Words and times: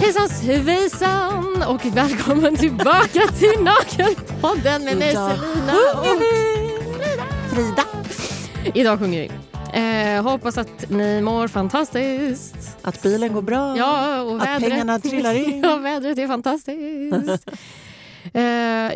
Hejsan 0.00 0.28
svejsan 0.28 1.62
och 1.68 1.84
välkommen 1.96 2.56
tillbaka 2.56 3.20
till 3.38 3.62
Nakenpodden 3.62 4.84
med 4.84 4.96
mig 4.96 5.12
Selina 5.12 5.72
och. 5.94 6.06
Frida. 7.54 7.84
Idag 8.74 8.98
sjunger 8.98 9.20
vi. 9.20 9.30
Eh, 10.16 10.22
hoppas 10.22 10.58
att 10.58 10.90
ni 10.90 11.22
mår 11.22 11.48
fantastiskt. 11.48 12.76
Att 12.82 13.02
bilen 13.02 13.32
går 13.32 13.42
bra. 13.42 13.76
Ja, 13.76 14.20
och 14.22 14.36
Att 14.36 14.42
vädret. 14.46 14.70
pengarna 14.70 14.98
trillar 15.00 15.34
in. 15.34 15.60
ja, 15.64 15.76
vädret 15.76 16.18
är 16.18 16.26
fantastiskt. 16.26 17.48
eh, 18.34 18.42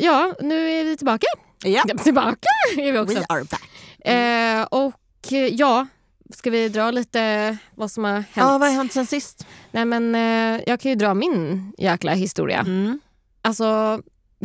ja, 0.04 0.34
nu 0.41 0.70
är 0.70 0.84
vi 0.84 0.96
tillbaka. 0.96 1.27
Ja. 1.64 1.82
Tillbaka 2.02 2.48
är 2.77 2.93
vi 2.93 2.98
också. 2.98 3.18
We 3.18 3.25
are 3.29 3.45
back. 3.45 3.70
Eh, 4.04 4.62
och 4.62 5.32
eh, 5.32 5.38
ja, 5.38 5.86
ska 6.34 6.50
vi 6.50 6.68
dra 6.68 6.91
lite 6.91 7.56
vad 7.74 7.91
som 7.91 8.04
har 8.04 8.12
hänt? 8.12 8.27
Ja, 8.34 8.58
vad 8.58 8.68
har 8.68 8.70
hänt 8.70 8.92
sen 8.92 9.06
sist? 9.06 9.46
Nej, 9.70 9.84
men, 9.84 10.14
eh, 10.14 10.62
jag 10.66 10.80
kan 10.80 10.91
ju 10.91 10.95
dra 10.95 11.14
min 11.14 11.72
jäkla 11.78 12.12
historia. 12.12 12.60
Mm. 12.60 13.00
Alltså, 13.42 14.02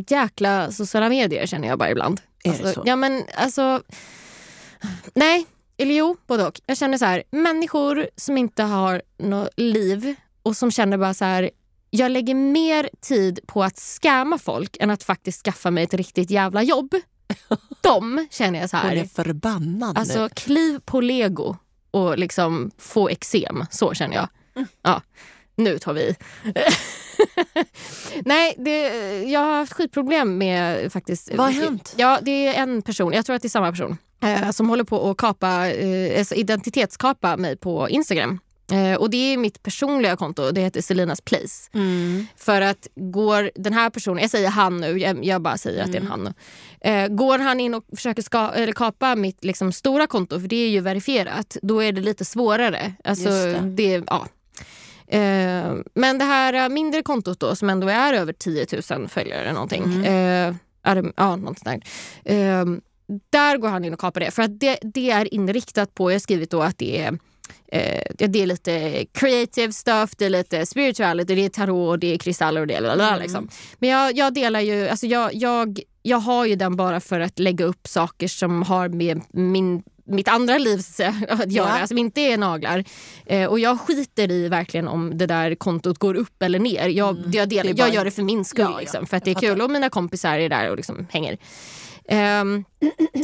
jäkla 0.09 0.71
sociala 0.71 1.09
medier 1.09 1.45
känner 1.45 1.67
jag 1.67 1.79
bara 1.79 1.91
ibland. 1.91 2.21
Är 2.43 2.49
alltså, 2.49 2.63
det 2.63 2.73
så? 2.73 2.83
Ja, 2.85 2.95
men 2.95 3.23
alltså... 3.35 3.81
Nej, 5.13 5.45
eller 5.77 5.95
jo, 5.95 6.17
både 6.27 6.47
och. 6.47 6.61
Jag 6.65 6.77
känner 6.77 6.97
så 6.97 7.05
här, 7.05 7.23
människor 7.31 8.07
som 8.15 8.37
inte 8.37 8.63
har 8.63 9.01
något 9.17 9.49
liv 9.57 10.15
och 10.43 10.57
som 10.57 10.71
känner 10.71 10.97
bara 10.97 11.13
så 11.13 11.25
här, 11.25 11.49
jag 11.89 12.11
lägger 12.11 12.35
mer 12.35 12.89
tid 13.01 13.39
på 13.45 13.63
att 13.63 13.79
skämma 13.79 14.37
folk 14.37 14.77
än 14.79 14.91
att 14.91 15.03
faktiskt 15.03 15.45
skaffa 15.45 15.71
mig 15.71 15.83
ett 15.83 15.93
riktigt 15.93 16.31
jävla 16.31 16.63
jobb. 16.63 16.95
De 17.81 18.27
känner 18.31 18.59
jag 18.59 18.69
så 18.69 18.77
Hon 18.77 18.91
är 18.91 18.95
här, 18.95 19.05
förbannad 19.05 19.97
alltså 19.97 20.23
nu. 20.23 20.29
kliv 20.29 20.79
på 20.85 21.01
lego 21.01 21.57
och 21.91 22.17
liksom 22.17 22.71
få 22.77 23.09
eksem. 23.09 23.65
Så 23.71 23.93
känner 23.93 24.15
jag. 24.15 24.27
Mm. 24.55 24.67
Ja, 24.81 25.01
nu 25.55 25.79
tar 25.79 25.93
vi. 25.93 26.15
Nej, 28.25 28.55
det, 28.57 28.87
jag 29.23 29.39
har 29.39 29.57
haft 29.57 29.73
skitproblem 29.73 30.37
med 30.37 30.91
faktiskt. 30.93 31.29
Vad 31.33 31.45
har 31.53 31.61
hänt? 31.63 31.93
Ja, 31.97 32.19
det 32.21 32.47
är 32.47 32.53
en 32.63 32.81
person, 32.81 33.13
jag 33.13 33.25
tror 33.25 33.35
att 33.35 33.41
det 33.41 33.47
är 33.47 33.49
samma 33.49 33.71
person, 33.71 33.97
eh, 34.23 34.51
som 34.51 34.69
håller 34.69 34.83
på 34.83 35.09
att 35.09 35.17
kapa, 35.17 35.69
eh, 35.69 36.19
alltså 36.19 36.35
identitetskapa 36.35 37.37
mig 37.37 37.57
på 37.57 37.89
Instagram. 37.89 38.39
Eh, 38.71 38.95
och 38.95 39.09
det 39.09 39.33
är 39.33 39.37
mitt 39.37 39.63
personliga 39.63 40.15
konto, 40.15 40.51
det 40.51 40.61
heter 40.61 40.81
Selinas 40.81 41.21
Place. 41.21 41.69
Mm. 41.73 42.27
För 42.37 42.61
att 42.61 42.87
går 42.95 43.51
den 43.55 43.73
här 43.73 43.89
personen, 43.89 44.21
jag 44.21 44.31
säger 44.31 44.49
han 44.49 44.81
nu, 44.81 44.97
jag, 44.99 45.25
jag 45.25 45.41
bara 45.41 45.57
säger 45.57 45.83
att 45.83 45.91
det 45.91 45.97
är 45.97 46.01
en 46.01 46.07
han 46.07 46.23
nu. 46.23 46.33
Eh, 46.89 47.07
går 47.07 47.39
han 47.39 47.59
in 47.59 47.73
och 47.73 47.83
försöker 47.95 48.21
ska, 48.21 48.49
eller 48.49 48.73
kapa 48.73 49.15
mitt 49.15 49.43
liksom, 49.43 49.71
stora 49.71 50.07
konto, 50.07 50.39
för 50.39 50.47
det 50.47 50.55
är 50.55 50.69
ju 50.69 50.79
verifierat, 50.79 51.57
då 51.61 51.83
är 51.83 51.91
det 51.91 52.01
lite 52.01 52.25
svårare. 52.25 52.93
Alltså, 53.03 53.29
Just 53.29 53.59
det. 53.61 54.03
ja. 54.07 54.27
eh, 55.07 55.73
men 55.93 56.17
det 56.17 56.25
här 56.25 56.53
eh, 56.53 56.69
mindre 56.69 57.01
kontot 57.01 57.39
då, 57.39 57.55
som 57.55 57.69
ändå 57.69 57.87
är 57.87 58.13
över 58.13 58.33
10 58.33 58.67
000 58.91 59.07
följare 59.07 59.41
eller 59.41 59.53
någonting. 59.53 60.05
Eh, 60.05 60.55
är 60.83 60.95
det, 60.95 61.11
ja, 61.15 61.35
något 61.35 61.59
sånt 61.59 61.81
där. 62.23 62.33
Eh, 62.35 62.65
där 63.29 63.57
går 63.57 63.69
han 63.69 63.85
in 63.85 63.93
och 63.93 63.99
kapar 63.99 64.21
det. 64.21 64.31
För 64.31 64.43
att 64.43 64.59
det, 64.59 64.79
det 64.81 65.11
är 65.11 65.33
inriktat 65.33 65.95
på, 65.95 66.11
jag 66.11 66.15
har 66.15 66.19
skrivit 66.19 66.51
då 66.51 66.61
att 66.61 66.77
det 66.77 67.01
är 67.01 67.17
Eh, 67.71 68.01
det 68.17 68.41
är 68.41 68.45
lite 68.45 69.05
creative 69.13 69.73
stuff, 69.73 70.09
det 70.17 70.25
är 70.25 70.29
lite 70.29 70.65
spirituality, 70.65 71.35
det 71.35 71.45
är 71.45 71.49
tarot, 71.49 72.01
det 72.01 72.13
är 72.13 72.17
kristaller 72.17 72.61
och 72.61 72.67
det. 72.67 72.79
Lalala, 72.79 73.17
liksom. 73.17 73.49
Men 73.79 73.89
jag, 73.89 74.17
jag 74.17 74.33
delar 74.33 74.59
ju, 74.59 74.87
alltså 74.87 75.05
jag, 75.07 75.33
jag, 75.33 75.79
jag 76.01 76.17
har 76.17 76.45
ju 76.45 76.55
den 76.55 76.75
bara 76.75 76.99
för 76.99 77.19
att 77.19 77.39
lägga 77.39 77.65
upp 77.65 77.87
saker 77.87 78.27
som 78.27 78.63
har 78.63 78.89
med 78.89 79.21
min 79.33 79.83
mitt 80.07 80.27
andra 80.27 80.57
liv 80.57 80.79
att 81.29 81.51
göra, 81.51 81.79
Ja. 81.79 81.87
som 81.87 81.97
inte 81.97 82.21
är 82.21 82.37
naglar. 82.37 82.83
Eh, 83.25 83.45
och 83.49 83.59
jag 83.59 83.79
skiter 83.79 84.31
i 84.31 84.47
verkligen 84.47 84.87
om 84.87 85.17
det 85.17 85.25
där 85.25 85.55
kontot 85.55 85.97
går 85.97 86.15
upp 86.15 86.41
eller 86.41 86.59
ner. 86.59 86.87
Jag, 86.87 87.17
jag, 87.33 87.49
delar, 87.49 87.63
Mm. 87.63 87.75
Det 87.75 87.81
är 87.81 87.85
bara- 87.85 87.87
jag 87.87 87.95
gör 87.95 88.05
det 88.05 88.11
för 88.11 88.23
min 88.23 88.45
skull, 88.45 88.65
Ja, 88.65 88.71
ja. 88.71 88.79
liksom, 88.79 89.05
för 89.05 89.17
att 89.17 89.25
det 89.25 89.31
är 89.31 89.35
Jag 89.35 89.41
kul. 89.41 89.61
Och 89.61 89.71
mina 89.71 89.89
kompisar 89.89 90.39
är 90.39 90.49
där 90.49 90.69
och 90.69 90.77
liksom 90.77 91.07
hänger. 91.11 91.37
Ehm, 92.07 92.63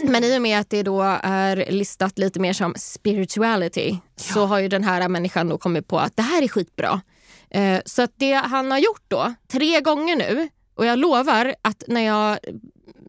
men 0.04 0.24
i 0.24 0.38
och 0.38 0.42
med 0.42 0.60
att 0.60 0.70
det 0.70 0.84
då 0.84 1.02
är 1.24 1.72
listat 1.72 2.20
lite 2.20 2.40
mer 2.40 2.54
som 2.54 2.74
spirituality 2.78 3.98
så 4.16 4.46
har 4.46 4.60
ju 4.60 4.68
den 4.68 4.84
här 4.84 5.10
människan 5.10 5.50
då 5.50 5.58
kommit 5.58 5.88
på 5.88 6.00
att 6.00 6.16
det 6.16 6.24
här 6.24 6.42
är 6.42 6.48
skitbra. 6.48 7.02
Eh, 7.50 7.80
så 7.86 8.02
att 8.02 8.12
det 8.16 8.34
han 8.34 8.72
har 8.72 8.78
gjort 8.78 9.04
då, 9.08 9.34
tre 9.48 9.82
gånger 9.82 10.16
nu, 10.16 10.50
och 10.76 10.86
jag 10.86 11.00
lovar 11.00 11.56
att 11.62 11.84
när, 11.88 12.02
jag, 12.02 12.38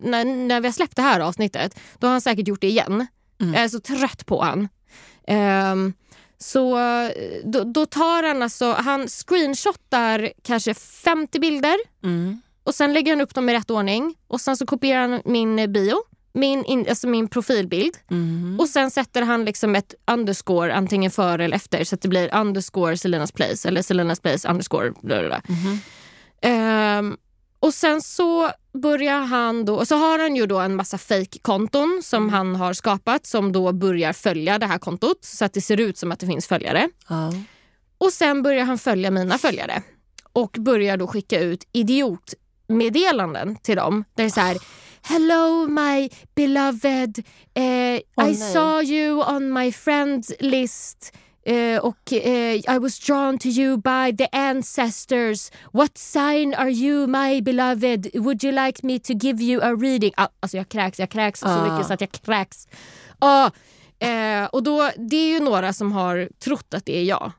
när, 0.00 0.24
när 0.24 0.60
vi 0.60 0.68
har 0.68 0.72
släppt 0.72 0.96
det 0.96 1.02
här 1.02 1.20
avsnittet, 1.20 1.78
då 1.98 2.06
har 2.06 2.12
han 2.12 2.20
säkert 2.20 2.48
gjort 2.48 2.60
det 2.60 2.68
igen. 2.68 3.06
Mm. 3.40 3.54
Jag 3.54 3.62
är 3.62 3.68
så 3.68 3.80
trött 3.80 4.26
på 4.26 4.42
han. 4.42 4.68
Ehm, 5.26 5.92
så 6.38 6.78
eh, 6.78 7.10
då, 7.44 7.64
då 7.64 7.86
tar 7.86 8.22
han 8.22 8.42
alltså, 8.42 8.72
han 8.72 9.08
screenshotar 9.08 10.32
kanske 10.42 10.74
50 10.74 11.38
bilder 11.38 11.76
Mm. 12.04 12.42
Och 12.64 12.74
sen 12.74 12.92
lägger 12.92 13.12
han 13.12 13.20
upp 13.20 13.34
dem 13.34 13.48
i 13.48 13.54
rätt 13.54 13.70
ordning 13.70 14.14
och 14.28 14.40
sen 14.40 14.56
så 14.56 14.66
kopierar 14.66 15.08
han 15.08 15.22
min 15.24 15.72
bio, 15.72 15.96
min, 16.34 16.64
in, 16.64 16.86
alltså 16.88 17.06
min 17.08 17.28
profilbild 17.28 17.94
Mm. 18.10 18.56
och 18.60 18.68
sen 18.68 18.90
sätter 18.90 19.22
han 19.22 19.44
liksom 19.44 19.74
ett 19.76 19.94
underscore 20.10 20.74
antingen 20.74 21.10
före 21.10 21.44
eller 21.44 21.56
efter 21.56 21.84
så 21.84 21.94
att 21.94 22.00
det 22.02 22.08
blir 22.08 22.34
underscore 22.34 22.96
Selinas 22.96 23.32
place 23.32 23.68
eller 23.68 23.82
Selinas 23.82 24.20
place 24.20 24.48
underscore 24.50 24.90
bla 25.02 25.18
bla 25.20 25.28
bla. 25.28 25.42
Mhm. 25.48 25.78
Ehm, 26.42 27.16
och 27.60 27.74
sen 27.74 28.02
så 28.02 28.50
börjar 28.82 29.20
han 29.20 29.64
då, 29.64 29.74
och 29.76 29.88
så 29.88 29.96
har 29.96 30.18
han 30.18 30.36
ju 30.36 30.46
då 30.46 30.58
en 30.58 30.76
massa 30.76 30.98
fake-konton 30.98 32.00
som 32.04 32.28
han 32.28 32.56
har 32.56 32.72
skapat 32.72 33.26
som 33.26 33.52
då 33.52 33.72
börjar 33.72 34.12
följa 34.12 34.58
det 34.58 34.66
här 34.66 34.78
kontot 34.78 35.18
så 35.24 35.44
att 35.44 35.52
det 35.52 35.60
ser 35.60 35.80
ut 35.80 35.98
som 35.98 36.12
att 36.12 36.20
det 36.20 36.26
finns 36.26 36.46
följare. 36.46 36.88
Ja. 37.08 37.32
Och 37.98 38.12
sen 38.12 38.42
börjar 38.42 38.64
han 38.64 38.78
följa 38.78 39.10
mina 39.10 39.38
följare 39.38 39.82
och 40.32 40.56
börjar 40.58 40.96
då 40.96 41.06
skicka 41.06 41.40
ut 41.40 41.64
idiotmeddelanden 42.68 43.56
till 43.56 43.76
dem. 43.76 44.04
Där 44.14 44.22
det 44.24 44.28
är 44.28 44.30
så 44.30 44.40
här 44.40 44.56
Hello 45.04 45.66
my 45.68 46.08
beloved, 46.34 47.18
eh, 47.54 47.62
Åh, 47.64 47.98
I 47.98 48.02
nej. 48.16 48.34
saw 48.34 48.82
you 48.94 49.22
on 49.36 49.52
my 49.52 49.72
friends 49.72 50.32
list 50.40 51.12
eh, 51.46 51.78
och 51.78 52.12
eh, 52.12 52.54
I 52.74 52.78
was 52.80 52.98
drawn 52.98 53.38
to 53.38 53.48
you 53.48 53.76
by 53.76 54.16
the 54.16 54.28
ancestors. 54.32 55.50
What 55.72 55.98
sign 55.98 56.54
are 56.54 56.70
you 56.70 57.06
my 57.06 57.40
beloved? 57.42 58.10
Would 58.14 58.44
you 58.44 58.52
like 58.66 58.86
me 58.86 58.98
to 58.98 59.12
give 59.12 59.42
you 59.42 59.60
a 59.62 59.74
reading? 59.74 60.12
Ah, 60.16 60.28
alltså 60.40 60.56
jag 60.56 60.68
kräks, 60.68 60.98
jag 60.98 61.10
kräks 61.10 61.40
så 61.40 61.46
Ah. 61.48 61.72
mycket 61.72 61.86
så 61.86 61.94
att 61.94 62.00
jag 62.00 62.12
kräks. 62.12 62.68
Ah, 63.18 63.50
Eh, 64.02 64.44
och 64.44 64.62
då, 64.62 64.90
det 64.96 65.16
är 65.16 65.28
ju 65.28 65.40
några 65.40 65.72
som 65.72 65.92
har 65.92 66.28
trott 66.44 66.74
att 66.74 66.86
det 66.86 66.96
är 66.98 67.02
jag. 67.04 67.32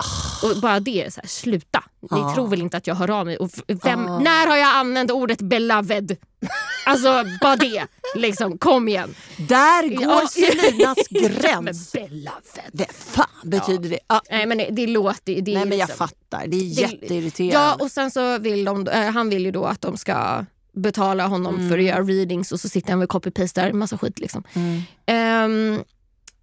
Och 0.44 0.62
bara 0.62 0.80
det 0.80 1.04
är 1.06 1.10
så 1.10 1.22
här, 1.22 1.28
sluta. 1.28 1.84
Ni 2.12 2.20
Ah. 2.22 2.34
tror 2.34 2.48
väl 2.48 2.62
inte 2.62 2.78
att 2.78 2.88
jag 2.88 2.96
hör 2.96 3.10
av 3.10 3.26
mig? 3.26 3.38
Och 3.38 3.50
vem, 3.84 4.08
Ah. 4.08 4.20
När 4.20 4.48
har 4.48 4.58
jag 4.58 4.76
använt 4.76 5.12
ordet 5.12 5.42
beloved? 5.42 6.18
Alltså 6.86 7.24
bara 7.42 7.56
det. 7.56 7.88
Liksom, 8.16 8.58
kom 8.58 8.88
igen. 8.88 9.16
Där 9.38 9.88
går. 9.96 10.28
Selinas 10.28 10.98
gräns. 11.10 11.92
beloved. 11.92 12.72
Det 12.72 12.92
fan 12.94 13.26
betyder 13.44 13.90
det? 13.90 14.00
Ja. 14.08 14.22
Nej 14.30 14.46
men 14.46 14.76
det, 14.76 14.88
låter 14.88 15.42
det 15.42 15.54
Nej 15.54 15.66
men 15.66 15.78
jag 15.78 15.88
liksom- 15.88 16.08
fattar, 16.08 16.48
det 16.48 16.58
är 16.58 16.82
jätteirriterande. 16.82 17.54
Ja 17.56 17.76
och 17.86 17.92
sen 17.92 18.12
så 18.12 18.38
vill 18.38 18.66
de, 18.66 18.88
eh, 18.88 19.12
han 19.12 19.30
vill 19.30 19.46
ju 19.46 19.52
då 19.52 19.66
att 19.66 19.82
de 19.82 19.98
ska 19.98 20.46
betala 20.74 21.28
honom 21.28 21.56
Mm. 21.56 21.70
för 21.70 21.78
att 21.78 21.84
göra 21.84 22.02
readings 22.04 22.52
och 22.52 22.60
så 22.60 22.70
sitter 22.70 22.92
han 22.92 23.02
och 23.02 23.10
copy-pastar 23.10 23.74
massa 23.74 23.98
skit 23.98 24.20
liksom. 24.20 24.44
Mm. 24.54 24.82
Ehm, 25.06 25.84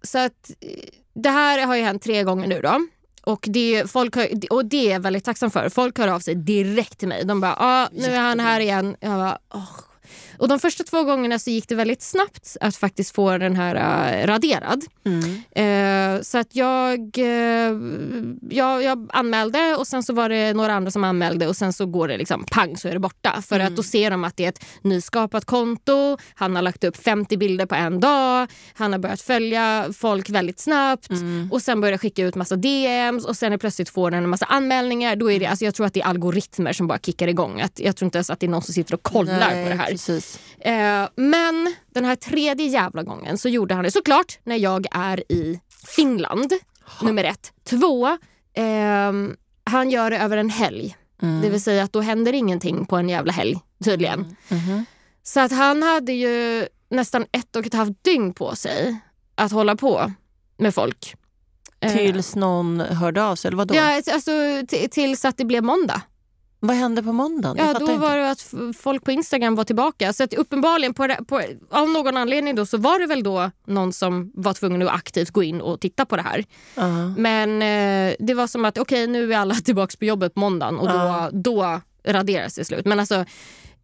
så 0.03 0.17
att 0.17 0.51
det 1.13 1.29
här 1.29 1.65
har 1.65 1.75
ju 1.75 1.81
hänt 1.81 2.01
tre 2.03 2.23
gånger 2.23 2.47
nu 2.47 2.61
då. 2.61 2.87
Och 3.23 3.45
det, 3.49 3.91
folk 3.91 4.15
hör, 4.15 4.27
och 4.49 4.65
det 4.65 4.87
är 4.87 4.91
jag 4.91 4.99
väldigt 4.99 5.25
tacksam 5.25 5.51
för. 5.51 5.69
Folk 5.69 5.97
hör 5.97 6.07
av 6.07 6.19
sig 6.19 6.35
direkt 6.35 6.99
till 6.99 7.07
mig. 7.07 7.25
De 7.25 7.41
bara, 7.41 7.55
ah, 7.57 7.87
nu 7.91 8.05
är 8.05 8.19
han 8.19 8.39
här 8.39 8.59
igen. 8.59 8.95
Jag 8.99 9.11
bara, 9.11 9.37
åh. 9.53 9.90
Och 10.41 10.47
de 10.47 10.59
första 10.59 10.83
två 10.83 11.03
gångerna 11.03 11.39
så 11.39 11.49
gick 11.49 11.69
det 11.69 11.75
väldigt 11.75 12.01
snabbt 12.01 12.57
att 12.61 12.75
faktiskt 12.75 13.15
få 13.15 13.37
den 13.37 13.55
här 13.55 13.75
eh, 13.75 14.27
raderad. 14.27 14.85
Mm. 15.05 15.41
Eh, 15.51 16.21
så 16.21 16.37
att 16.37 16.55
jag, 16.55 17.17
eh, 17.17 17.77
jag, 18.49 18.83
jag 18.83 19.09
anmälde 19.13 19.75
och 19.75 19.87
sen 19.87 20.03
så 20.03 20.13
var 20.13 20.29
det 20.29 20.53
några 20.53 20.73
andra 20.73 20.91
som 20.91 21.03
anmälde 21.03 21.47
och 21.47 21.55
sen 21.55 21.73
så 21.73 21.85
går 21.85 22.07
det 22.07 22.17
liksom 22.17 22.45
pang 22.51 22.77
så 22.77 22.87
är 22.87 22.93
det 22.93 22.99
borta. 22.99 23.41
För 23.41 23.59
att 23.59 23.75
då 23.75 23.83
ser 23.83 24.11
de 24.11 24.23
att 24.23 24.37
det 24.37 24.45
är 24.45 24.49
ett 24.49 24.65
nyskapat 24.81 25.45
konto, 25.45 26.17
han 26.33 26.55
har 26.55 26.61
lagt 26.61 26.83
upp 26.83 26.97
50 26.97 27.37
bilder 27.37 27.65
på 27.65 27.75
en 27.75 27.99
dag, 27.99 28.47
han 28.73 28.91
har 28.91 28.99
börjat 28.99 29.21
följa 29.21 29.85
folk 29.93 30.29
väldigt 30.29 30.59
snabbt 30.59 31.09
och 31.51 31.61
sen 31.61 31.81
börjar 31.81 31.97
skicka 31.97 32.23
ut 32.23 32.35
massa 32.35 32.55
DMs 32.55 33.25
och 33.25 33.37
sen 33.37 33.53
är 33.53 33.57
plötsligt 33.57 33.89
får 33.89 34.11
den 34.11 34.23
en 34.23 34.29
massa 34.29 34.45
anmälningar. 34.45 35.15
Då 35.15 35.31
är 35.31 35.39
det, 35.39 35.45
alltså 35.45 35.65
jag 35.65 35.75
tror 35.75 35.85
att 35.85 35.93
det 35.93 36.01
är 36.01 36.05
algoritmer 36.05 36.73
som 36.73 36.87
bara 36.87 36.99
kickar 36.99 37.27
igång. 37.27 37.61
Att, 37.61 37.79
jag 37.79 37.95
tror 37.95 38.05
inte 38.05 38.17
ens 38.17 38.29
att 38.29 38.39
det 38.39 38.45
är 38.45 38.49
någon 38.49 38.61
som 38.61 38.73
sitter 38.73 38.93
och 38.93 39.03
kollar 39.03 39.49
Nej, 39.49 39.63
på 39.63 39.69
det 39.69 39.75
här. 39.75 39.87
Precis. 39.87 40.30
Eh, 40.59 41.07
men 41.15 41.75
den 41.93 42.05
här 42.05 42.15
tredje 42.15 42.65
jävla 42.65 43.03
gången 43.03 43.37
så 43.37 43.49
gjorde 43.49 43.75
han 43.75 43.83
det 43.83 43.91
såklart 43.91 44.39
när 44.43 44.55
jag 44.55 44.85
är 44.91 45.31
i 45.31 45.59
Finland, 45.95 46.53
nummer 47.01 47.23
ett. 47.23 47.53
Två, 47.63 48.17
ehm, 48.55 49.35
han 49.63 49.89
gör 49.89 50.09
det 50.11 50.17
över 50.17 50.37
en 50.37 50.49
helg. 50.49 50.95
Mm. 51.21 51.41
Det 51.41 51.49
vill 51.49 51.61
säga 51.61 51.83
att 51.83 51.93
då 51.93 52.01
händer 52.01 52.33
ingenting 52.33 52.85
på 52.85 52.97
en 52.97 53.09
jävla 53.09 53.33
helg 53.33 53.59
tydligen. 53.83 54.35
Mhm. 54.49 54.85
Så 55.23 55.39
att 55.39 55.51
han 55.51 55.83
hade 55.83 56.13
ju 56.13 56.67
nästan 56.89 57.25
ett 57.31 57.55
och 57.55 57.65
ett 57.65 57.73
halvt 57.73 58.03
dygn 58.03 58.33
på 58.33 58.55
sig 58.55 58.99
att 59.35 59.51
hålla 59.51 59.75
på 59.75 60.11
med 60.57 60.75
folk. 60.75 61.15
Eh, 61.79 61.93
Tills 61.93 62.35
någon 62.35 62.79
hörde 62.79 63.23
av 63.23 63.35
sig, 63.35 63.49
eller 63.49 63.57
vadå? 63.57 63.75
Ja, 63.75 64.01
alltså, 64.13 64.31
tills 64.91 65.25
att 65.25 65.37
det 65.37 65.45
blev 65.45 65.63
måndag. 65.63 66.01
Vad 66.63 66.75
hände 66.75 67.03
på 67.03 67.11
måndagen? 67.11 67.57
Jag 67.57 67.75
Ja, 67.75 67.79
då 67.79 67.97
var 67.97 68.17
det 68.17 68.31
att 68.31 68.53
folk 68.77 69.03
på 69.03 69.11
Instagram 69.11 69.55
var 69.55 69.63
tillbaka. 69.63 70.13
Så 70.13 70.23
att 70.23 70.33
uppenbarligen, 70.33 70.93
på, 70.93 71.07
på, 71.27 71.41
av 71.69 71.89
någon 71.89 72.17
anledning 72.17 72.55
då, 72.55 72.65
så 72.65 72.77
var 72.77 72.99
det 72.99 73.05
väl 73.05 73.23
då 73.23 73.51
någon 73.67 73.93
som 73.93 74.31
var 74.33 74.53
tvungen 74.53 74.81
att 74.81 74.89
aktivt 74.93 75.31
gå 75.31 75.43
in 75.43 75.61
och 75.61 75.79
titta 75.81 76.05
på 76.05 76.15
det 76.15 76.21
här. 76.21 76.45
Ja. 76.75 77.07
Men 77.17 77.61
eh, 77.61 78.15
det 78.19 78.33
var 78.33 78.47
som 78.47 78.65
att 78.65 78.77
okej, 78.77 79.07
nu 79.07 79.33
är 79.33 79.37
alla 79.37 79.55
tillbaka 79.65 79.95
på 79.99 80.05
jobbet 80.05 80.33
på 80.33 80.39
måndagen 80.39 80.79
och 80.79 80.87
då, 80.87 80.93
Ja. 80.93 81.29
då 81.33 81.81
raderas 82.07 82.55
det 82.55 82.65
slut. 82.65 82.85
Men 82.85 82.99
alltså, 82.99 83.25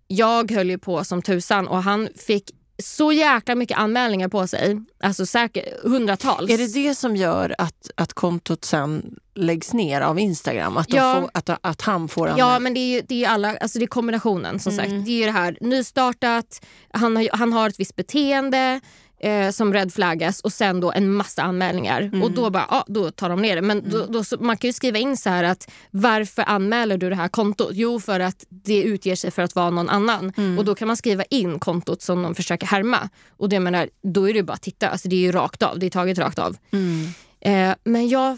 jag 0.07 0.51
höll 0.51 0.69
ju 0.69 0.77
på 0.77 1.03
som 1.03 1.21
tusan 1.21 1.67
och 1.67 1.83
han 1.83 2.09
fick 2.27 2.51
så 2.83 3.11
jäkla 3.11 3.55
mycket 3.55 3.77
anmälningar 3.77 4.27
på 4.27 4.47
sig. 4.47 4.81
Alltså 5.03 5.25
säkert 5.25 5.83
hundratals. 5.83 6.51
Är 6.51 6.57
det 6.57 6.73
det 6.73 6.95
som 6.95 7.15
gör 7.15 7.55
att, 7.57 7.91
att 7.95 8.13
kontot 8.13 8.65
sen 8.65 9.15
läggs 9.35 9.73
ner 9.73 10.01
av 10.01 10.19
Instagram? 10.19 10.77
Att, 10.77 10.93
Ja. 10.93 11.15
får, 11.21 11.29
att, 11.33 11.59
att 11.61 11.81
han 11.81 12.07
får 12.07 12.27
Ja, 12.27 12.33
anmälan? 12.33 12.63
men 12.63 12.73
det 12.73 12.79
är 12.79 12.93
ju 12.95 13.01
det 13.07 13.23
är 13.25 13.29
alla, 13.29 13.57
alltså 13.57 13.79
det 13.79 13.85
är 13.85 13.87
kombinationen 13.87 14.59
som 14.59 14.73
Mm. 14.73 14.85
sagt. 14.85 15.05
Det 15.05 15.23
är 15.23 15.25
det 15.25 15.31
här 15.31 15.57
nystartat, 15.61 16.65
han 16.91 17.15
har, 17.15 17.29
han 17.37 17.53
har 17.53 17.69
ett 17.69 17.79
visst 17.79 17.95
beteende 17.95 18.81
eh, 19.19 19.49
som 19.49 19.73
red 19.73 19.93
flaggas 19.93 20.39
och 20.39 20.53
sen 20.53 20.79
då 20.79 20.91
en 20.91 21.11
massa 21.11 21.41
anmälningar. 21.43 22.01
Mm. 22.01 22.23
Och 22.23 22.31
då 22.31 22.49
bara, 22.49 22.65
ja, 22.69 22.85
då 22.87 23.11
tar 23.11 23.29
de 23.29 23.41
ner 23.41 23.55
det. 23.55 23.61
Men 23.61 23.89
då, 23.89 24.05
då, 24.05 24.23
så, 24.23 24.37
man 24.39 24.57
kan 24.57 24.67
ju 24.67 24.73
skriva 24.73 24.97
in 24.97 25.17
så 25.17 25.29
här 25.29 25.43
att 25.43 25.71
varför 25.91 26.43
anmäler 26.47 26.97
du 26.97 27.09
det 27.09 27.15
här 27.15 27.27
kontot? 27.27 27.69
Jo, 27.73 27.99
för 27.99 28.19
att 28.19 28.45
det 28.49 28.83
utger 28.83 29.15
sig 29.15 29.31
för 29.31 29.41
att 29.41 29.55
vara 29.55 29.69
någon 29.69 29.89
annan. 29.89 30.33
Mm. 30.37 30.57
Och 30.57 30.65
då 30.65 30.75
kan 30.75 30.87
man 30.87 30.97
skriva 30.97 31.23
in 31.23 31.59
kontot 31.59 32.01
som 32.01 32.23
de 32.23 32.35
försöker 32.35 32.67
härma. 32.67 33.09
Och 33.29 33.49
det 33.49 33.59
menar, 33.59 33.89
då 34.01 34.29
är 34.29 34.33
det 34.33 34.43
bara 34.43 34.53
att 34.53 34.61
titta, 34.61 34.89
alltså 34.89 35.07
det 35.07 35.15
är 35.15 35.19
ju 35.21 35.31
rakt 35.31 35.63
av, 35.63 35.79
det 35.79 35.85
är 35.85 35.89
taget 35.89 36.17
rakt 36.17 36.39
av. 36.39 36.57
Mm. 36.71 37.07
Eh, 37.39 37.75
men 37.83 38.09
jag 38.09 38.37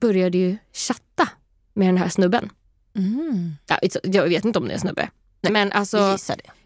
började 0.00 0.38
ju 0.38 0.56
chatta 0.72 1.28
med 1.74 1.88
den 1.88 1.96
här 1.96 2.08
snubben. 2.08 2.50
Mm. 2.96 3.56
Ja, 3.66 3.78
jag 4.02 4.28
vet 4.28 4.44
inte 4.44 4.58
om 4.58 4.64
det 4.64 4.70
är 4.70 4.74
en 4.74 4.80
snubbe. 4.80 5.10
Nej, 5.40 5.52
Men 5.52 5.72
alltså, 5.72 6.16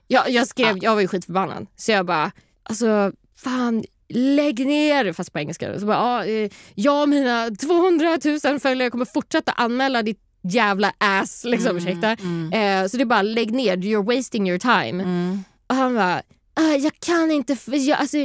jag, 0.09 0.31
jag 0.31 0.47
skrev, 0.49 0.77
Ja. 0.77 0.79
jag 0.83 0.95
var 0.95 1.01
ju 1.01 1.09
skitförbannad. 1.09 1.67
Så 1.77 1.93
jag 1.93 2.07
bara, 2.07 2.33
alltså 2.63 3.13
fan 3.45 3.85
lägg 4.09 4.67
ner, 4.67 5.13
fast 5.13 5.33
på 5.33 5.39
engelska. 5.39 5.81
Så 5.81 5.87
bara, 5.87 5.97
ja, 5.97 6.25
eh, 6.25 6.51
jag 6.75 7.03
och 7.03 7.09
mina 7.09 7.51
200 7.51 8.19
000 8.45 8.61
följare 8.61 8.91
kommer 8.91 9.05
fortsätta 9.05 9.53
anmäla 9.53 10.03
ditt 10.03 10.21
jävla 10.43 10.93
ass. 10.99 11.45
Liksom, 11.45 11.77
ursäkta. 11.77 12.09
Mm. 12.09 12.53
Eh, 12.53 12.89
så 12.89 12.97
det 12.97 13.03
är 13.03 13.07
bara 13.07 13.23
lägg 13.23 13.53
ner, 13.53 13.77
you're 13.77 14.17
wasting 14.17 14.49
your 14.49 14.59
time. 14.59 15.03
Mm. 15.03 15.45
Och 15.67 15.75
han 15.77 15.95
bara, 15.95 16.23
ah, 16.55 16.75
jag 16.79 16.93
kan 17.01 17.31
inte, 17.31 17.57
jag, 17.67 17.99
alltså, 18.01 18.17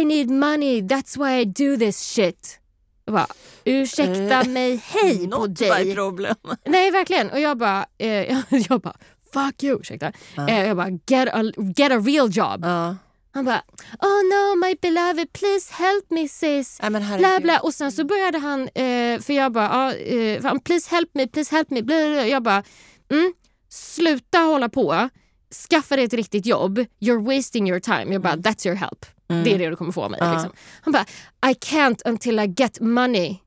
I 0.00 0.04
need 0.04 0.30
money, 0.30 0.80
that's 0.80 1.24
why 1.26 1.40
I 1.40 1.44
do 1.44 1.76
this 1.78 2.12
shit. 2.14 2.58
Jag 3.04 3.14
bara, 3.14 3.26
ursäkta 3.64 4.40
Eh, 4.40 4.46
mig, 4.48 4.82
hej 4.84 5.28
på 5.30 5.46
dig. 5.46 5.94
problem. 5.94 6.34
Nej 6.66 6.90
verkligen. 6.90 7.30
Och 7.30 7.40
jag 7.40 7.58
bara, 7.58 7.86
eh, 7.98 8.08
jag 8.68 8.80
bara 8.80 8.96
fuck 9.32 9.62
you, 9.62 9.80
ursäkta. 9.80 10.12
Ja. 10.36 10.48
Eh, 10.48 10.66
jag 10.66 10.76
bara 10.76 10.90
get 11.06 11.28
a, 11.34 11.42
get 11.76 11.92
a 11.92 11.98
real 11.98 12.28
job. 12.32 12.64
Ja. 12.64 12.96
Han 13.34 13.44
bara 13.44 13.62
oh 14.00 14.22
no 14.32 14.66
my 14.66 14.74
beloved 14.82 15.32
please 15.32 15.72
help 15.74 16.10
me 16.10 16.28
sis. 16.28 16.78
Nej, 16.82 16.90
men 16.90 17.18
Bla 17.18 17.40
bla. 17.40 17.58
Och 17.60 17.74
sen 17.74 17.92
så 17.92 18.04
började 18.04 18.38
han, 18.38 18.62
eh, 18.62 19.20
för 19.20 19.32
jag 19.32 19.52
bara 19.52 19.70
ah, 19.70 19.92
eh, 19.92 20.58
please 20.64 20.90
help 20.90 21.10
me, 21.14 21.26
please 21.26 21.56
help 21.56 21.70
me. 21.70 21.82
Bla. 21.82 22.26
Jag 22.26 22.42
bara 22.42 22.62
mm, 23.12 23.32
sluta 23.68 24.38
hålla 24.38 24.68
på. 24.68 25.08
Skaffa 25.70 25.96
dig 25.96 26.04
ett 26.04 26.12
riktigt 26.14 26.46
jobb. 26.46 26.78
You're 27.00 27.36
wasting 27.36 27.68
your 27.68 27.80
time. 27.80 28.06
Jag 28.12 28.22
bara 28.22 28.36
that's 28.36 28.66
your 28.66 28.76
help. 28.76 29.06
Mm. 29.30 29.44
Det 29.44 29.54
är 29.54 29.58
det 29.58 29.70
du 29.70 29.76
kommer 29.76 29.92
få 29.92 30.02
av 30.02 30.10
mig. 30.10 30.20
Ja. 30.22 30.32
Liksom. 30.32 30.52
Han 30.82 30.92
bara 30.92 31.06
I 31.50 31.54
can't 31.54 32.02
until 32.04 32.38
I 32.38 32.54
get 32.56 32.80
money. 32.80 33.38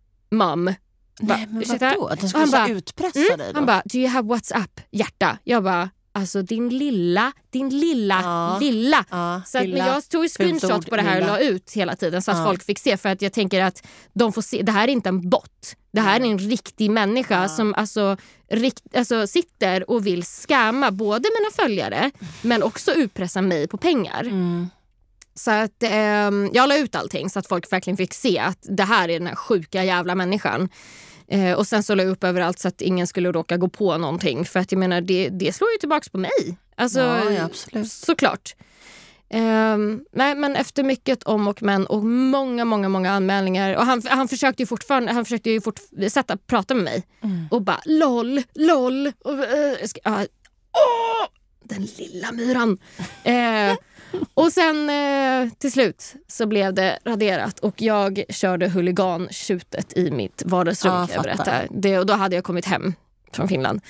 Bara, 1.22 1.38
Nej, 1.38 1.48
men 1.50 1.64
vadå? 1.80 2.08
Att 2.08 2.30
skulle 2.30 2.40
han 2.40 2.48
så 2.48 2.58
bara, 2.58 2.70
utpressa 2.70 3.20
Mm. 3.20 3.38
dig 3.38 3.54
då? 3.54 3.58
Han 3.58 3.66
bara, 3.66 3.82
do 3.86 3.98
you 3.98 4.08
have 4.08 4.28
WhatsApp? 4.28 4.82
Hjärta. 4.92 5.38
Jag 5.44 5.64
bara, 5.64 5.90
alltså 6.16 6.42
din 6.42 6.70
lilla, 6.70 7.32
din 7.50 7.70
lilla, 7.80 8.22
Ja. 8.24 8.58
lilla. 8.62 9.06
ja, 9.10 9.42
Så 9.46 9.58
att, 9.58 9.64
men 9.64 9.72
lilla. 9.72 9.88
jag 9.88 10.10
tog 10.10 10.30
screenshot 10.30 10.90
på 10.90 10.96
det 10.96 11.02
här 11.02 11.16
och 11.16 11.22
lilla. 11.22 11.34
la 11.34 11.40
ut 11.40 11.72
hela 11.72 11.96
tiden 11.96 12.22
så 12.22 12.32
att 12.32 12.38
Ja. 12.38 12.46
folk 12.46 12.64
fick 12.64 12.80
se. 12.80 12.98
För 12.98 13.10
att 13.10 13.22
jag 13.22 13.34
tänker 13.34 13.62
att 13.64 13.88
de 14.14 14.34
får 14.34 14.42
se, 14.42 14.62
det 14.62 14.72
här 14.72 14.84
är 14.88 14.92
inte 14.92 15.10
en 15.10 15.30
bot. 15.30 15.76
Det 15.92 16.02
här 16.02 16.20
är 16.20 16.26
en 16.26 16.40
riktig 16.40 16.92
människa 16.92 17.50
som 17.50 17.74
alltså, 17.74 18.18
rikt, 18.50 18.96
alltså 18.96 19.28
sitter 19.28 19.90
och 19.90 20.08
vill 20.08 20.24
skämma 20.24 20.92
både 20.92 21.30
mina 21.40 21.52
följare 21.68 22.12
men 22.42 22.64
också 22.64 22.92
utpressa 22.94 23.42
mig 23.42 23.68
på 23.68 23.78
pengar. 23.78 24.24
Mm. 24.24 24.68
Så 25.38 25.52
att 25.52 25.84
ehm, 25.84 26.50
jag 26.54 26.70
la 26.70 26.78
ut 26.78 26.96
allting 26.96 27.30
så 27.30 27.40
att 27.40 27.48
folk 27.48 27.72
verkligen 27.72 27.98
fick 27.98 28.14
se 28.14 28.40
att 28.40 28.58
det 28.62 28.84
här 28.84 29.10
är 29.10 29.20
den 29.20 29.28
här 29.28 29.36
sjuka 29.36 29.84
jävla 29.84 30.16
människan. 30.16 30.70
Eh, 31.28 31.54
och 31.54 31.68
sen 31.68 31.84
så 31.84 31.96
la 31.96 32.04
jag 32.04 32.12
upp 32.12 32.24
överallt 32.24 32.60
så 32.60 32.68
att 32.68 32.82
ingen 32.82 33.08
skulle 33.08 33.32
råka 33.32 33.58
gå 33.58 33.68
på 33.68 33.98
någonting. 33.98 34.46
För 34.46 34.60
att 34.60 34.72
jag 34.72 34.80
menar, 34.80 35.02
det, 35.02 35.30
det 35.30 35.56
slår 35.56 35.70
ju 35.72 35.78
tillbaks 35.78 36.10
på 36.10 36.18
mig. 36.18 36.58
Alltså, 36.76 37.00
Ja, 37.00 37.44
absolut. 37.44 37.92
Såklart. 37.92 38.56
Ehm, 39.30 40.02
nej, 40.12 40.36
men 40.36 40.56
efter 40.56 40.84
mycket 40.84 41.24
om 41.24 41.48
och 41.48 41.64
men 41.64 41.88
och 41.88 42.04
många, 42.04 42.66
många, 42.66 42.90
många 42.90 43.12
anmälningar. 43.12 43.76
Och 43.76 43.86
han, 43.86 44.02
han 44.10 44.28
försökte 44.28 44.64
ju 44.64 44.68
fortfarande 44.68 45.12
han 45.12 45.26
försökte 45.26 45.50
ju 45.50 45.62
fortsätta 45.62 46.38
prata 46.38 46.74
med 46.74 46.84
mig. 46.84 47.04
Mm. 47.24 47.48
Och 47.52 47.62
bara 47.62 47.82
LOL, 47.86 48.42
LOL. 48.54 49.12
Och, 49.24 49.34
eh, 49.34 49.76
jag 49.80 49.90
ska, 49.90 50.00
ja, 50.04 50.26
åh, 50.74 51.28
den 51.64 51.88
lilla 51.98 52.32
myran. 52.32 52.78
Eh, 53.24 53.76
och 54.34 54.52
sen 54.52 54.90
eh, 54.90 55.50
till 55.58 55.72
slut 55.72 56.14
så 56.28 56.46
blev 56.46 56.74
det 56.74 57.00
raderat 57.06 57.60
och 57.60 57.82
jag 57.82 58.24
körde 58.30 58.68
huligan-tjutet 58.68 59.98
i 59.98 60.12
mitt 60.12 60.44
vardagsrum. 60.46 60.92
Kan 60.94 61.08
jag 61.14 61.24
berätta. 61.24 61.54
Det, 61.70 62.00
och 62.00 62.06
då 62.06 62.14
hade 62.14 62.36
jag 62.36 62.44
kommit 62.44 62.66
hem 62.66 62.94
från 63.32 63.48
Finland. 63.48 63.82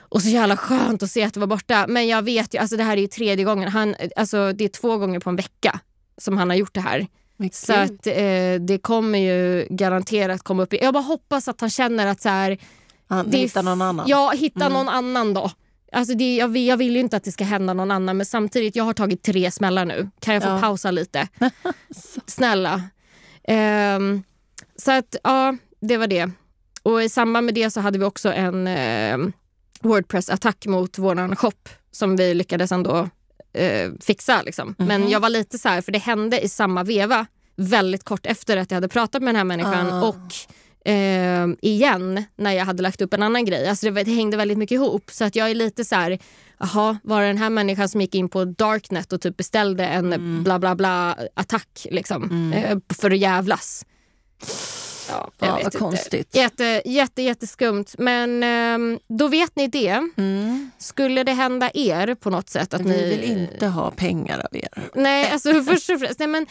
Och 0.00 0.22
så 0.22 0.28
jävla 0.28 0.56
skönt 0.56 1.02
att 1.02 1.10
se 1.10 1.22
att 1.24 1.34
det 1.34 1.40
var 1.40 1.46
borta. 1.46 1.86
Men 1.88 2.08
jag 2.08 2.22
vet 2.22 2.54
ju, 2.54 2.58
alltså 2.58 2.76
det 2.76 2.82
här 2.82 2.96
är 2.96 3.00
ju 3.00 3.06
tredje 3.06 3.44
gången. 3.44 3.68
Han, 3.68 3.94
alltså 4.16 4.52
det 4.52 4.64
är 4.64 4.68
två 4.68 4.96
gånger 4.96 5.20
på 5.20 5.30
en 5.30 5.36
vecka 5.36 5.80
som 6.18 6.38
han 6.38 6.50
har 6.50 6.56
gjort 6.56 6.74
det 6.74 6.80
här. 6.80 7.06
Men 7.36 7.50
Så 7.52 7.72
att 7.72 8.06
eh, 8.06 8.14
det 8.60 8.78
kommer 8.82 9.18
ju 9.18 9.66
garanterat 9.70 10.42
komma 10.42 10.62
upp. 10.62 10.72
i- 10.72 10.78
Jag 10.82 10.94
bara 10.94 11.02
hoppas 11.02 11.48
att 11.48 11.60
han 11.60 11.70
känner 11.70 12.06
att 12.06 12.20
så 12.20 12.28
här, 12.28 12.58
Han 13.08 13.30
det 13.30 13.36
hittar 13.38 13.62
någon 13.62 13.82
annan. 13.82 14.06
Ja, 14.08 14.30
hitta 14.30 14.60
Mm. 14.60 14.72
någon 14.72 14.88
annan 14.88 15.34
då. 15.34 15.50
Alltså 15.92 16.14
det, 16.14 16.36
jag, 16.36 16.48
vill, 16.48 16.66
jag 16.66 16.76
vill 16.76 16.94
ju 16.94 17.00
inte 17.00 17.16
att 17.16 17.24
det 17.24 17.32
ska 17.32 17.44
hända 17.44 17.72
någon 17.74 17.90
annan 17.90 18.16
men 18.16 18.26
samtidigt, 18.26 18.76
jag 18.76 18.84
har 18.84 18.92
tagit 18.92 19.22
tre 19.22 19.50
smällar 19.50 19.84
nu. 19.84 20.10
Kan 20.20 20.34
jag 20.34 20.42
få 20.42 20.48
Ja. 20.48 20.60
pausa 20.60 20.90
lite? 20.90 21.28
Snälla. 22.26 22.82
Ehm, 23.44 24.22
så 24.76 24.92
att 24.92 25.16
ja, 25.24 25.56
det 25.80 25.96
var 25.96 26.06
det. 26.06 26.30
Och 26.82 27.02
i 27.02 27.08
samband 27.08 27.44
med 27.46 27.54
det 27.54 27.70
så 27.70 27.80
hade 27.80 27.98
vi 27.98 28.04
också 28.04 28.32
en 28.32 28.66
eh, 28.66 29.18
Wordpress-attack 29.82 30.66
mot 30.66 30.98
våran 30.98 31.36
shop 31.36 31.52
som 31.90 32.16
vi 32.16 32.34
lyckades 32.34 32.72
ändå 32.72 33.08
eh, 33.52 33.90
fixa. 34.00 34.42
Liksom. 34.42 34.74
Men 34.78 35.00
Mhm. 35.00 35.10
jag 35.10 35.20
var 35.20 35.28
lite 35.28 35.58
så 35.58 35.68
här, 35.68 35.80
för 35.80 35.92
det 35.92 35.98
hände 35.98 36.40
i 36.40 36.48
samma 36.48 36.82
veva 36.84 37.26
väldigt 37.56 38.04
kort 38.04 38.26
efter 38.26 38.56
att 38.56 38.70
jag 38.70 38.76
hade 38.76 38.88
pratat 38.88 39.22
med 39.22 39.28
den 39.28 39.36
här 39.36 39.44
människan 39.44 39.92
Ah. 39.92 40.02
och 40.08 40.32
eh, 40.88 41.46
igen 41.62 42.24
när 42.36 42.52
jag 42.52 42.64
hade 42.64 42.82
lagt 42.82 43.00
upp 43.00 43.14
en 43.14 43.22
annan 43.22 43.44
grej. 43.44 43.68
Alltså 43.68 43.90
det, 43.90 44.02
det 44.04 44.10
hängde 44.12 44.36
väldigt 44.36 44.58
mycket 44.58 44.74
ihop. 44.74 45.10
Så 45.10 45.24
att 45.24 45.36
jag 45.36 45.50
är 45.50 45.54
lite 45.54 45.84
så 45.84 45.94
här, 45.94 46.18
jaha, 46.58 46.98
var 47.02 47.20
det 47.20 47.26
den 47.26 47.38
här 47.38 47.50
människan 47.50 47.88
som 47.88 48.00
gick 48.00 48.14
in 48.14 48.28
på 48.28 48.44
Darknet 48.44 49.12
och 49.12 49.20
typ 49.20 49.36
beställde 49.36 49.86
en 49.86 50.12
Mm. 50.12 50.42
bla 50.44 50.58
bla 50.58 50.74
bla 50.74 51.16
attack 51.34 51.86
liksom, 51.90 52.22
Mm. 52.24 52.52
eh, 52.52 52.78
för 53.00 53.10
att 53.10 53.18
jävlas. 53.18 53.84
Ja, 55.10 55.30
jag 55.38 55.48
Ja, 55.48 55.54
vet 55.54 55.64
vad 55.64 55.64
inte. 55.74 55.78
konstigt. 55.78 56.36
Jätte, 56.36 56.82
jätte, 56.84 57.22
jätteskumt. 57.22 57.84
Men 57.98 58.42
ehm, 58.42 58.98
då 59.08 59.28
vet 59.28 59.56
ni 59.56 59.68
det. 59.68 60.08
Mm. 60.16 60.70
Skulle 60.78 61.24
det 61.24 61.32
hända 61.32 61.70
er 61.74 62.14
på 62.14 62.30
något 62.30 62.48
sätt 62.48 62.74
att 62.74 62.80
Vi 62.80 62.84
ni... 62.88 63.08
vill 63.08 63.22
inte 63.22 63.66
ha 63.66 63.90
pengar 63.90 64.38
av 64.38 64.56
er. 64.56 64.82
Nej, 64.94 65.30
alltså 65.30 65.62
först 65.66 65.90
och 65.90 66.00
främst, 66.00 66.18
nej, 66.18 66.28
men, 66.28 66.46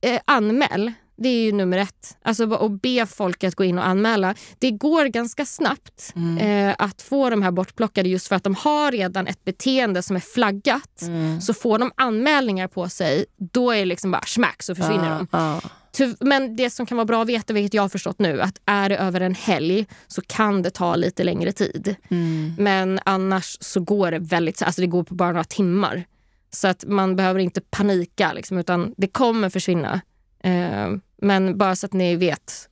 eh, 0.00 0.20
anmäl. 0.24 0.92
Det 1.18 1.28
är 1.28 1.44
ju 1.44 1.52
nummer 1.52 1.78
ett. 1.78 2.16
Alltså 2.22 2.54
att 2.54 2.82
be 2.82 3.06
folk 3.06 3.44
att 3.44 3.54
gå 3.54 3.64
in 3.64 3.78
och 3.78 3.86
anmäla. 3.86 4.34
Det 4.58 4.70
går 4.70 5.04
ganska 5.06 5.46
snabbt 5.46 6.12
Mm. 6.16 6.38
eh, 6.68 6.74
att 6.78 7.02
få 7.02 7.30
de 7.30 7.42
här 7.42 7.50
bortplockade 7.50 8.08
just 8.08 8.28
för 8.28 8.36
att 8.36 8.44
de 8.44 8.54
har 8.54 8.92
redan 8.92 9.26
ett 9.26 9.44
beteende 9.44 10.02
som 10.02 10.16
är 10.16 10.20
flaggat. 10.20 11.02
Mm. 11.02 11.40
Så 11.40 11.54
får 11.54 11.78
de 11.78 11.92
anmälningar 11.96 12.68
på 12.68 12.88
sig, 12.88 13.24
då 13.52 13.70
är 13.70 13.78
det 13.78 13.84
liksom 13.84 14.10
bara 14.10 14.22
smack 14.26 14.62
så 14.62 14.74
försvinner 14.74 15.10
de. 15.18 15.26
Ja, 15.30 15.60
Ty- 15.92 16.14
Men 16.20 16.56
det 16.56 16.70
som 16.70 16.86
kan 16.86 16.96
vara 16.96 17.04
bra 17.04 17.22
att 17.22 17.28
veta, 17.28 17.52
vilket 17.52 17.74
jag 17.74 17.82
har 17.82 17.88
förstått 17.88 18.18
nu, 18.18 18.40
att 18.40 18.60
är 18.66 18.88
det 18.88 18.96
över 18.96 19.20
en 19.20 19.34
helg 19.34 19.86
så 20.06 20.20
kan 20.26 20.62
det 20.62 20.70
ta 20.70 20.96
lite 20.96 21.24
längre 21.24 21.52
tid. 21.52 21.96
Mm. 22.10 22.54
Men 22.58 23.00
annars 23.04 23.58
så 23.60 23.80
går 23.80 24.10
det 24.10 24.18
väldigt, 24.18 24.62
alltså 24.62 24.80
det 24.80 24.86
går 24.86 25.02
på 25.04 25.14
bara 25.14 25.28
några 25.32 25.44
timmar. 25.44 26.04
Så 26.50 26.68
att 26.68 26.84
man 26.88 27.16
behöver 27.16 27.40
inte 27.40 27.60
panika 27.60 28.32
liksom, 28.32 28.58
utan 28.58 28.94
det 28.96 29.06
kommer 29.06 29.48
försvinna. 29.50 30.00
Eh, 30.42 30.88
men 31.22 31.58
bara 31.58 31.76
så 31.76 31.86
att 31.86 31.92
ni 31.92 32.16
vet 32.16 32.68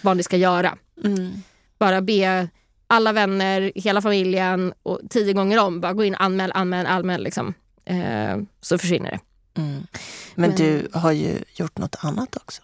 vad 0.00 0.16
ni 0.16 0.22
ska 0.22 0.36
göra. 0.36 0.76
Mm. 1.04 1.42
Bara 1.78 2.00
be 2.00 2.48
alla 2.86 3.12
vänner, 3.12 3.72
hela 3.74 4.02
familjen 4.02 4.72
och 4.82 5.00
tio 5.10 5.32
gånger 5.32 5.58
om, 5.58 5.80
bara 5.80 5.92
gå 5.92 6.04
in 6.04 6.14
anmäl, 6.14 6.52
anmäl, 6.54 6.86
anmäl. 6.86 7.22
Liksom. 7.22 7.54
Eh, 7.84 8.36
så 8.60 8.78
försvinner 8.78 9.10
det. 9.10 9.20
Mm. 9.60 9.86
Men, 10.34 10.50
Men- 10.50 10.58
du 10.58 10.88
har 10.92 11.12
ju 11.12 11.38
gjort 11.54 11.78
något 11.78 11.96
annat 11.98 12.36
också. 12.36 12.62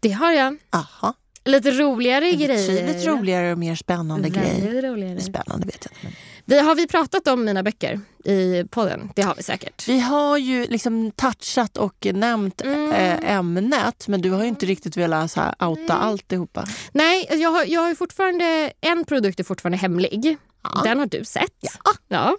Det 0.00 0.10
har 0.10 0.32
jag. 0.32 0.56
Aha. 0.70 1.14
Lite 1.44 1.70
roligare 1.70 2.30
grejer. 2.32 2.48
betydligt 2.48 3.06
roligare 3.06 3.52
och 3.52 3.58
mer 3.58 3.74
spännande 3.74 4.28
grej. 4.28 4.60
Väldigt 4.60 4.84
roligare. 4.84 5.20
Spännande 5.20 5.66
vet 5.66 5.86
jag 5.90 6.08
inte. 6.08 6.16
Vi, 6.52 6.58
har 6.58 6.74
vi 6.74 6.86
pratat 6.86 7.28
om 7.28 7.44
mina 7.44 7.62
böcker 7.62 8.00
i 8.24 8.64
podden? 8.70 9.10
Det 9.16 9.22
har 9.22 9.34
vi 9.34 9.42
säkert. 9.42 9.88
Vi 9.88 10.00
har 10.00 10.38
ju 10.38 10.66
liksom 10.66 11.10
touchat 11.10 11.76
och 11.76 12.06
nämnt 12.12 12.60
Mm. 12.60 12.92
eh, 12.92 13.32
ämnet 13.36 14.08
men 14.08 14.22
du 14.22 14.30
har 14.30 14.42
ju 14.42 14.48
inte 14.48 14.66
riktigt 14.66 14.96
velat 14.96 15.30
så 15.30 15.40
här, 15.40 15.54
outa 15.68 15.94
alltihopa. 15.94 16.64
Nej, 16.92 17.28
jag 17.30 17.50
har, 17.50 17.64
jag 17.64 17.80
har 17.80 17.94
fortfarande... 17.94 18.72
En 18.80 19.04
produkt 19.04 19.40
är 19.40 19.44
fortfarande 19.44 19.78
hemlig. 19.78 20.36
Den 20.84 20.98
har 20.98 21.06
du 21.06 21.24
sett. 21.24 21.78
Ja. 22.08 22.36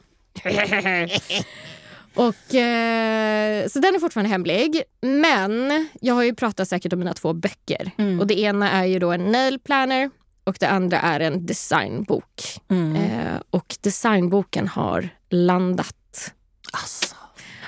Och, 2.15 2.55
eh, 2.55 3.67
så 3.67 3.79
den 3.79 3.95
är 3.95 3.99
fortfarande 3.99 4.29
hemlig. 4.29 4.81
Men 5.01 5.87
jag 6.01 6.13
har 6.15 6.23
ju 6.23 6.35
pratat 6.35 6.69
säkert 6.69 6.93
om 6.93 6.99
mina 6.99 7.13
två 7.13 7.33
böcker. 7.33 7.91
Mm. 7.97 8.19
Och 8.19 8.27
Det 8.27 8.39
ena 8.39 8.71
är 8.71 8.85
ju 8.85 8.99
då 8.99 9.11
en 9.11 9.31
nail 9.31 9.59
planner 9.59 10.09
och 10.43 10.57
det 10.59 10.69
andra 10.69 10.99
är 10.99 11.19
en 11.19 11.45
designbok. 11.45 12.41
Mm. 12.69 12.95
Eh, 12.95 13.41
och 13.49 13.75
designboken 13.81 14.67
har 14.67 15.09
landat. 15.29 16.33
Alltså, 16.71 17.15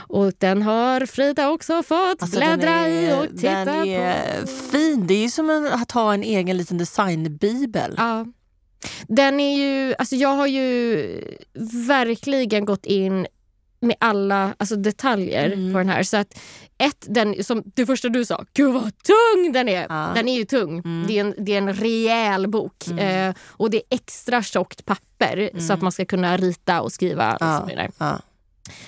Och 0.07 0.33
den 0.37 0.61
har 0.61 1.05
Frida 1.05 1.49
också 1.49 1.83
fått 1.83 2.21
alltså, 2.21 2.37
bläddra 2.39 2.69
är, 2.69 2.89
i 2.89 3.13
och 3.13 3.37
titta 3.37 3.65
Den 3.65 3.87
är 3.87 4.41
på. 4.41 4.47
fin. 4.47 5.07
Det 5.07 5.13
är 5.13 5.21
ju 5.21 5.29
som 5.29 5.49
en, 5.49 5.67
att 5.67 5.91
ha 5.91 6.13
en 6.13 6.23
egen 6.23 6.57
liten 6.57 6.77
designbibel. 6.77 7.93
Ja. 7.97 8.25
Den 9.07 9.39
är 9.39 9.57
ju, 9.57 9.95
alltså 9.99 10.15
jag 10.15 10.29
har 10.29 10.47
ju 10.47 11.37
verkligen 11.87 12.65
gått 12.65 12.85
in 12.85 13.27
med 13.79 13.95
alla 13.99 14.55
alltså 14.57 14.75
detaljer 14.75 15.51
Mm. 15.51 15.73
på 15.73 15.77
den 15.77 15.89
här. 15.89 16.03
Så 16.03 16.17
att 16.17 16.39
ett, 16.77 17.05
den, 17.09 17.43
som 17.43 17.63
det 17.65 17.85
första 17.85 18.09
du 18.09 18.25
sa, 18.25 18.43
gud 18.53 18.73
vad 18.73 18.83
tung 18.83 19.51
den 19.53 19.69
är. 19.69 19.85
Ja. 19.89 20.11
Den 20.15 20.27
är 20.27 20.35
ju 20.37 20.45
tung. 20.45 20.79
Mm. 20.79 21.05
Det, 21.07 21.17
är 21.17 21.21
en, 21.21 21.35
det 21.45 21.53
är 21.53 21.57
en 21.57 21.73
rejäl 21.73 22.47
bok. 22.47 22.87
Mm. 22.87 23.29
Eh, 23.29 23.35
och 23.47 23.69
det 23.69 23.77
är 23.77 23.83
extra 23.89 24.43
tjockt 24.43 24.85
papper 24.85 25.59
så 25.67 25.73
att 25.73 25.81
man 25.81 25.91
ska 25.91 26.05
kunna 26.05 26.37
rita 26.37 26.81
och 26.81 26.91
skriva. 26.91 27.37
Ja. 27.39 27.67
där. 27.67 27.91
Ja. 27.97 28.19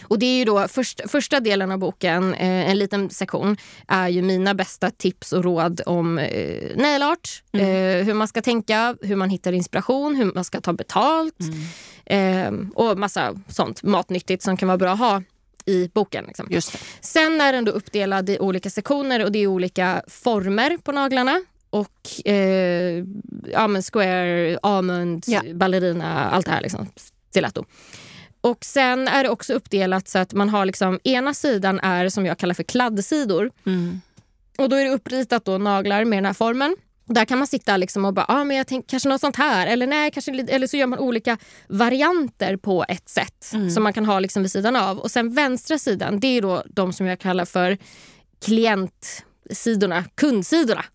Och 0.04 0.20
det 0.20 0.26
är 0.26 0.38
ju 0.38 0.46
då 0.46 0.68
först, 0.68 1.02
första 1.10 1.40
delen 1.40 1.72
av 1.72 1.78
boken, 1.80 2.34
eh, 2.34 2.70
en 2.72 2.78
liten 2.80 3.10
sektion, 3.10 3.58
är 3.88 4.08
ju 4.08 4.22
mina 4.22 4.54
bästa 4.54 4.92
tips 4.92 5.34
och 5.34 5.44
råd 5.44 5.82
om 5.86 6.18
eh, 6.20 6.76
nail 6.78 7.04
art. 7.04 7.44
Eh, 7.54 8.06
hur 8.06 8.14
man 8.14 8.28
ska 8.28 8.42
tänka, 8.42 8.96
hur 9.02 9.16
man 9.16 9.30
hittar 9.30 9.52
inspiration, 9.54 10.16
hur 10.16 10.32
man 10.34 10.44
ska 10.44 10.62
ta 10.62 10.74
betalt. 10.74 11.36
Eh, 12.06 12.52
och 12.76 12.98
massa 13.00 13.36
sånt 13.48 13.84
matnyttigt 13.84 14.44
som 14.44 14.58
kan 14.58 14.68
vara 14.68 14.78
bra 14.78 14.92
att 14.92 15.00
ha 15.00 15.22
i 15.66 15.90
boken. 15.94 16.26
Liksom. 16.28 16.48
Sen 17.02 17.42
är 17.42 17.54
den 17.54 17.66
då 17.66 17.72
uppdelad 17.72 18.30
i 18.30 18.40
olika 18.40 18.70
sektioner 18.70 19.24
och 19.24 19.32
det 19.32 19.40
är 19.40 19.48
olika 19.48 20.02
former 20.08 20.78
på 20.78 20.92
naglarna. 20.92 21.42
Och 21.70 22.28
eh, 22.28 23.04
ja, 23.52 23.68
men 23.68 23.82
square, 23.82 24.60
almond, 24.62 25.24
Ja. 25.28 25.42
ballerina, 25.54 26.30
allt 26.30 26.46
det 26.46 26.52
här. 26.52 26.62
Liksom, 26.62 26.88
stiletto. 27.30 27.66
Och 28.48 28.66
sen 28.66 29.08
är 29.08 29.24
det 29.24 29.30
också 29.30 29.54
uppdelat 29.54 30.08
så 30.08 30.20
att 30.20 30.34
man 30.34 30.50
har 30.50 30.66
liksom, 30.66 31.00
ena 31.04 31.34
sidan 31.34 31.80
är 31.80 32.10
som 32.10 32.25
jag 32.25 32.38
kallar 32.38 32.54
för 32.54 32.63
kladdsidor. 32.63 33.51
Mm. 33.66 34.01
Och 34.58 34.70
då 34.70 34.75
är 34.75 34.86
det 34.86 34.92
uppritat 34.92 35.46
då 35.46 35.58
naglar 35.58 36.06
med 36.06 36.18
den 36.18 36.25
här 36.25 36.34
formen. 36.34 36.75
Där 37.06 37.25
kan 37.25 37.38
man 37.38 37.48
sitta 37.48 37.77
liksom 37.77 38.06
och 38.06 38.13
bara, 38.13 38.25
ah, 38.27 38.44
men 38.44 38.58
jag 38.58 38.68
tänker 38.68 38.89
kanske 38.89 39.10
något 39.10 39.22
sånt 39.22 39.36
här. 39.36 39.68
Eller 39.68 39.88
nej, 39.88 40.12
kanske, 40.12 40.32
eller 40.50 40.68
så 40.68 40.77
gör 40.77 40.88
man 40.88 41.00
olika 41.00 41.38
varianter 41.68 42.58
på 42.58 42.86
ett 42.89 43.10
sätt 43.10 43.54
som 43.74 43.84
man 43.84 43.94
kan 43.94 44.06
ha 44.06 44.20
liksom 44.20 44.42
vid 44.42 44.51
sidan 44.51 44.75
av. 44.75 45.00
Och 45.00 45.12
sen 45.12 45.34
vänstra 45.34 45.77
sidan, 45.77 46.20
det 46.20 46.27
är 46.27 46.42
då 46.42 46.63
de 46.70 46.94
som 46.94 47.06
jag 47.06 47.20
kallar 47.20 47.46
för 47.46 47.77
klientsidorna, 48.46 50.04
kundsidorna. 50.16 50.86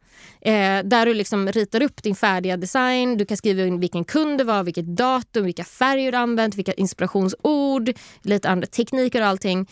Eh, 0.40 0.82
där 0.84 1.06
du 1.06 1.14
liksom 1.14 1.48
ritar 1.48 1.82
upp 1.82 2.02
din 2.02 2.14
färdiga 2.14 2.56
design. 2.56 3.16
Du 3.16 3.24
kan 3.24 3.36
skriva 3.36 3.66
in 3.66 3.80
vilken 3.80 4.04
kund 4.04 4.38
det 4.38 4.44
var, 4.44 4.62
vilket 4.62 4.86
datum, 4.86 5.44
vilka 5.44 5.64
färger 5.64 6.12
du 6.12 6.18
använt, 6.18 6.54
vilka 6.54 6.72
inspirationsord, 6.72 7.92
lite 8.22 8.48
andra 8.48 8.66
tekniker 8.66 9.20
och 9.20 9.26
allting. 9.26 9.66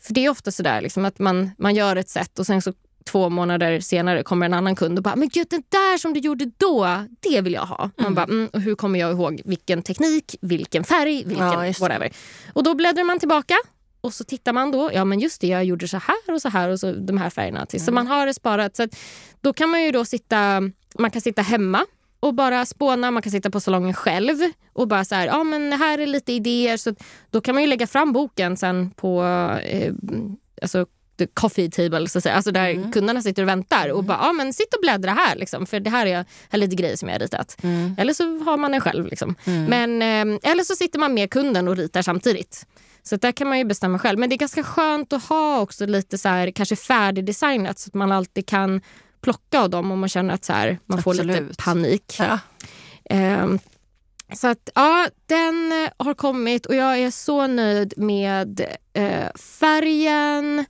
För 0.00 0.14
det 0.14 0.24
är 0.24 0.30
ofta 0.30 0.50
sådär 0.50 0.80
liksom, 0.80 1.04
att 1.04 1.18
man, 1.18 1.50
man 1.58 1.74
gör 1.74 1.96
ett 1.96 2.08
sätt 2.08 2.38
och 2.38 2.46
sen 2.46 2.62
så 2.62 2.72
två 3.06 3.28
månader 3.28 3.80
senare 3.80 4.22
kommer 4.22 4.46
en 4.46 4.54
annan 4.54 4.76
kund 4.76 4.98
och 4.98 5.02
bara 5.02 5.16
“men 5.16 5.28
gud, 5.28 5.46
den 5.50 5.62
där 5.68 5.98
som 5.98 6.12
du 6.12 6.20
gjorde 6.20 6.50
då, 6.56 7.04
det 7.20 7.40
vill 7.40 7.52
jag 7.52 7.66
ha”. 7.66 7.90
Man 7.96 8.14
bara 8.14 8.24
mm, 8.24 8.48
“hur 8.52 8.74
kommer 8.74 8.98
jag 8.98 9.10
ihåg 9.10 9.42
vilken 9.44 9.82
teknik, 9.82 10.36
vilken 10.40 10.84
färg, 10.84 11.24
vilken 11.24 11.46
Ja, 11.46 11.72
whatever”. 11.80 12.10
Och 12.52 12.62
då 12.64 12.74
bläddrar 12.74 13.04
man 13.04 13.18
tillbaka 13.18 13.54
och 14.06 14.14
så 14.14 14.24
tittar 14.24 14.52
man 14.52 14.70
då, 14.70 14.90
ja 14.92 15.04
men 15.04 15.20
just 15.20 15.40
det, 15.40 15.46
jag 15.46 15.64
gjorde 15.64 15.88
så 15.88 15.96
här 15.96 16.34
och 16.34 16.42
så 16.42 16.48
här 16.48 16.68
och 16.68 16.80
så 16.80 16.92
de 16.92 17.18
här 17.18 17.30
färgerna 17.30 17.66
till. 17.66 17.84
Så 17.84 17.92
man 17.92 18.06
har 18.06 18.26
det 18.26 18.34
sparat. 18.34 18.76
Så 18.76 18.82
att, 18.82 18.96
då 19.40 19.52
kan 19.52 19.70
man 19.70 19.82
ju 19.82 19.90
då 19.90 20.04
sitta, 20.04 20.62
man 20.98 21.10
kan 21.10 21.22
sitta 21.22 21.42
hemma 21.42 21.86
och 22.20 22.34
bara 22.34 22.66
spåna, 22.66 23.10
man 23.10 23.22
kan 23.22 23.32
sitta 23.32 23.50
på 23.50 23.60
salongen 23.60 23.94
själv 23.94 24.36
och 24.72 24.88
bara 24.88 25.04
så 25.04 25.14
här, 25.14 25.26
ja 25.26 25.44
men 25.44 25.72
här 25.72 25.98
är 25.98 26.06
lite 26.06 26.32
idéer. 26.32 26.76
Så 26.76 26.94
då 27.30 27.40
kan 27.40 27.54
man 27.54 27.62
ju 27.62 27.68
lägga 27.68 27.86
fram 27.86 28.12
boken 28.12 28.56
sen 28.56 28.90
på 28.90 29.22
eh, 29.64 29.92
alltså, 30.62 30.86
the 31.18 31.26
coffee 31.26 31.70
table, 31.70 32.08
så 32.08 32.18
att 32.18 32.22
säga. 32.22 32.34
Alltså 32.34 32.50
där 32.50 32.92
kunderna 32.92 33.22
sitter 33.22 33.42
och 33.42 33.48
väntar 33.48 33.88
och 33.88 34.04
bara, 34.04 34.18
ja 34.22 34.32
men 34.32 34.52
sitt 34.52 34.74
och 34.74 34.80
bläddra 34.80 35.10
här 35.10 35.36
liksom, 35.36 35.66
för 35.66 35.80
det 35.80 35.90
här 35.90 36.06
är, 36.06 36.24
är 36.50 36.58
lite 36.58 36.76
grejer 36.76 36.96
som 36.96 37.08
jag 37.08 37.14
har 37.14 37.20
ritat. 37.20 37.56
Eller 37.98 38.12
så 38.12 38.38
har 38.38 38.56
man 38.56 38.70
den 38.72 38.80
själv. 38.80 39.06
Liksom. 39.06 39.34
Men, 39.68 40.02
eh, 40.02 40.50
eller 40.50 40.64
så 40.64 40.74
sitter 40.74 40.98
man 40.98 41.14
med 41.14 41.30
kunden 41.30 41.68
och 41.68 41.76
ritar 41.76 42.02
samtidigt. 42.02 42.66
Så 43.08 43.16
där 43.16 43.32
kan 43.32 43.48
man 43.48 43.58
ju 43.58 43.64
bestämma 43.64 43.98
själv. 43.98 44.18
Men 44.18 44.28
det 44.28 44.34
är 44.34 44.38
ganska 44.38 44.62
skönt 44.62 45.12
att 45.12 45.24
ha 45.24 45.60
också 45.60 45.86
lite 45.86 46.18
så 46.18 46.28
här, 46.28 46.50
kanske 46.50 46.76
färdigdesignat 46.76 47.78
så 47.78 47.88
att 47.88 47.94
man 47.94 48.12
alltid 48.12 48.46
kan 48.46 48.80
plocka 49.20 49.60
av 49.60 49.70
dem 49.70 49.92
om 49.92 50.00
man 50.00 50.08
känner 50.08 50.34
att 50.34 50.44
så 50.44 50.52
här, 50.52 50.78
man 50.86 51.02
får 51.02 51.14
lite 51.14 51.32
Absolut. 51.32 51.58
panik. 51.58 52.16
Ja. 52.18 52.38
Ehm, 53.10 53.58
så 54.34 54.46
att 54.46 54.70
ja, 54.74 55.08
den 55.26 55.88
har 55.96 56.14
kommit 56.14 56.66
och 56.66 56.74
jag 56.74 56.98
är 56.98 57.10
så 57.10 57.46
nöjd 57.46 57.94
med 57.96 58.60
eh, 58.92 59.32
färgen 59.34 60.64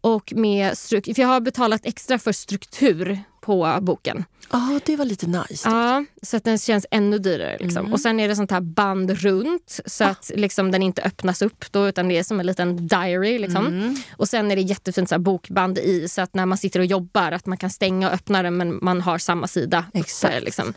och 0.00 0.32
med 0.36 0.78
struktur. 0.78 1.14
För 1.14 1.22
jag 1.22 1.28
har 1.28 1.40
betalat 1.40 1.80
extra 1.84 2.18
för 2.18 2.32
struktur 2.32 3.22
på 3.48 3.78
boken. 3.80 4.24
Ja, 4.50 4.80
det 4.84 4.96
var 4.96 5.04
lite 5.04 5.26
nice. 5.26 5.68
Ja, 5.68 6.04
så 6.22 6.36
att 6.36 6.44
den 6.44 6.58
känns 6.58 6.86
ännu 6.90 7.18
dyrare. 7.18 7.56
Liksom. 7.60 7.92
Och 7.92 8.00
sen 8.00 8.20
är 8.20 8.28
det 8.28 8.36
sånt 8.36 8.50
här 8.50 8.60
band 8.60 9.10
runt 9.10 9.80
så 9.86 10.04
att 10.04 10.30
liksom, 10.34 10.70
den 10.70 10.82
inte 10.82 11.02
öppnas 11.02 11.42
upp 11.42 11.64
då, 11.72 11.88
utan 11.88 12.08
det 12.08 12.18
är 12.18 12.22
som 12.22 12.40
en 12.40 12.46
liten 12.46 12.86
diary. 12.86 13.38
Liksom. 13.38 13.96
Och 14.16 14.28
sen 14.28 14.50
är 14.50 14.56
det 14.56 14.62
jättefint 14.62 15.08
så 15.08 15.14
här, 15.14 15.20
bokband 15.20 15.78
i 15.78 16.08
så 16.08 16.20
att 16.20 16.34
när 16.34 16.46
man 16.46 16.58
sitter 16.58 16.80
och 16.80 16.86
jobbar 16.86 17.32
att 17.32 17.46
man 17.46 17.58
kan 17.58 17.70
stänga 17.70 18.08
och 18.08 18.14
öppna 18.14 18.42
den 18.42 18.56
men 18.56 18.78
man 18.82 19.00
har 19.00 19.18
samma 19.18 19.46
sida. 19.46 19.84
uppe, 19.88 19.98
Exakt. 19.98 20.44
Liksom. 20.44 20.74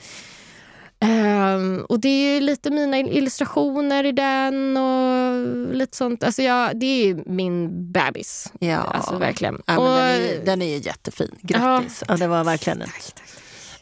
Ehm, 1.02 1.86
och 1.90 2.00
det 2.00 2.08
är 2.08 2.34
ju 2.34 2.40
lite 2.40 2.72
mina 2.72 2.98
illustrationer 2.98 4.04
i 4.04 4.12
den 4.12 4.78
och 4.78 5.76
lite 5.76 5.98
sånt. 5.98 6.24
Alltså 6.24 6.42
jag, 6.42 6.80
det 6.80 6.86
är 6.86 7.06
ju 7.06 7.24
min 7.26 7.92
bebis. 7.92 8.52
Ja. 8.60 8.78
Alltså 8.78 9.18
verkligen. 9.18 9.62
Ja, 9.66 9.74
men 9.74 9.84
och, 9.84 9.98
den, 9.98 10.22
är, 10.22 10.46
den 10.46 10.62
är 10.62 10.78
jättefin. 10.78 11.36
Grattis. 11.42 12.04
Ja. 12.08 12.18
det 12.18 12.28
var 12.28 12.44
verkligen 12.44 12.82
ett 12.82 13.22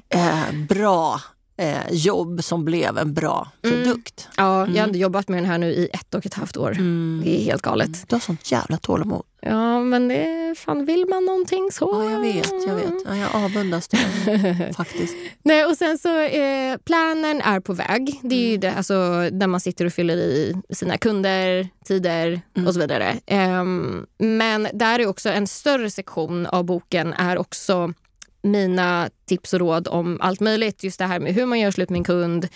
eh, 0.10 0.54
bra 0.70 1.22
eh, 1.60 1.92
jobb 1.92 2.44
som 2.44 2.66
blev 2.66 2.98
en 2.98 3.14
bra 3.14 3.52
produkt. 3.62 4.28
ja, 4.38 4.68
jag 4.68 4.82
har 4.82 4.88
ändå 4.88 5.00
jobbat 5.00 5.28
med 5.28 5.38
den 5.38 5.46
här 5.46 5.58
nu 5.58 5.72
i 5.72 5.90
ett 5.94 6.16
och 6.16 6.26
ett 6.26 6.34
halvt 6.34 6.58
år. 6.58 6.72
Det 7.24 7.40
är 7.40 7.44
helt 7.44 7.62
galet. 7.62 8.10
Du 8.10 8.16
har 8.16 8.20
sånt 8.20 8.52
jävla 8.52 8.78
tålamod. 8.78 9.24
Ja, 9.42 9.80
men 9.80 10.08
det 10.08 10.56
fan, 10.58 10.86
vill 10.86 11.06
man 11.10 11.26
någonting 11.26 11.70
så... 11.72 11.90
Ja, 11.94 12.12
jag 12.12 12.20
vet. 12.20 12.68
Jag 12.68 12.76
vet. 12.76 12.94
Ja, 13.06 13.16
jag 13.16 13.36
avundas 13.36 13.88
det 13.88 14.74
faktiskt. 14.78 15.16
Nej, 15.44 15.66
och 15.66 15.78
sen 15.78 15.98
så 15.98 16.20
eh, 16.22 16.78
planen 16.86 17.42
är 17.42 17.60
på 17.60 17.74
väg. 17.74 18.20
Det 18.24 18.36
är 18.36 18.50
ju 18.50 18.58
det, 18.58 18.74
alltså, 18.74 19.30
där 19.32 19.48
man 19.48 19.60
sitter 19.60 19.86
och 19.86 19.94
fyller 19.94 20.18
i 20.18 20.56
sina 20.70 20.98
kunder, 20.98 21.68
tider 21.86 22.42
och 22.68 22.74
så 22.74 22.80
vidare. 22.80 23.16
Ehm, 23.26 24.06
men 24.18 24.68
där 24.74 25.00
är 25.00 25.08
också 25.08 25.30
en 25.30 25.48
större 25.48 25.90
sektion 25.90 26.46
av 26.46 26.64
boken 26.64 27.14
är 27.14 27.38
också 27.38 27.94
mina 28.42 29.10
tips 29.26 29.54
och 29.54 29.60
råd 29.60 29.88
om 29.88 30.18
allt 30.22 30.40
möjligt. 30.40 30.84
Just 30.84 31.00
det 31.00 31.06
här 31.06 31.20
med 31.20 31.34
hur 31.34 31.46
man 31.46 31.60
gör 31.60 31.72
slut 31.72 31.90
med 31.90 31.98
en 31.98 32.04
kund, 32.04 32.48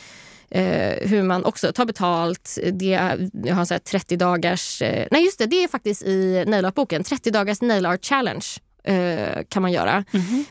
eh, 0.50 1.10
hur 1.10 1.24
man 1.24 1.46
också 1.46 1.74
tar 1.74 1.86
betalt. 1.86 2.58
Det 2.72 2.94
är, 2.94 3.30
jag 3.34 3.56
har 3.56 3.66
så 3.66 3.74
här 3.74 3.80
30 3.80 4.16
dagars... 4.18 4.82
Eh, 4.82 5.08
nej, 5.12 5.26
just 5.26 5.40
det. 5.40 5.46
Det 5.46 5.64
är 5.64 5.68
faktiskt 5.68 6.04
i 6.04 6.44
nail 6.48 6.66
art-boken. 6.66 7.04
30 7.04 7.32
dagars 7.32 7.62
nail 7.62 7.86
art 7.86 8.06
challenge 8.06 8.46
eh, 8.84 9.44
kan 9.50 9.62
man 9.62 9.72
göra. 9.72 10.04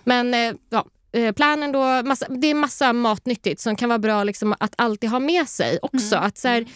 Men 0.05 0.35
eh, 0.35 0.55
ja, 0.71 0.87
eh, 1.13 1.33
planen 1.33 1.73
då, 1.73 2.03
massa, 2.03 2.27
det 2.29 2.47
är 2.47 2.55
massa 2.55 2.93
matnyttigt 2.93 3.61
som 3.61 3.77
kan 3.77 3.89
vara 3.89 3.99
bra 3.99 4.25
liksom, 4.25 4.55
att 4.61 4.75
alltid 4.77 5.11
ha 5.11 5.19
med 5.19 5.49
sig 5.49 5.79
också. 5.83 6.17
Att, 6.17 6.39
så 6.39 6.49
här, 6.49 6.67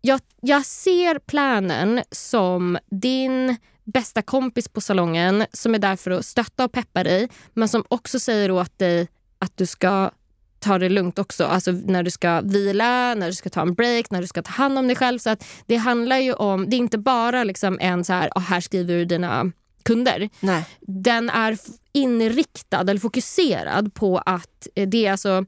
jag, 0.00 0.20
jag 0.40 0.66
ser 0.66 1.18
planen 1.18 2.02
som 2.10 2.78
din 2.90 3.56
bästa 3.86 4.22
kompis 4.22 4.68
på 4.68 4.80
salongen 4.80 5.46
som 5.52 5.74
är 5.74 5.78
där 5.78 5.96
för 5.96 6.10
att 6.10 6.26
stötta 6.26 6.64
och 6.64 6.72
peppa 6.72 7.04
dig 7.04 7.28
men 7.54 7.68
som 7.68 7.84
också 7.88 8.18
säger 8.20 8.50
åt 8.50 8.78
dig 8.78 9.08
att 9.38 9.56
du 9.56 9.66
ska 9.66 10.10
ta 10.58 10.78
det 10.78 10.88
lugnt 10.88 11.18
också. 11.18 11.44
Alltså 11.44 11.72
när 11.72 12.02
du 12.02 12.10
ska 12.10 12.40
vila, 12.40 13.14
när 13.14 13.26
du 13.26 13.32
ska 13.32 13.50
ta 13.50 13.62
en 13.62 13.74
break, 13.74 14.10
när 14.10 14.20
du 14.20 14.26
ska 14.26 14.42
ta 14.42 14.50
hand 14.50 14.78
om 14.78 14.86
dig 14.86 14.96
själv. 14.96 15.18
Så 15.18 15.30
att 15.30 15.44
det 15.66 15.76
handlar 15.76 16.18
ju 16.18 16.32
om, 16.32 16.70
det 16.70 16.76
är 16.76 16.78
inte 16.78 16.98
bara 16.98 17.44
liksom 17.44 17.78
en 17.80 18.04
så 18.04 18.12
här, 18.12 18.30
"Ah, 18.34 18.40
här 18.40 18.60
skriver 18.60 18.94
du 18.94 19.04
dina 19.04 19.52
kunder. 19.86 20.28
Nej. 20.40 20.64
Den 20.80 21.30
är 21.30 21.58
inriktad 21.92 22.80
eller 22.80 22.98
fokuserad 23.00 23.94
på 23.94 24.18
att 24.18 24.68
eh, 24.74 24.88
det 24.88 25.06
är 25.06 25.12
alltså 25.12 25.44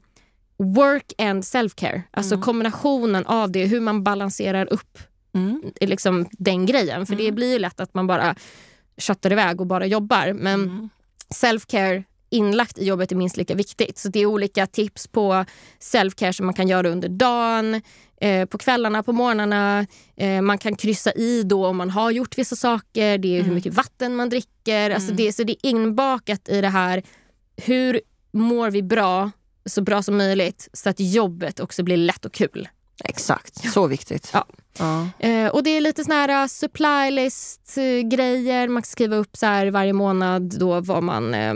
work 0.57 1.13
and 1.17 1.43
self-care. 1.43 2.01
Alltså 2.11 2.33
mm. 2.35 2.43
kombinationen 2.43 3.25
av 3.25 3.51
det, 3.51 3.65
hur 3.65 3.81
man 3.81 4.03
balanserar 4.03 4.73
upp 4.73 4.99
mm. 5.33 5.61
liksom 5.81 6.25
den 6.31 6.65
grejen. 6.65 7.05
För 7.05 7.13
mm. 7.13 7.25
det 7.25 7.31
blir 7.31 7.53
ju 7.53 7.59
lätt 7.59 7.79
att 7.79 7.93
man 7.93 8.07
bara 8.07 8.35
köttar 8.97 9.31
iväg 9.31 9.61
och 9.61 9.67
bara 9.67 9.85
jobbar. 9.85 10.33
Men 10.33 10.63
mm. 10.63 10.89
self-care 11.35 12.03
inlagt 12.29 12.77
i 12.77 12.85
jobbet 12.85 13.11
är 13.11 13.15
minst 13.15 13.37
lika 13.37 13.55
viktigt. 13.55 13.97
Så 13.97 14.09
det 14.09 14.19
är 14.19 14.25
olika 14.25 14.67
tips 14.67 15.07
på 15.07 15.45
self-care 15.79 16.31
som 16.31 16.45
man 16.45 16.55
kan 16.55 16.67
göra 16.67 16.89
under 16.89 17.09
dagen, 17.09 17.81
eh, 18.21 18.45
på 18.45 18.57
kvällarna, 18.57 19.03
på 19.03 19.13
morgnarna. 19.13 19.87
Eh, 20.17 20.41
man 20.41 20.57
kan 20.57 20.75
kryssa 20.75 21.13
i 21.13 21.43
då 21.43 21.67
om 21.67 21.77
man 21.77 21.89
har 21.89 22.11
gjort 22.11 22.37
vissa 22.37 22.55
saker. 22.55 23.17
Det 23.17 23.27
är 23.27 23.35
mm. 23.35 23.45
hur 23.45 23.55
mycket 23.55 23.73
vatten 23.73 24.15
man 24.15 24.29
dricker. 24.29 24.85
Mm. 24.85 24.95
Alltså 24.95 25.13
det, 25.13 25.33
så 25.33 25.43
det 25.43 25.51
är 25.51 25.69
inbakat 25.69 26.49
i 26.49 26.61
det 26.61 26.69
här. 26.69 27.03
Hur 27.57 28.01
mår 28.31 28.71
vi 28.71 28.83
bra, 28.83 29.31
så 29.65 29.81
bra 29.81 30.03
som 30.03 30.17
möjligt 30.17 30.69
så 30.73 30.89
att 30.89 30.99
jobbet 30.99 31.59
också 31.59 31.83
blir 31.83 31.97
lätt 31.97 32.25
och 32.25 32.33
kul. 32.33 32.67
Exakt, 33.03 33.59
ja. 33.63 33.71
så 33.71 33.87
viktigt. 33.87 34.29
Ja. 34.33 34.45
ja. 34.77 35.09
Eh, 35.27 35.47
och 35.47 35.63
det 35.63 35.69
är 35.69 35.81
lite 35.81 36.03
såna 36.03 36.15
här 36.15 36.41
uh, 36.41 36.47
supply 36.47 37.11
list 37.11 37.75
uh, 37.77 38.09
grejer. 38.09 38.67
Man 38.67 38.81
kan 38.81 38.87
skriva 38.87 39.15
upp 39.15 39.37
så 39.37 39.45
här 39.45 39.67
varje 39.67 39.93
månad 39.93 40.59
då 40.59 40.81
vad 40.81 41.03
man 41.03 41.33
eh, 41.33 41.53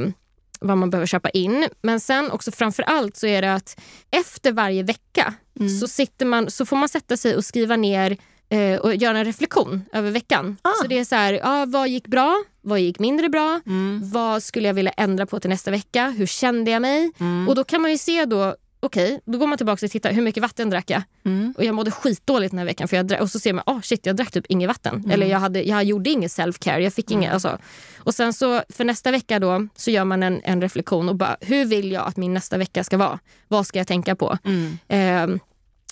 vad 0.63 0.77
man 0.77 0.89
behöver 0.89 1.07
köpa 1.07 1.29
in. 1.29 1.67
Men 1.81 1.99
sen 1.99 2.31
också 2.31 2.51
framför 2.51 2.83
allt 2.83 3.17
så 3.17 3.27
är 3.27 3.41
det 3.41 3.53
att 3.53 3.79
efter 4.11 4.51
varje 4.51 4.83
vecka 4.83 5.33
mm. 5.59 5.79
så, 5.79 5.87
sitter 5.87 6.25
man, 6.25 6.51
så 6.51 6.65
får 6.65 6.77
man 6.77 6.89
sätta 6.89 7.17
sig 7.17 7.35
och 7.35 7.45
skriva 7.45 7.75
ner 7.75 8.17
eh, 8.49 8.79
och 8.79 8.95
göra 8.95 9.17
en 9.17 9.25
reflektion 9.25 9.85
över 9.93 10.11
veckan. 10.11 10.57
Ah. 10.61 10.71
Så 10.81 10.87
det 10.87 10.99
är 10.99 11.05
så 11.05 11.15
här, 11.15 11.33
ja, 11.33 11.65
vad 11.67 11.89
gick 11.89 12.07
bra? 12.07 12.43
Vad 12.61 12.79
gick 12.79 12.99
mindre 12.99 13.29
bra? 13.29 13.59
Mm. 13.65 14.01
Vad 14.03 14.43
skulle 14.43 14.67
jag 14.67 14.73
vilja 14.73 14.91
ändra 14.91 15.25
på 15.25 15.39
till 15.39 15.49
nästa 15.49 15.71
vecka? 15.71 16.09
Hur 16.09 16.25
kände 16.25 16.71
jag 16.71 16.81
mig? 16.81 17.11
Mm. 17.19 17.47
Och 17.47 17.55
då 17.55 17.63
kan 17.63 17.81
man 17.81 17.91
ju 17.91 17.97
se 17.97 18.25
då 18.25 18.55
okej, 18.85 19.05
okay, 19.05 19.19
då 19.25 19.37
går 19.37 19.47
man 19.47 19.57
tillbaka 19.57 19.85
och 19.85 19.91
tittar 19.91 20.13
hur 20.13 20.21
mycket 20.21 20.43
vatten 20.43 20.69
drack 20.69 20.89
jag. 20.89 21.01
Mm. 21.25 21.53
Och 21.57 21.63
jag 21.63 21.75
mådde 21.75 21.91
skitdåligt 21.91 22.51
den 22.51 22.57
här 22.57 22.65
veckan 22.65 22.87
för 22.87 22.97
jag 22.97 23.07
drack, 23.07 23.21
och 23.21 23.29
så 23.29 23.39
ser 23.39 23.53
man 23.53 23.63
oh, 23.67 23.81
shit 23.81 24.05
jag 24.05 24.15
drack 24.15 24.31
typ 24.31 24.45
inget 24.49 24.67
vatten. 24.67 24.95
Mm. 24.95 25.11
Eller 25.11 25.27
jag, 25.27 25.39
hade, 25.39 25.63
jag 25.63 25.83
gjorde 25.83 26.09
inget 26.09 26.31
self-care. 26.31 26.79
Jag 26.79 26.93
fick 26.93 27.11
mm. 27.11 27.21
inget, 27.21 27.33
alltså. 27.33 27.57
Och 27.97 28.15
sen 28.15 28.33
så 28.33 28.61
för 28.69 28.83
nästa 28.83 29.11
vecka 29.11 29.39
då 29.39 29.67
så 29.75 29.91
gör 29.91 30.05
man 30.05 30.23
en, 30.23 30.41
en 30.43 30.61
reflektion 30.61 31.09
och 31.09 31.15
bara 31.15 31.37
hur 31.41 31.65
vill 31.65 31.91
jag 31.91 32.07
att 32.07 32.17
min 32.17 32.33
nästa 32.33 32.57
vecka 32.57 32.83
ska 32.83 32.97
vara? 32.97 33.19
Vad 33.47 33.67
ska 33.67 33.79
jag 33.79 33.87
tänka 33.87 34.15
på? 34.15 34.37
Eh, 34.87 35.27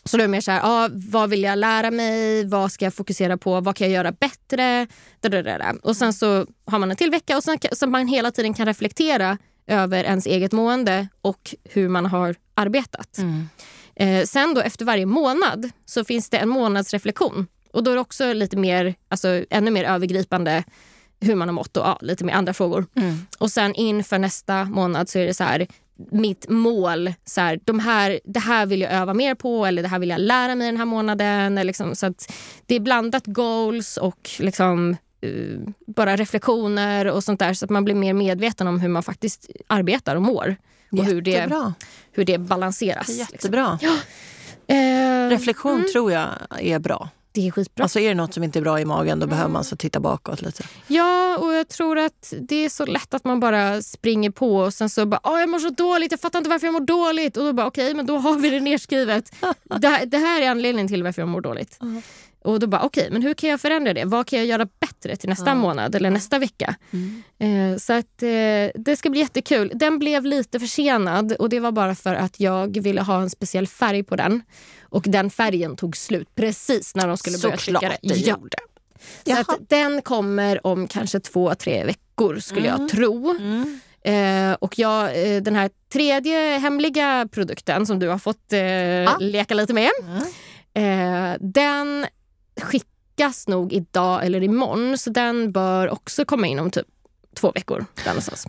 så 0.03 0.17
då 0.17 0.23
är 0.23 0.27
det 0.27 0.31
mer 0.31 0.41
så 0.41 0.51
här, 0.51 0.61
ah, 0.63 0.89
vad 0.93 1.29
vill 1.29 1.43
jag 1.43 1.57
lära 1.57 1.91
mig? 1.91 2.45
Vad 2.45 2.71
ska 2.71 2.85
jag 2.85 2.93
fokusera 2.93 3.37
på? 3.37 3.61
Vad 3.61 3.75
kan 3.75 3.87
jag 3.87 3.93
göra 3.93 4.11
bättre? 4.11 4.87
Dadadada. 5.19 5.75
Och 5.83 5.97
sen 5.97 6.13
så 6.13 6.45
har 6.65 6.79
man 6.79 6.91
en 6.91 6.97
till 6.97 7.11
vecka 7.11 7.37
och 7.37 7.43
sen, 7.43 7.57
så 7.71 7.87
man 7.87 8.07
hela 8.07 8.31
tiden 8.31 8.53
kan 8.53 8.65
reflektera 8.65 9.37
över 9.71 10.03
ens 10.03 10.25
eget 10.25 10.51
mående 10.51 11.07
och 11.21 11.55
hur 11.63 11.89
man 11.89 12.05
har 12.05 12.35
arbetat. 12.53 13.17
Mm. 13.17 13.49
Eh, 13.95 14.25
sen 14.25 14.53
då 14.53 14.61
efter 14.61 14.85
varje 14.85 15.05
månad 15.05 15.69
så 15.85 16.03
finns 16.03 16.29
det 16.29 16.37
en 16.37 16.49
månadsreflektion. 16.49 17.47
Och 17.73 17.83
då 17.83 17.91
är 17.91 17.95
det 17.95 18.01
också 18.01 18.33
lite 18.33 18.57
mer, 18.57 18.95
alltså 19.07 19.45
ännu 19.49 19.71
mer 19.71 19.83
övergripande 19.83 20.63
hur 21.19 21.35
man 21.35 21.47
har 21.47 21.53
mått 21.53 21.77
och 21.77 21.85
ja, 21.85 21.97
lite 22.01 22.23
mer 22.23 22.33
andra 22.33 22.53
frågor. 22.53 22.85
Mm. 22.95 23.17
Och 23.37 23.51
sen 23.51 23.75
inför 23.75 24.19
nästa 24.19 24.65
månad 24.65 25.09
så 25.09 25.19
är 25.19 25.25
det 25.25 25.33
så 25.33 25.43
här, 25.43 25.67
mitt 26.11 26.49
mål, 26.49 27.13
så 27.25 27.41
här, 27.41 27.59
de 27.63 27.79
här, 27.79 28.19
det 28.23 28.39
här 28.39 28.65
vill 28.65 28.81
jag 28.81 28.91
öva 28.91 29.13
mer 29.13 29.35
på 29.35 29.65
eller 29.65 29.81
det 29.81 29.87
här 29.87 29.99
vill 29.99 30.09
jag 30.09 30.21
lära 30.21 30.55
mig 30.55 30.67
den 30.67 30.77
här 30.77 30.85
månaden. 30.85 31.55
Liksom, 31.55 31.95
så 31.95 32.05
att 32.05 32.33
det 32.65 32.75
är 32.75 32.79
blandat 32.79 33.23
goals 33.25 33.97
och 33.97 34.29
liksom, 34.39 34.97
bara 35.87 36.15
reflektioner 36.15 37.07
och 37.07 37.23
sånt 37.23 37.39
där 37.39 37.53
så 37.53 37.65
att 37.65 37.71
man 37.71 37.83
blir 37.83 37.95
mer 37.95 38.13
medveten 38.13 38.67
om 38.67 38.79
hur 38.79 38.89
man 38.89 39.03
faktiskt 39.03 39.49
arbetar 39.67 40.15
och 40.15 40.21
mår. 40.21 40.55
Och 40.91 41.05
hur 41.05 41.21
det, 41.21 41.73
hur 42.11 42.25
det 42.25 42.37
balanseras. 42.37 43.07
Liksom. 43.07 43.27
Jättebra. 43.31 43.71
Liksom. 43.81 43.89
Ja. 43.89 45.25
Uh, 45.25 45.29
Reflektion 45.29 45.75
mm. 45.75 45.91
tror 45.93 46.11
jag 46.11 46.29
är 46.59 46.79
bra. 46.79 47.09
Det 47.33 47.47
är 47.47 47.51
skitbra. 47.51 47.83
Alltså 47.83 47.99
är 47.99 48.09
det 48.09 48.15
något 48.15 48.33
som 48.33 48.43
inte 48.43 48.59
är 48.59 48.61
bra 48.61 48.79
i 48.79 48.85
magen 48.85 49.19
då 49.19 49.23
mm. 49.23 49.29
behöver 49.29 49.51
man 49.51 49.63
så 49.63 49.75
titta 49.75 49.99
bakåt 49.99 50.41
lite. 50.41 50.63
Ja, 50.87 51.37
och 51.37 51.53
jag 51.53 51.67
tror 51.67 51.97
att 51.97 52.33
det 52.39 52.55
är 52.55 52.69
så 52.69 52.85
lätt 52.85 53.13
att 53.13 53.23
man 53.23 53.39
bara 53.39 53.81
springer 53.81 54.29
på 54.29 54.55
och 54.55 54.73
sen 54.73 54.89
så 54.89 55.05
bara 55.05 55.19
Åh, 55.23 55.39
jag 55.39 55.49
mår 55.49 55.59
så 55.59 55.69
dåligt, 55.69 56.11
jag 56.11 56.19
fattar 56.19 56.39
inte 56.39 56.49
varför 56.49 56.67
jag 56.67 56.73
mår 56.73 56.79
dåligt. 56.79 57.37
Och 57.37 57.43
då 57.43 57.53
bara 57.53 57.67
okej, 57.67 57.85
okay, 57.85 57.95
men 57.95 58.05
då 58.05 58.17
har 58.17 58.35
vi 58.35 58.49
det 58.49 58.59
nerskrivet. 58.59 59.31
det, 59.63 60.05
det, 60.05 60.17
här 60.17 60.41
är 60.41 60.49
anledningen 60.49 60.87
till 60.87 61.03
varför 61.03 61.21
jag 61.21 61.29
mår 61.29 61.41
dåligt. 61.41 61.79
Uh. 61.83 61.99
Och 62.43 62.59
då 62.59 62.67
bara 62.67 62.81
okej, 62.81 63.01
okay, 63.01 63.13
men 63.13 63.21
hur 63.21 63.33
kan 63.33 63.49
jag 63.49 63.61
förändra 63.61 63.93
det? 63.93 64.05
Vad 64.05 64.27
kan 64.27 64.39
jag 64.39 64.45
göra 64.45 64.67
bättre 64.79 65.15
till 65.15 65.29
nästa 65.29 65.51
uh. 65.51 65.57
månad 65.57 65.95
eller 65.95 66.09
nästa 66.09 66.39
vecka? 66.39 66.75
Mm. 66.91 67.23
Eh, 67.39 67.77
så 67.77 67.93
att 67.93 68.23
eh, 68.23 68.81
det 68.81 68.95
ska 68.97 69.09
bli 69.09 69.19
jättekul. 69.19 69.71
Den 69.75 69.99
blev 69.99 70.25
lite 70.25 70.59
försenad 70.59 71.33
och 71.33 71.49
det 71.49 71.59
var 71.59 71.71
bara 71.71 71.95
för 71.95 72.15
att 72.15 72.39
jag 72.39 72.81
ville 72.81 73.01
ha 73.01 73.21
en 73.21 73.29
speciell 73.29 73.67
färg 73.67 74.03
på 74.03 74.15
den. 74.15 74.41
Och 74.81 75.03
den 75.07 75.29
färgen 75.29 75.75
tog 75.75 75.97
slut 75.97 76.35
precis 76.35 76.95
när 76.95 77.07
de 77.07 77.17
skulle 77.17 77.37
börja 77.37 77.57
trycka 77.57 77.89
det. 77.89 77.97
det 78.01 78.15
ja. 78.15 78.37
gjorde. 78.37 78.57
Så 79.25 79.39
att 79.39 79.69
den 79.69 80.01
kommer 80.01 80.67
om 80.67 80.87
kanske 80.87 81.19
två, 81.19 81.55
tre 81.55 81.85
veckor 81.85 82.39
skulle 82.39 82.69
mm. 82.69 82.81
jag 82.81 82.89
tro. 82.89 83.29
Mm. 83.39 83.79
Eh, 84.03 84.53
och 84.59 84.79
jag, 84.79 85.35
eh, 85.35 85.41
den 85.41 85.55
här 85.55 85.69
tredje 85.93 86.57
hemliga 86.57 87.27
produkten 87.31 87.85
som 87.85 87.99
du 87.99 88.07
har 88.07 88.17
fått 88.17 88.53
eh, 88.53 89.13
ah. 89.13 89.17
leka 89.19 89.53
lite 89.53 89.73
med. 89.73 89.89
Mm. 90.03 90.23
Eh, 90.73 91.37
den 91.39 92.05
skickas 92.57 93.47
nog 93.47 93.73
idag 93.73 94.25
eller 94.25 94.43
imorgon 94.43 94.97
så 94.97 95.09
den 95.09 95.51
bör 95.51 95.89
också 95.89 96.25
komma 96.25 96.47
in 96.47 96.59
om 96.59 96.71
typ 96.71 96.87
två 97.35 97.51
veckor. 97.51 97.85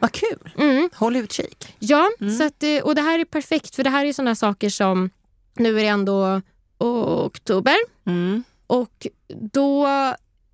Vad 0.01 0.13
kul! 0.13 0.55
Mm. 0.59 0.91
Håll 0.95 1.17
utkik. 1.17 1.77
Ja, 1.79 2.11
mm. 2.21 2.37
så 2.37 2.45
att, 2.45 2.65
och 2.83 2.95
det 2.95 3.03
här 3.03 3.19
är 3.19 3.25
perfekt 3.25 3.75
för 3.77 3.85
det 3.85 3.91
här 3.91 4.05
är 4.05 4.13
såna 4.13 4.35
saker 4.35 4.71
som 4.71 5.11
nu 5.55 5.79
är 5.79 5.83
det 5.83 5.89
ändå 5.89 6.41
oktober. 6.79 7.77
Mm. 8.07 8.45
Och 8.67 9.07
då 9.29 9.87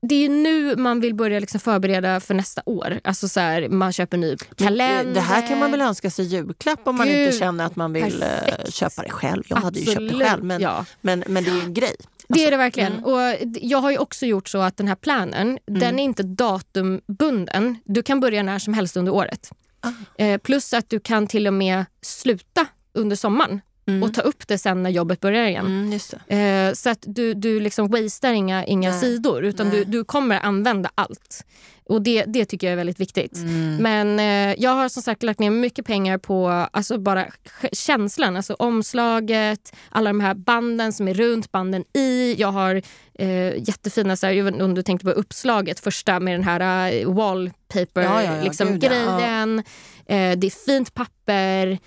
det 0.01 0.25
är 0.25 0.29
nu 0.29 0.77
man 0.77 1.01
vill 1.01 1.15
börja 1.15 1.41
liksom 1.41 1.61
förbereda 1.61 2.21
för 2.21 2.35
nästa 2.35 2.63
år. 2.67 3.01
Alltså 3.05 3.29
så 3.29 3.41
här, 3.41 3.69
man 3.69 3.93
köper 3.93 4.17
ny 4.17 4.37
kalender. 4.57 5.15
Det 5.15 5.21
här 5.21 5.49
kan 5.49 5.59
man 5.59 5.71
väl 5.71 5.81
önska 5.81 6.11
sig 6.11 6.25
julklapp 6.25 6.81
om 6.85 6.97
Gud, 6.97 6.99
man 6.99 7.09
inte 7.09 7.39
känner 7.39 7.65
att 7.65 7.77
man 7.77 7.93
vill 7.93 8.23
eh, 8.23 8.29
perfekt. 8.29 8.75
köpa 8.75 9.03
det 9.03 9.11
själv. 9.11 9.45
Jag 9.49 9.59
Absolut, 9.59 9.65
hade 9.65 9.79
ju 9.79 10.09
köpt 10.09 10.19
det 10.19 10.25
själv 10.25 10.45
men, 10.45 10.61
ja. 10.61 10.85
men, 11.01 11.25
men 11.27 11.45
det 11.45 11.51
är 11.51 11.65
en 11.65 11.75
grej. 11.75 11.97
Alltså, 11.99 12.07
det 12.29 12.47
är 12.47 12.51
det 12.51 12.57
verkligen. 12.57 12.93
Mm. 12.93 13.05
Och 13.05 13.21
jag 13.61 13.79
har 13.79 13.91
ju 13.91 13.99
också 13.99 14.27
gjort 14.27 14.49
så 14.49 14.59
att 14.59 14.77
den 14.77 14.89
här 14.89 14.95
planen, 14.95 15.59
mm. 15.67 15.81
den 15.81 15.99
är 15.99 16.05
inte 16.05 16.23
datumbunden. 16.23 17.77
Du 17.85 18.03
kan 18.03 18.21
börja 18.21 18.43
när 18.43 18.59
som 18.59 18.75
helst 18.75 18.97
under 18.97 19.15
året. 19.15 19.51
Ah. 19.81 20.23
Eh, 20.25 20.39
plus 20.39 20.73
att 20.73 20.91
du 20.91 21.01
kan 21.01 21.27
till 21.27 21.47
och 21.47 21.55
med 21.55 21.85
sluta 22.03 22.67
under 22.93 23.17
sommaren 23.17 23.61
mm. 23.89 24.03
och 24.03 24.15
ta 24.15 24.21
upp 24.21 24.49
det 24.49 24.59
sen 24.59 24.83
när 24.83 24.91
jobbet 24.91 25.21
börjar 25.21 25.47
igen. 25.47 25.67
Mm, 25.67 26.69
eh, 26.69 26.75
så 26.75 26.91
att 26.91 27.05
du, 27.07 27.35
du 27.35 27.61
liksom 27.61 27.89
wastear 27.89 28.33
inga, 28.33 28.65
inga 28.65 28.93
sidor 28.93 29.45
utan 29.45 29.71
du, 29.71 29.85
du 29.85 30.05
kommer 30.05 30.41
använda 30.41 30.91
allt. 30.95 31.45
Och 31.89 32.03
det, 32.03 32.25
det 32.25 32.45
tycker 32.45 32.67
jag 32.67 32.73
är 32.73 32.77
väldigt 32.77 33.01
viktigt. 33.01 33.37
Mm. 33.37 33.77
Men 33.77 34.19
eh, 34.19 34.57
jag 34.59 34.71
har 34.71 34.89
som 34.89 35.03
sagt 35.03 35.23
lagt 35.23 35.41
ner 35.41 35.51
mycket 35.51 35.87
pengar 35.87 36.19
på 36.19 36.49
alltså 36.49 36.99
bara 36.99 37.27
känslan, 37.73 38.37
alltså 38.37 38.55
omslaget, 38.55 39.73
alla 39.89 40.11
de 40.11 40.21
här 40.21 40.35
banden 40.35 40.93
som 40.93 41.09
är 41.09 41.15
runt, 41.15 41.53
banden 41.53 41.85
i. 41.95 42.35
Jag 42.39 42.53
har 42.53 42.83
eh, 43.19 43.69
jättefina, 43.69 44.17
så 44.17 44.27
här, 44.27 44.63
om 44.63 44.75
du 44.75 44.83
tänkte 44.83 45.07
på 45.07 45.13
uppslaget, 45.13 45.81
första 45.81 46.21
med 46.21 46.35
den 46.35 46.45
här 46.45 46.93
uh, 46.93 47.15
wallpaper 47.15 48.03
ja, 48.03 48.23
ja, 48.23 48.37
ja, 48.37 48.43
liksom, 48.43 48.79
grejen. 48.79 49.59
Eh, 49.59 49.65
det 50.09 50.45
är 50.47 50.67
fint 50.67 50.95
papper. 50.95 51.79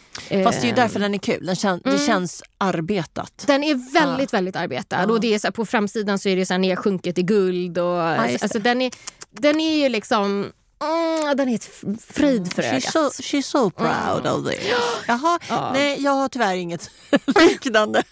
Fast 0.44 0.62
det 0.62 0.68
är 0.68 0.70
ju 0.70 0.76
därför 0.76 1.00
den 1.00 1.14
är 1.14 1.18
kul. 1.18 1.46
Den 1.46 1.56
kän 1.56 1.82
mm. 1.86 1.98
Det 1.98 2.06
känns 2.06 2.44
arbetat. 2.58 3.44
Den 3.48 3.64
är 3.64 3.94
väldigt, 3.94 4.34
väldigt 4.34 4.56
arbetad. 4.56 5.06
Och 5.06 5.22
det 5.22 5.34
är 5.34 5.40
så 5.40 5.48
här, 5.48 5.52
på 5.52 5.66
framsidan 5.66 6.20
så 6.20 6.30
är 6.30 6.36
det 6.36 6.46
så 6.46 6.54
här 6.54 6.60
nedsjunket 6.60 7.18
i 7.18 7.24
guld. 7.24 7.78
Och, 7.78 8.02
alltså, 8.02 8.60
den, 8.60 8.82
är, 8.82 8.92
den 9.32 9.60
är 9.60 9.84
ju 9.84 9.90
liksom 9.90 10.52
Mm, 10.82 11.38
den 11.38 11.50
är 11.50 11.56
ett 11.56 11.70
frid 12.08 12.54
för 12.54 12.64
ögat. 12.64 12.84
She's 12.84 12.92
so, 12.92 13.22
she's 13.22 13.42
so 13.42 13.70
proud 13.70 14.26
mm. 14.26 14.34
of 14.34 14.50
this. 14.50 14.60
Jaha, 15.08 15.40
ja. 15.50 15.72
nej 15.74 16.02
jag 16.04 16.12
har 16.12 16.30
tyvärr 16.30 16.54
inget 16.54 16.92
liknande. 17.26 18.04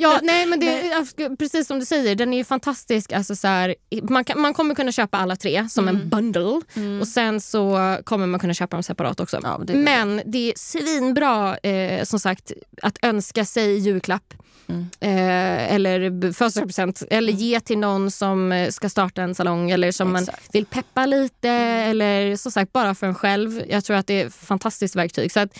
ja, 0.00 0.20
nej 0.22 0.46
men 0.46 0.60
det, 0.60 0.90
är, 0.90 1.36
precis 1.36 1.66
som 1.66 1.78
du 1.78 1.86
säger, 1.86 2.14
den 2.14 2.32
är 2.32 2.44
fantastisk. 2.44 3.12
Alltså 3.12 3.36
så 3.36 3.48
här, 3.48 3.74
man, 4.02 4.24
kan, 4.24 4.40
man 4.40 4.54
kommer 4.54 4.74
kunna 4.74 4.92
köpa 4.92 5.18
alla 5.18 5.36
tre 5.36 5.68
som 5.68 5.88
mm. 5.88 6.00
en 6.00 6.08
bundle 6.08 6.60
mm. 6.74 7.00
och 7.00 7.08
sen 7.08 7.40
så 7.40 7.96
kommer 8.04 8.26
man 8.26 8.40
kunna 8.40 8.54
köpa 8.54 8.76
dem 8.76 8.82
separat 8.82 9.20
också. 9.20 9.40
Ja, 9.42 9.60
det 9.66 9.74
men 9.74 10.22
det 10.26 10.50
är 10.50 10.54
svinbra 10.56 11.56
eh, 11.56 12.04
som 12.04 12.20
sagt 12.20 12.52
att 12.82 12.98
önska 13.02 13.44
sig 13.44 13.78
julklapp 13.78 14.34
Mm. 14.68 14.86
Eh, 15.00 15.74
eller 15.74 16.32
födelsedagspresent. 16.32 17.02
Eller 17.10 17.32
ge 17.32 17.60
till 17.60 17.78
någon 17.78 18.10
som 18.10 18.52
eh, 18.52 18.70
ska 18.70 18.88
starta 18.88 19.22
en 19.22 19.34
salong 19.34 19.70
eller 19.70 19.92
som 19.92 20.16
Exakt. 20.16 20.38
man 20.38 20.48
vill 20.52 20.66
peppa 20.66 21.06
lite. 21.06 21.48
Mm. 21.48 21.90
Eller 22.12 22.36
som 22.36 22.52
sagt 22.52 22.72
bara 22.72 22.94
för 22.94 23.06
en 23.06 23.14
själv. 23.14 23.62
Jag 23.68 23.84
tror 23.84 23.96
att 23.96 24.06
det 24.06 24.22
är 24.22 24.26
ett 24.26 24.34
fantastiskt 24.34 24.96
verktyg. 24.96 25.32
Så 25.32 25.40
att 25.40 25.58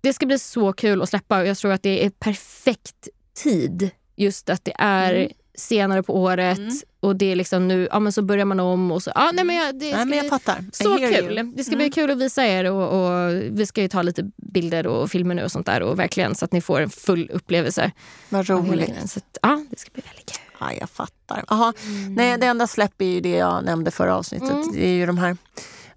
det 0.00 0.12
ska 0.12 0.26
bli 0.26 0.38
så 0.38 0.72
kul 0.72 1.02
att 1.02 1.08
släppa. 1.08 1.46
Jag 1.46 1.58
tror 1.58 1.72
att 1.72 1.82
det 1.82 2.04
är 2.04 2.10
perfekt 2.10 3.08
tid. 3.36 3.90
Just 4.16 4.50
att 4.50 4.64
det 4.64 4.74
är 4.78 5.14
mm. 5.14 5.32
senare 5.54 6.02
på 6.02 6.14
året 6.14 6.58
Mm. 6.58 6.72
och 7.00 7.16
det 7.16 7.32
är 7.32 7.36
liksom 7.36 7.68
nu, 7.68 7.88
ja 7.90 8.00
men 8.00 8.12
så 8.12 8.22
börjar 8.22 8.44
man 8.44 8.60
om 8.60 8.92
och 8.92 9.02
så. 9.02 9.12
Ja, 9.14 9.30
nej, 9.34 9.44
men 9.44 9.56
jag, 9.56 9.78
det 9.78 9.96
Nej, 9.96 10.06
men 10.06 10.18
jag 10.18 10.28
fattar. 10.28 10.64
Så 10.72 10.96
kul. 10.96 11.38
you. 11.38 11.52
Det 11.56 11.64
ska 11.64 11.76
bli 11.76 11.84
Mm. 11.84 11.92
kul 11.92 12.10
att 12.10 12.18
visa 12.18 12.46
er 12.46 12.64
och, 12.64 13.04
och 13.04 13.32
vi 13.50 13.66
ska 13.66 13.82
ju 13.82 13.88
ta 13.88 14.02
lite 14.02 14.30
bilder 14.36 14.86
och 14.86 15.10
filmer 15.10 15.34
nu 15.34 15.44
och 15.44 15.52
sånt 15.52 15.66
där 15.66 15.82
och 15.82 15.98
verkligen 15.98 16.34
så 16.34 16.44
att 16.44 16.52
ni 16.52 16.60
får 16.60 16.80
en 16.80 16.90
full 16.90 17.30
upplevelse. 17.32 17.90
Vad 18.28 18.48
roligt. 18.48 19.10
Så 19.10 19.18
att, 19.18 19.38
ja, 19.42 19.64
det 19.70 19.78
ska 19.78 19.90
bli 19.92 20.02
väldigt 20.06 20.32
kul. 20.32 20.40
Ja, 20.60 20.72
jag 20.80 20.90
fattar. 20.90 21.44
Aha. 21.48 21.72
Nej, 22.08 22.38
det 22.38 22.46
enda 22.46 22.66
släpp 22.66 23.00
är 23.02 23.04
ju 23.04 23.20
det 23.20 23.36
jag 23.36 23.64
nämnde 23.64 23.90
förra 23.90 24.16
avsnittet. 24.16 24.50
Mm. 24.50 24.72
Det 24.72 24.86
är 24.86 24.92
ju 24.92 25.06
de 25.06 25.18
här 25.18 25.36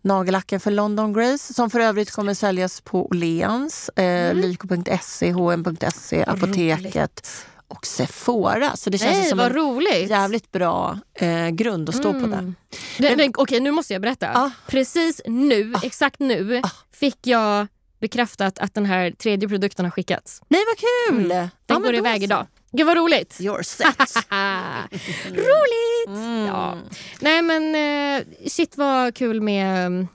nagellacken 0.03 0.59
för 0.59 0.71
London 0.71 1.13
Grace 1.13 1.53
som 1.53 1.69
för 1.69 1.79
övrigt 1.79 2.11
kommer 2.11 2.33
säljas 2.33 2.81
på 2.81 3.05
Åhléns, 3.07 3.89
eh, 3.89 4.33
Lyko.se, 4.35 5.31
H&M.se, 5.31 6.23
Apoteket 6.27 7.27
och 7.67 7.85
Sephora. 7.85 8.75
Så 8.75 8.89
det 8.89 8.97
känns 8.97 9.17
Nej, 9.17 9.29
som 9.29 9.39
en 9.39 9.49
roligt. 9.49 10.09
jävligt 10.09 10.51
bra 10.51 10.99
eh, 11.13 11.49
grund 11.49 11.89
att 11.89 11.95
stå 11.95 12.13
på 12.13 12.19
där. 12.19 12.25
Mm. 12.39 12.55
Det, 12.97 13.15
nej, 13.15 13.31
okej, 13.37 13.59
nu 13.59 13.71
måste 13.71 13.93
jag 13.93 14.01
berätta. 14.01 14.29
Ah. 14.35 14.51
Precis 14.67 15.21
nu, 15.25 15.73
exakt 15.83 16.19
nu, 16.19 16.61
Ah. 16.63 16.69
fick 16.93 17.27
jag 17.27 17.67
bekräftat 17.99 18.59
att 18.59 18.73
den 18.73 18.85
här 18.85 19.11
tredje 19.11 19.49
produkten 19.49 19.85
har 19.85 19.91
skickats. 19.91 20.41
Nej, 20.47 20.61
vad 20.67 20.77
kul! 21.17 21.27
Den 21.27 21.49
Ja, 21.67 21.73
men 21.79 21.81
går 21.81 21.95
iväg 21.95 22.17
så. 22.19 22.23
idag. 22.23 22.47
Gud 22.73 22.85
vad 22.87 22.97
roligt! 22.97 23.39
You're 23.39 23.63
set. 23.63 24.25
roligt! 25.31 26.07
Mm. 26.07 26.45
Ja. 26.45 26.77
Nej 27.19 27.41
men 27.41 27.75
eh, 27.75 28.25
shit 28.49 28.77
vad 28.77 29.15
kul 29.15 29.41
med, 29.41 30.07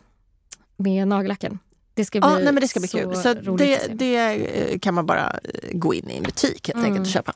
med 0.77 1.09
nagellacken. 1.09 1.59
Det 1.95 2.05
ska 2.05 2.21
bli 2.21 2.29
Ja, 2.29 2.35
nej, 2.35 2.45
men 2.45 2.61
det 2.61 2.69
ska 2.69 2.81
bli 2.81 2.89
så 2.89 2.99
kul. 2.99 3.17
Så 3.17 3.35
det, 3.35 3.87
det 3.99 4.83
kan 4.83 4.95
man 4.95 5.07
bara 5.07 5.39
eh, 5.45 5.71
gå 5.73 5.95
in 5.95 6.11
i 6.11 6.17
en 6.17 6.23
butik 6.23 6.69
helt 6.69 6.79
Mm. 6.79 6.91
enkelt 6.91 7.07
och 7.07 7.13
köpa. 7.13 7.33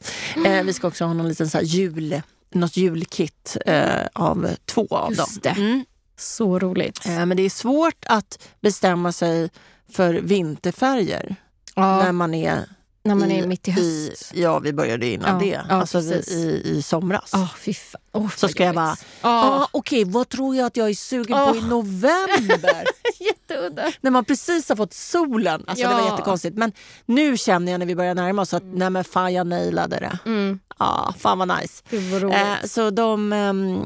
Eh, 0.47 0.63
vi 0.65 0.73
ska 0.73 0.89
också 0.89 1.05
ha 1.05 1.13
någon 1.13 1.29
liten 1.29 1.49
så 1.51 1.59
här 1.59 1.65
jul, 1.65 2.23
något 2.55 2.77
julkit 2.77 3.57
eh, 3.67 4.07
av 4.13 4.49
två 4.65 4.87
av 4.91 5.15
dem. 5.15 5.27
Just 5.29 5.43
det. 5.43 5.51
Mm. 5.51 5.85
Så 6.19 6.59
roligt. 6.59 7.07
Eh, 7.07 7.27
men 7.27 7.37
det 7.37 7.43
är 7.43 7.51
svårt 7.51 8.05
att 8.07 8.49
bestämma 8.61 9.13
sig 9.13 9.51
för 9.93 10.15
vinterfärger 10.15 11.37
Ja, 11.75 11.97
när 12.03 12.13
man 12.13 12.35
är 12.35 12.65
när 13.05 13.15
man 13.15 13.31
är 13.31 13.47
mitt 13.47 13.69
i 13.69 13.71
i 13.71 13.75
höst. 13.75 14.31
Ja, 14.35 14.59
vi 14.59 14.73
började 14.73 15.07
innan 15.07 15.35
Ja, 15.35 15.47
det. 15.47 15.61
ja, 15.69 15.75
alltså 15.75 16.01
vi, 16.01 16.15
i, 16.15 16.63
i 16.65 16.83
somras. 16.83 17.31
Ja, 17.33 17.49
fan. 17.57 18.01
Åh, 18.13 18.29
Så 18.37 18.49
ska 18.49 18.65
jag 18.65 18.75
jobbigt. 18.75 19.07
Ja, 19.23 19.45
Ja, 19.61 19.69
Okej, 19.73 20.05
vad 20.05 20.29
tror 20.29 20.57
jag 20.57 20.67
att 20.67 20.77
jag 20.77 20.91
är 20.91 20.95
sugen 20.95 21.37
på 21.39 21.45
Åh. 21.51 21.57
i 21.57 21.61
november? 21.69 22.85
jätteudda. 23.21 23.93
när 24.01 24.11
man 24.11 24.25
precis 24.25 24.69
har 24.69 24.77
fått 24.77 24.93
solen. 24.93 25.65
Alltså 25.67 25.89
Det 25.89 25.95
var 25.95 26.01
Ja. 26.01 26.11
jättekonstigt. 26.11 26.57
Men 26.57 26.73
nu 27.07 27.37
känner 27.37 27.73
jag 27.73 27.79
när 27.79 27.87
vi 27.87 27.97
börjar 27.97 28.15
närma 28.15 28.43
oss 28.43 28.55
att 28.55 28.63
nej 28.65 28.91
men 28.91 29.05
fan 29.05 29.35
jag 29.35 29.47
nailade 29.47 29.97
det. 29.97 30.19
Mm. 30.31 30.59
Ja, 30.79 31.15
fan 31.19 31.39
vad 31.39 31.49
nice. 31.49 31.83
Gud 31.91 32.23
vad. 32.23 32.33
Eh, 32.33 32.55
så 32.65 32.91
de 32.91 33.33
ehm, 33.33 33.85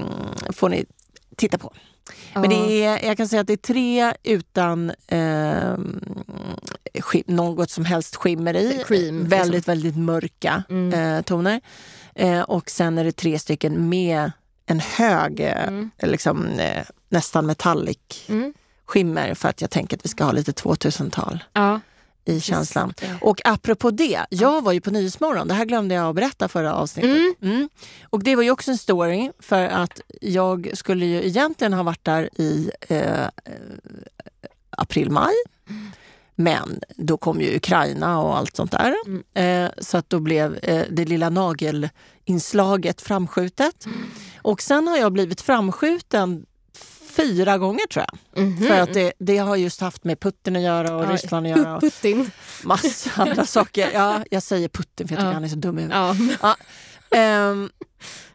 får 0.53 0.69
ni 0.69 0.85
titta 1.37 1.59
på. 1.59 1.73
Men 2.35 2.51
det 2.51 2.85
är, 2.85 3.07
jag 3.07 3.17
kan 3.17 3.29
säga 3.29 3.41
att 3.41 3.47
det 3.47 3.53
är 3.53 3.57
tre 3.57 4.15
utan 4.23 4.93
ehm, 5.09 6.01
skim, 7.01 7.23
något 7.27 7.71
som 7.71 7.85
helst 7.85 8.17
skimmer 8.17 8.57
i. 8.57 8.83
Cream, 8.87 9.01
liksom. 9.19 9.29
väldigt, 9.29 9.69
väldigt 9.69 9.97
mörka 9.97 10.63
Mm. 10.71 11.17
eh, 11.17 11.23
toner. 11.23 11.61
Eh, 12.15 12.41
och 12.41 12.71
sen 12.71 12.99
är 12.99 13.05
det 13.05 13.13
tre 13.13 13.39
stycken 13.39 13.89
med 13.89 14.33
en 14.67 14.81
hög, 14.81 15.41
eh, 15.41 15.67
Mm. 15.69 15.91
liksom, 16.03 16.47
eh, 16.47 16.83
nästan 17.09 17.47
metallic 17.47 17.99
Mm. 18.29 18.55
skimmer 18.87 19.35
för 19.35 19.49
att 19.49 19.61
jag 19.61 19.71
tänker 19.71 19.97
att 19.97 20.05
vi 20.05 20.09
ska 20.09 20.25
ha 20.25 20.33
lite 20.33 20.53
2000-tal 20.53 21.45
Ja. 21.53 21.81
I 22.27 22.41
känslan. 22.41 22.95
Och 23.21 23.41
apropå 23.45 23.91
det, 23.91 24.27
jag 24.31 24.63
var 24.65 24.73
ju 24.73 24.81
på 24.81 24.91
Nyhetsmorgon. 24.91 25.49
Det 25.49 25.55
här 25.55 25.65
glömde 25.65 25.95
jag 25.95 26.09
att 26.09 26.15
berätta 26.15 26.49
förra 26.49 26.75
avsnittet. 26.75 27.11
Mm. 27.11 27.35
Mm. 27.43 27.69
Och 28.11 28.23
det 28.23 28.37
var 28.37 28.43
ju 28.43 28.51
också 28.51 28.71
en 28.71 28.79
story 28.79 29.31
för 29.39 29.67
att 29.67 30.01
jag 30.21 30.71
skulle 30.75 31.07
ju 31.07 31.27
egentligen 31.27 31.73
ha 31.73 31.83
varit 31.83 32.05
där 32.05 32.41
i 32.41 32.71
eh, 32.81 33.29
april, 34.71 35.11
maj. 35.11 35.35
Men 36.35 36.81
då 36.97 37.17
kom 37.17 37.41
ju 37.41 37.57
Ukraina 37.57 38.21
och 38.21 38.37
allt 38.37 38.57
sånt 38.57 38.73
där. 38.73 38.95
Eh, 39.35 39.71
så 39.79 39.99
att 39.99 40.11
då 40.11 40.21
blev 40.21 40.59
eh, 40.63 40.83
det 40.91 41.05
lilla 41.05 41.31
nagelinslaget 41.31 43.03
framskjutet. 43.03 43.87
Och 44.43 44.63
sen 44.63 44.89
har 44.89 44.97
jag 44.97 45.13
blivit 45.13 45.41
framskjuten 45.41 46.47
fyra 47.17 47.59
gånger 47.59 47.87
tror 47.87 48.05
jag. 48.35 48.43
Mhm. 48.45 48.67
För 48.69 48.81
att 48.81 48.95
det, 48.95 49.13
det 49.19 49.39
har 49.39 49.57
just 49.57 49.81
haft 49.81 50.05
med 50.05 50.21
Putin 50.21 50.57
att 50.57 50.63
göra 50.63 50.97
och 50.97 51.05
Ja, 51.05 51.11
Ryssland 51.13 51.47
att 51.47 51.59
göra. 51.59 51.81
Putin. 51.81 52.31
massa 52.65 53.11
andra 53.23 53.47
saker. 53.47 53.91
Ja, 53.95 54.21
jag 54.31 54.43
säger 54.43 54.69
Putin 54.69 55.09
för 55.09 55.15
jag 55.15 55.21
tycker 55.21 55.29
Ja. 55.29 55.33
han 55.35 55.45
är 55.45 55.49
så 55.49 55.57
dum 55.57 55.79
i 55.79 55.83
huvudet. 55.83 56.39
Ja, 56.43 56.57
Ehm, 57.11 57.71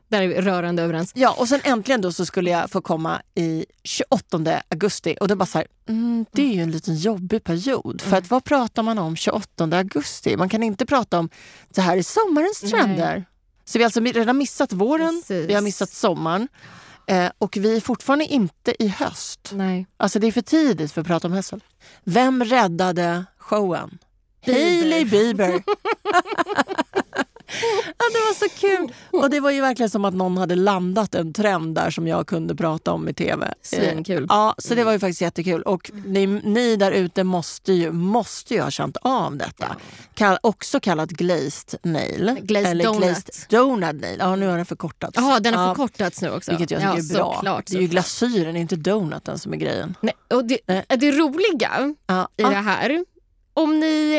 där 0.08 0.22
är 0.22 0.28
vi 0.28 0.42
rörande 0.42 0.84
överens. 0.84 1.12
ja, 1.16 1.36
och 1.38 1.48
sen 1.48 1.60
äntligen 1.64 2.02
då 2.02 2.12
så 2.12 2.26
skulle 2.26 2.50
jag 2.50 2.72
få 2.72 2.82
komma 2.82 3.22
i 3.36 3.66
28 3.84 4.62
augusti 4.70 5.16
och 5.22 5.28
det 5.28 5.36
bara 5.36 5.46
så 5.46 5.58
här, 5.58 5.68
mm, 5.90 6.26
det 6.32 6.42
är 6.42 6.54
ju 6.56 6.62
en 6.62 6.72
liten 6.72 6.96
jobbig 6.96 7.44
period. 7.44 8.02
För 8.02 8.18
att 8.18 8.30
vad 8.30 8.44
pratar 8.44 8.84
man 8.84 8.98
om 8.98 9.16
28 9.16 9.78
augusti? 9.78 10.38
Man 10.38 10.50
kan 10.50 10.64
inte 10.64 10.86
prata 10.86 11.20
om 11.20 11.30
det 11.70 11.82
här 11.82 11.98
är 11.98 12.04
sommarens 12.04 12.62
Nej. 12.64 12.72
trender. 12.72 13.26
Så 13.66 13.78
vi 13.78 13.84
har 13.84 13.88
alltså 13.88 14.00
redan 14.02 14.38
missat 14.38 14.74
våren, 14.74 15.22
Precis. 15.28 15.50
vi 15.50 15.54
har 15.54 15.62
missat 15.62 15.90
sommaren 15.90 16.48
eh, 17.12 17.32
och 17.38 17.58
vi 17.58 17.76
är 17.76 17.82
fortfarande 17.82 18.26
inte 18.26 18.84
i 18.84 18.88
höst. 18.88 19.52
Nej. 19.54 19.88
Alltså 19.98 20.20
det 20.20 20.28
är 20.28 20.32
för 20.32 20.42
tidigt 20.42 20.92
för 20.92 21.02
att 21.02 21.08
prata 21.08 21.28
om 21.28 21.34
hösten. 21.34 21.62
Vem 22.04 22.44
räddade 22.44 23.26
showen? 23.38 23.98
Hailey 24.46 25.06
Bieber. 25.06 25.64
ja, 27.98 28.06
det 28.14 28.20
var 28.20 28.34
så 28.34 28.50
kul. 28.60 28.94
Och 29.12 29.30
det 29.30 29.40
var 29.40 29.52
ju 29.52 29.62
verkligen 29.62 29.90
som 29.90 30.06
att 30.06 30.14
någon 30.14 30.38
hade 30.38 30.56
landat 30.56 31.16
en 31.16 31.34
trend 31.34 31.76
där 31.76 31.90
som 31.90 32.08
jag 32.08 32.28
kunde 32.28 32.56
prata 32.56 32.92
om 32.92 33.10
i 33.10 33.14
tv. 33.14 33.54
Svinkul. 33.62 34.24
Eh, 34.24 34.26
Ja, 34.30 34.56
så 34.58 34.76
det 34.76 34.84
var 34.84 34.92
ju 34.92 35.00
faktiskt 35.00 35.22
jättekul. 35.22 35.62
Och 35.62 35.92
ni, 36.06 36.28
ni 36.28 36.76
där 36.76 36.92
ute 36.92 37.24
måste 37.24 37.74
ju, 37.74 37.92
måste 37.92 38.54
ju 38.54 38.62
ha 38.62 38.72
känt 38.72 38.98
av 39.02 39.36
detta. 39.38 39.76
Kall, 40.14 40.38
också 40.44 40.80
kallat 40.80 41.10
glazed 41.10 41.80
nail. 41.84 42.38
Glazed 42.42 42.78
donut. 42.78 43.00
glazed 43.02 43.30
donut 43.50 44.02
nail. 44.02 44.18
Ja, 44.20 44.36
nu 44.36 44.48
har 44.48 44.58
den 44.58 44.66
förkortats. 44.66 45.14
Jaha, 45.18 45.40
den 45.40 45.54
har 45.54 45.68
Ja, 45.68 45.76
förkortats 45.76 46.22
nu 46.22 46.30
också. 46.32 46.52
Vilket 46.52 46.72
jag 46.72 46.80
tycker 46.82 46.94
ja, 46.94 47.00
är 47.00 47.14
bra. 47.14 47.34
Såklart, 47.36 47.66
det 47.68 47.78
är 47.78 47.82
ju 47.82 47.88
glasyren, 47.88 48.56
inte 48.58 48.76
donuten 48.76 49.40
som 49.40 49.54
är 49.54 49.58
grejen. 49.58 49.96
Nej, 50.02 50.14
och 50.34 50.46
det, 50.46 50.58
Nej. 50.66 50.86
det 50.90 51.12
roliga 51.12 51.96
Ja. 52.08 52.28
i 52.38 52.44
det 52.44 52.48
här, 52.56 53.06
om 53.54 53.80
ni, 53.80 54.14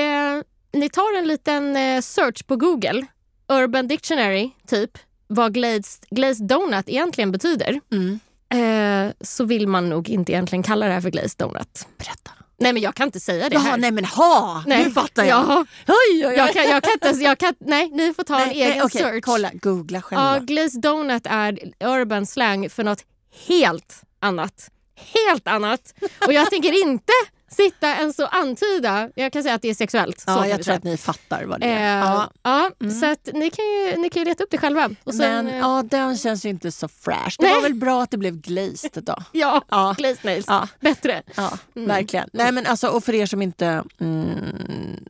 eh, 0.74 0.78
ni 0.80 0.88
tar 0.88 1.18
en 1.18 1.28
liten 1.28 1.76
eh, 1.76 2.00
search 2.00 2.46
på 2.46 2.56
Google, 2.56 3.06
Urban 3.52 3.88
Dictionary, 3.88 4.50
typ, 4.66 4.98
vad 5.26 5.54
glazed, 5.54 6.04
glazed 6.10 6.46
donut 6.46 6.88
egentligen 6.88 7.32
betyder, 7.32 7.80
mm. 7.92 8.20
eh, 8.54 9.12
så 9.20 9.44
vill 9.44 9.68
man 9.68 9.88
nog 9.88 10.08
inte 10.08 10.32
egentligen 10.32 10.62
kalla 10.62 10.86
det 10.86 10.92
här 10.92 11.00
för 11.00 11.10
glazed 11.10 11.38
donut. 11.38 11.86
Berätta. 11.98 12.30
Nej 12.58 12.72
men 12.72 12.82
jag 12.82 12.94
kan 12.94 13.06
inte 13.08 13.20
säga 13.20 13.48
det 13.48 13.54
Jaha, 13.54 13.62
här. 13.62 13.76
nej 13.76 13.90
men 13.90 14.04
ha! 14.04 14.64
Nu 14.66 14.90
fattar 14.90 15.24
jag. 15.24 15.38
Ja, 15.48 15.66
Oj, 15.88 15.94
oj, 16.10 16.26
oj. 16.26 16.34
jag, 16.36 16.52
kan, 16.52 16.68
jag 16.68 16.82
kan 16.82 16.92
inte 16.92 17.22
jag 17.22 17.38
kan, 17.38 17.54
nej 17.58 17.90
ni 17.92 18.14
får 18.14 18.22
ta 18.22 18.40
en 18.40 18.48
Nej, 18.48 18.56
egen 18.56 18.68
nej, 18.70 18.82
okej, 18.82 19.02
search. 19.02 19.24
Kolla, 19.24 19.50
googla 19.52 20.02
själva. 20.02 20.34
Ja, 20.34 20.38
glazed 20.38 20.80
donut 20.80 21.26
är 21.26 21.58
urban 21.84 22.26
slang 22.26 22.70
för 22.70 22.84
något 22.84 23.04
helt 23.48 24.02
annat. 24.20 24.70
Helt 25.14 25.48
annat. 25.48 25.94
Och 26.26 26.32
jag 26.32 26.50
tänker 26.50 26.82
inte 26.82 27.12
sitta 27.52 27.88
ens 27.96 28.18
och 28.18 28.34
antyda, 28.36 29.10
jag 29.14 29.32
kan 29.32 29.42
säga 29.42 29.54
att 29.54 29.62
det 29.62 29.68
är 29.70 29.74
sexuellt. 29.74 30.24
ja, 30.26 30.46
jag 30.46 30.54
tror 30.56 30.62
säga. 30.64 30.76
att 30.76 30.84
ni 30.84 30.96
fattar 30.96 31.44
vad 31.44 31.60
det 31.60 31.66
Eh, 31.66 31.82
är. 31.82 31.98
Ja. 32.00 32.30
ja, 32.42 32.70
Så 33.00 33.06
att 33.06 33.28
ni, 33.32 33.50
kan 33.50 33.64
ju, 33.64 33.96
ni 33.96 34.08
kan 34.10 34.20
ju 34.22 34.28
leta 34.28 34.44
upp 34.44 34.50
det 34.50 34.58
själva. 34.58 34.90
Och 35.04 35.14
sen, 35.14 35.44
Men 35.44 35.54
eh, 35.54 35.58
ja, 35.58 35.82
den 35.90 36.16
känns 36.16 36.44
ju 36.44 36.48
inte 36.48 36.72
så 36.72 36.88
fresh. 36.88 37.36
Det 37.38 37.44
Nej. 37.44 37.54
var 37.54 37.62
väl 37.62 37.74
bra 37.74 38.02
att 38.02 38.10
det 38.10 38.18
blev 38.18 38.36
glazed 38.40 39.04
då. 39.04 39.16
ja, 39.32 39.62
Ja. 39.68 39.94
glazed 39.98 40.24
nails. 40.24 40.44
Ja, 40.48 40.68
Bättre. 40.80 41.22
ja 41.36 41.58
Mm. 41.76 41.88
verkligen. 41.88 42.28
Nej, 42.32 42.52
men 42.52 42.66
alltså, 42.66 42.88
och 42.88 43.04
för 43.04 43.14
er 43.14 43.26
som 43.26 43.42
inte 43.42 43.84
mm, 44.00 45.04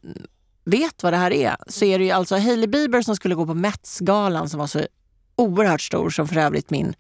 vet 0.65 1.03
vad 1.03 1.13
det 1.13 1.17
här 1.17 1.33
är 1.33 1.57
så 1.67 1.85
är 1.85 1.99
det 1.99 2.05
ju 2.05 2.11
alltså 2.11 2.37
Hailey 2.37 2.67
Bieber 2.67 3.03
som 3.03 3.17
skulle 3.17 3.35
gå 3.35 3.47
på 3.47 3.55
Mets-galan 3.55 4.49
som 4.49 4.61
var 4.61 4.67
så 4.67 4.81
oerhört 5.37 5.81
stor 5.81 6.11
som 6.11 6.29
för 6.29 6.37
övrigt 6.37 6.71
min 6.71 6.95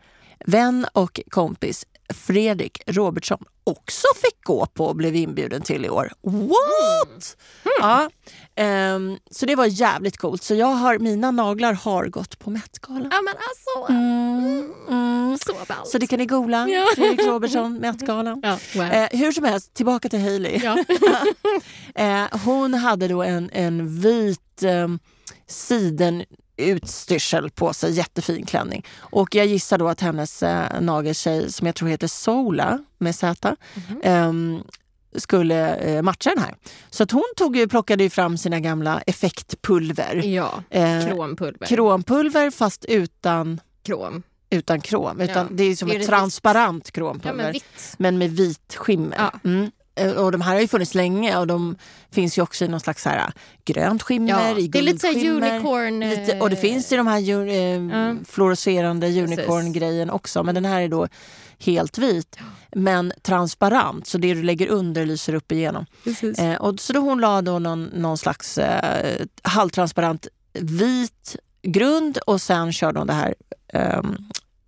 vän 0.46 0.86
och 0.92 1.20
kompis 1.30 1.86
Fredrik 2.12 2.82
Robertsson 2.86 3.44
också 3.64 4.06
fick 4.16 4.44
gå 4.44 4.66
på 4.66 4.86
och 4.86 4.96
blev 4.96 5.16
inbjuden 5.16 5.62
till 5.62 5.84
i 5.84 5.88
år. 5.90 6.12
What? 6.22 7.36
Ja, 7.80 8.10
ehm, 8.56 9.16
så 9.30 9.46
det 9.46 9.54
var 9.56 9.66
jävligt 9.66 10.16
coolt. 10.16 10.42
Så 10.42 10.54
jag 10.54 10.66
har, 10.66 10.98
mina 10.98 11.30
naglar 11.30 11.72
har 11.72 12.06
gått 12.06 12.38
på 12.38 12.50
Met-galan. 12.50 13.08
Ja 13.10 13.22
men 13.22 13.34
alltså, 13.34 13.92
Mm, 13.92 14.72
mm. 14.88 15.38
så 15.46 15.52
ballt. 15.68 15.88
Så 15.88 15.98
det 15.98 16.06
kan 16.06 16.18
ni 16.18 16.26
googla. 16.26 16.68
Ja. 16.68 16.86
Fredrik 16.94 17.26
Robertsson, 17.26 17.74
Met-galan. 17.78 18.40
Ja, 18.42 18.58
wow. 18.74 18.84
Eh, 18.84 19.08
hur 19.12 19.32
som 19.32 19.44
helst, 19.44 19.74
tillbaka 19.74 20.08
till 20.08 20.20
Hailey. 20.20 20.60
ja. 20.62 20.84
Eh, 21.94 22.24
hon 22.44 22.74
hade 22.74 23.08
då 23.08 23.22
en, 23.22 23.50
en 23.52 24.00
vit 24.00 24.62
eh, 24.62 24.88
siden 25.46 26.24
utstyrsel 26.56 27.50
på 27.50 27.72
sig, 27.72 27.92
jättefin 27.92 28.46
klänning. 28.46 28.84
Och 28.98 29.34
jag 29.34 29.46
gissar 29.46 29.78
då 29.78 29.88
att 29.88 30.00
hennes 30.00 30.42
eh, 30.42 30.80
nageltjej, 30.80 31.52
som 31.52 31.66
jag 31.66 31.76
tror 31.76 31.88
heter 31.88 32.06
Sola 32.06 32.78
med 32.98 33.14
Z, 33.14 33.56
Mhm. 33.74 34.00
ehm, 34.04 34.62
skulle 35.16 35.74
eh, 35.76 36.02
matcha 36.02 36.30
den 36.30 36.38
här. 36.38 36.54
Så 36.90 37.02
att 37.02 37.10
hon 37.10 37.24
tog 37.36 37.56
ju, 37.56 37.68
plockade 37.68 38.02
ju 38.04 38.10
fram 38.10 38.38
sina 38.38 38.60
gamla 38.60 39.00
effektpulver. 39.06 40.14
Ja, 40.26 40.62
Eh, 40.70 41.06
krompulver. 41.06 41.66
krompulver 41.66 42.50
fast 42.50 42.84
utan, 42.84 43.60
Krom. 43.84 44.22
utan 44.50 44.80
krom. 44.80 45.20
Utan 45.20 45.46
Ja. 45.50 45.56
Det 45.56 45.64
är 45.64 45.76
som 45.76 45.90
Är 45.90 45.94
ett 45.94 46.00
det 46.00 46.06
transparent 46.06 46.84
Ja, 46.86 46.90
krompulver. 46.94 47.36
men 47.36 47.44
men, 47.44 47.52
vitt. 47.52 48.20
med 48.20 48.30
vit 48.30 48.74
skimmer. 48.76 49.16
Ja. 49.18 49.50
Mm. 49.50 49.70
Eh, 49.94 50.10
Och 50.12 50.32
de 50.32 50.40
här 50.40 50.54
har 50.54 50.60
ju 50.60 50.68
funnits 50.68 50.94
länge 50.94 51.36
och 51.36 51.46
de 51.46 51.76
finns 52.10 52.38
ju 52.38 52.42
också 52.42 52.64
i 52.64 52.68
någon 52.68 52.80
slags 52.80 53.02
så 53.02 53.08
här, 53.08 53.18
äh, 53.18 53.26
grönt 53.64 54.02
skimmer, 54.02 54.28
Ja, 54.28 54.58
i 54.58 54.68
det 54.68 54.78
är 54.78 54.82
lite 54.82 54.98
så 54.98 55.08
unicorn... 55.08 56.00
Lite, 56.00 56.40
och 56.40 56.50
det 56.50 56.56
finns 56.56 56.92
i 56.92 56.96
de 56.96 57.06
här 57.06 57.18
ju- 57.18 57.48
eh, 57.50 57.98
Ja. 57.98 58.14
fluorescerande 58.28 59.06
unicorn-grejen 59.22 60.10
också. 60.10 60.42
Men 60.42 60.54
den 60.54 60.64
här 60.64 60.80
är 60.80 60.88
då 60.88 61.08
helt 61.58 61.98
vit 61.98 62.38
men 62.76 63.12
transparent 63.22 64.06
så 64.06 64.18
det 64.18 64.34
du 64.34 64.42
lägger 64.42 64.66
under 64.68 65.06
lyser 65.06 65.34
upp 65.34 65.52
igenom. 65.52 65.86
Eh, 66.38 66.54
och 66.54 66.80
så 66.80 66.92
då 66.92 67.00
hon 67.00 67.20
la 67.20 67.42
då 67.42 67.58
någon, 67.58 67.84
någon 67.84 68.18
slags 68.18 68.58
eh, 68.58 69.24
halvtransparent 69.42 70.26
vit 70.52 71.36
grund 71.62 72.18
och 72.18 72.40
sen 72.40 72.72
körde 72.72 72.98
hon 72.98 73.06
det 73.06 73.12
här 73.12 73.34
eh, 73.72 74.02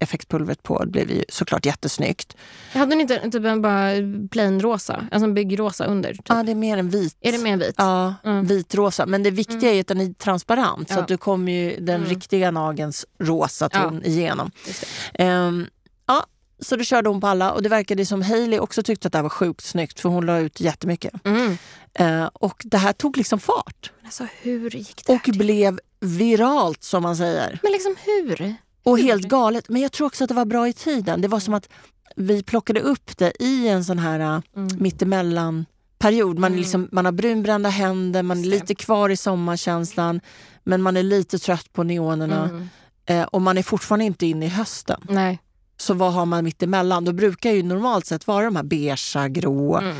effektpulvret 0.05 0.63
på. 0.63 0.85
Det 0.85 0.91
blev 0.91 1.11
ju 1.11 1.25
såklart 1.29 1.67
jättesnyggt. 1.67 2.37
Hade 2.73 2.95
ni 2.97 3.01
inte 3.03 3.31
typ 3.31 3.45
en 3.45 3.63
bara 3.63 3.91
plain 4.31 4.61
rosa? 4.61 4.95
Alltså 5.13 5.25
en 5.25 5.35
byggrosa 5.35 5.85
under? 5.85 6.13
Typ. 6.15 6.25
Ja, 6.29 6.43
det 6.43 6.51
är 6.51 6.55
mer 6.57 6.77
en 6.79 6.91
vit. 6.91 7.17
Är 7.21 7.33
det 7.33 7.39
mer 7.39 7.53
en 7.53 7.59
vit? 7.59 7.75
Ja, 7.79 8.15
Mm. 8.25 8.47
vitrosa. 8.47 9.07
Men 9.07 9.23
det 9.23 9.31
viktiga 9.31 9.71
är 9.75 9.81
att 9.81 9.87
den 9.87 10.01
är 10.01 10.13
transparent 10.13 10.89
så 10.89 10.95
Ja. 10.95 11.01
att 11.01 11.09
du 11.09 11.17
kommer 11.17 11.53
ju 11.53 11.77
den 11.81 11.95
Mm. 11.97 12.09
riktiga 12.09 12.51
nagelns 12.51 13.07
rosa 13.21 13.69
ton 13.69 14.05
igenom. 14.05 14.51
Just 14.67 14.85
Ehm, 15.15 15.67
ja, 16.07 16.27
så 16.61 16.77
då 16.77 16.85
körde 16.85 17.09
hon 17.09 17.21
på 17.21 17.27
alla 17.27 17.53
och 17.53 17.63
det 17.63 17.69
verkade 17.69 18.07
som 18.07 18.23
Hailey 18.23 18.59
också 18.59 18.83
tyckte 18.83 19.07
att 19.09 19.13
det 19.13 19.19
här 19.19 19.23
var 19.23 19.31
sjukt 19.31 19.65
snyggt 19.65 20.01
för 20.01 20.09
hon 20.09 20.27
la 20.27 20.39
ut 20.39 20.61
jättemycket. 20.61 21.13
Mm. 21.25 21.59
Eh, 21.95 22.25
och 22.33 22.63
det 22.65 22.77
här 22.79 22.93
tog 22.93 23.17
liksom 23.17 23.39
fart 23.41 23.91
Alltså 24.05 24.27
hur 24.43 24.71
gick 24.77 25.03
det 25.07 25.13
och 25.13 25.23
till? 25.25 25.39
blev 25.39 25.79
viralt 26.01 26.83
som 26.83 27.03
man 27.03 27.17
säger. 27.17 27.59
Men 27.63 27.73
liksom 27.73 27.97
hur? 28.05 28.55
Och 28.85 28.99
helt 28.99 29.29
galet. 29.29 29.69
Men 29.69 29.83
jag 29.83 29.93
tror 29.93 30.07
också 30.07 30.25
att 30.25 30.29
det 30.29 30.35
var 30.35 30.45
bra 30.45 30.69
i 30.69 30.73
tiden. 30.73 31.21
Det 31.21 31.29
var 31.29 31.41
som 31.41 31.55
att 31.55 31.69
vi 32.17 32.43
plockade 32.43 32.81
upp 32.81 33.17
det 33.17 33.33
i 33.43 33.69
en 33.69 33.85
sån 33.85 33.99
här 33.99 34.21
uh, 34.21 34.41
Mm. 34.57 34.69
mittemellan 34.83 35.67
period. 35.99 36.39
Man, 36.39 36.45
är 36.53 36.55
Mm. 36.55 36.61
liksom, 36.61 36.89
man 36.93 37.05
har 37.05 37.13
brunbrända 37.13 37.69
händer, 37.69 38.23
man 38.23 38.39
är 38.41 38.45
lite 38.45 38.75
kvar 38.75 39.09
i 39.11 39.17
sommarkänslan 39.17 40.21
men 40.65 40.83
man 40.83 40.97
är 40.97 41.03
lite 41.03 41.39
trött 41.39 41.73
på 41.73 41.83
neonerna 41.83 42.45
Mm. 42.49 42.69
eh, 43.07 43.23
och 43.25 43.43
man 43.43 43.59
är 43.59 43.63
fortfarande 43.63 44.05
inte 44.05 44.27
inne 44.27 44.47
i 44.47 44.49
hösten. 44.49 45.01
Nej. 45.09 45.39
Så 45.77 45.95
vad 45.95 46.13
har 46.13 46.27
man 46.27 46.45
mittemellan? 46.45 47.05
Då 47.05 47.13
brukar 47.13 47.51
ju 47.51 47.63
normalt 47.63 48.07
sett 48.07 48.27
vara 48.27 48.45
de 48.45 48.57
här 48.57 48.63
beigea, 48.63 49.29
grå, 49.29 49.77
Mm. 49.79 49.97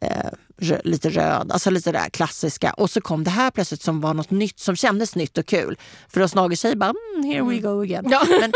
eh, 0.00 0.10
rö- 0.58 0.80
lite 0.84 1.10
röd, 1.10 1.52
alltså 1.52 1.70
lite 1.70 1.92
det 1.92 1.98
där 1.98 2.08
klassiska. 2.08 2.72
Och 2.72 2.90
så 2.90 3.00
kom 3.00 3.24
det 3.24 3.30
här 3.30 3.50
plötsligt 3.50 3.82
som 3.82 4.00
var 4.00 4.14
något 4.14 4.30
nytt, 4.30 4.58
som 4.58 4.76
kändes 4.76 5.14
nytt 5.14 5.38
och 5.38 5.46
kul. 5.46 5.78
För 6.08 6.20
oss 6.20 6.34
nageltjejer 6.34 6.76
bara, 6.76 6.94
mm, 7.16 7.30
here 7.30 7.42
we 7.42 7.58
go 7.58 7.82
again. 7.82 8.04
Ja. 8.10 8.26
Men, 8.40 8.52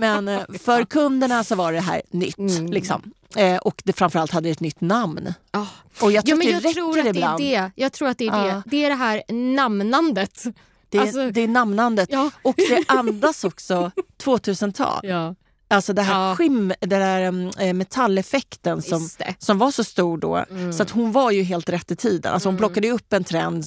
men 0.00 0.28
eh, 0.28 0.40
för 0.62 0.84
kunderna 0.84 1.44
så 1.44 1.54
var 1.54 1.72
det 1.72 1.80
här 1.80 2.02
nytt. 2.10 2.38
Mm. 2.38 2.66
Liksom. 2.72 3.12
Eh, 3.36 3.56
och 3.56 3.82
det 3.84 3.92
framförallt 3.92 4.30
hade 4.32 4.48
ett 4.48 4.60
nytt 4.60 4.80
namn. 4.80 5.34
Ah. 5.50 5.66
Och 6.00 6.12
jag 6.12 6.12
Ja, 6.12 6.22
tror 6.22 6.36
men 6.36 6.56
att 6.56 6.62
det 6.62 6.68
räcker 6.68 6.98
att 6.98 7.04
det 7.04 7.10
ibland. 7.10 7.40
är 7.40 7.62
det. 7.62 7.70
Jag 7.74 7.92
tror 7.92 8.08
att 8.08 8.18
det 8.18 8.26
är 8.26 8.46
Ja. 8.48 8.54
det. 8.54 8.62
Det 8.66 8.84
är 8.84 8.88
det 8.88 8.94
här 8.96 9.22
namnandet. 9.32 10.44
Det, 10.88 10.98
är- 10.98 11.02
Alltså- 11.02 11.30
det 11.30 11.40
är 11.40 11.48
namnandet. 11.48 12.08
Ja. 12.12 12.30
Och 12.42 12.54
det 12.56 12.84
andas 12.88 13.44
också 13.44 13.90
2000-tal. 14.22 15.00
ja. 15.02 15.34
Alltså 15.70 15.92
det 15.92 16.02
här 16.02 16.28
Ja. 16.28 16.34
skim, 16.36 16.72
det 16.80 16.86
där 16.86 17.28
um, 17.28 17.50
eh, 17.58 17.74
metalleffekten 17.74 18.82
som, 18.82 19.08
som 19.38 19.58
var 19.58 19.70
så 19.70 19.84
stor 19.84 20.18
då. 20.18 20.36
Mm. 20.36 20.72
Så 20.72 20.82
att 20.82 20.90
hon 20.90 21.12
var 21.12 21.30
ju 21.30 21.42
helt 21.42 21.68
rätt 21.68 21.90
i 21.90 21.96
tiden. 21.96 22.32
Alltså 22.32 22.48
hon 22.48 22.56
plockade 22.56 22.86
ju 22.86 22.92
upp 22.92 23.12
en 23.12 23.24
trend 23.24 23.66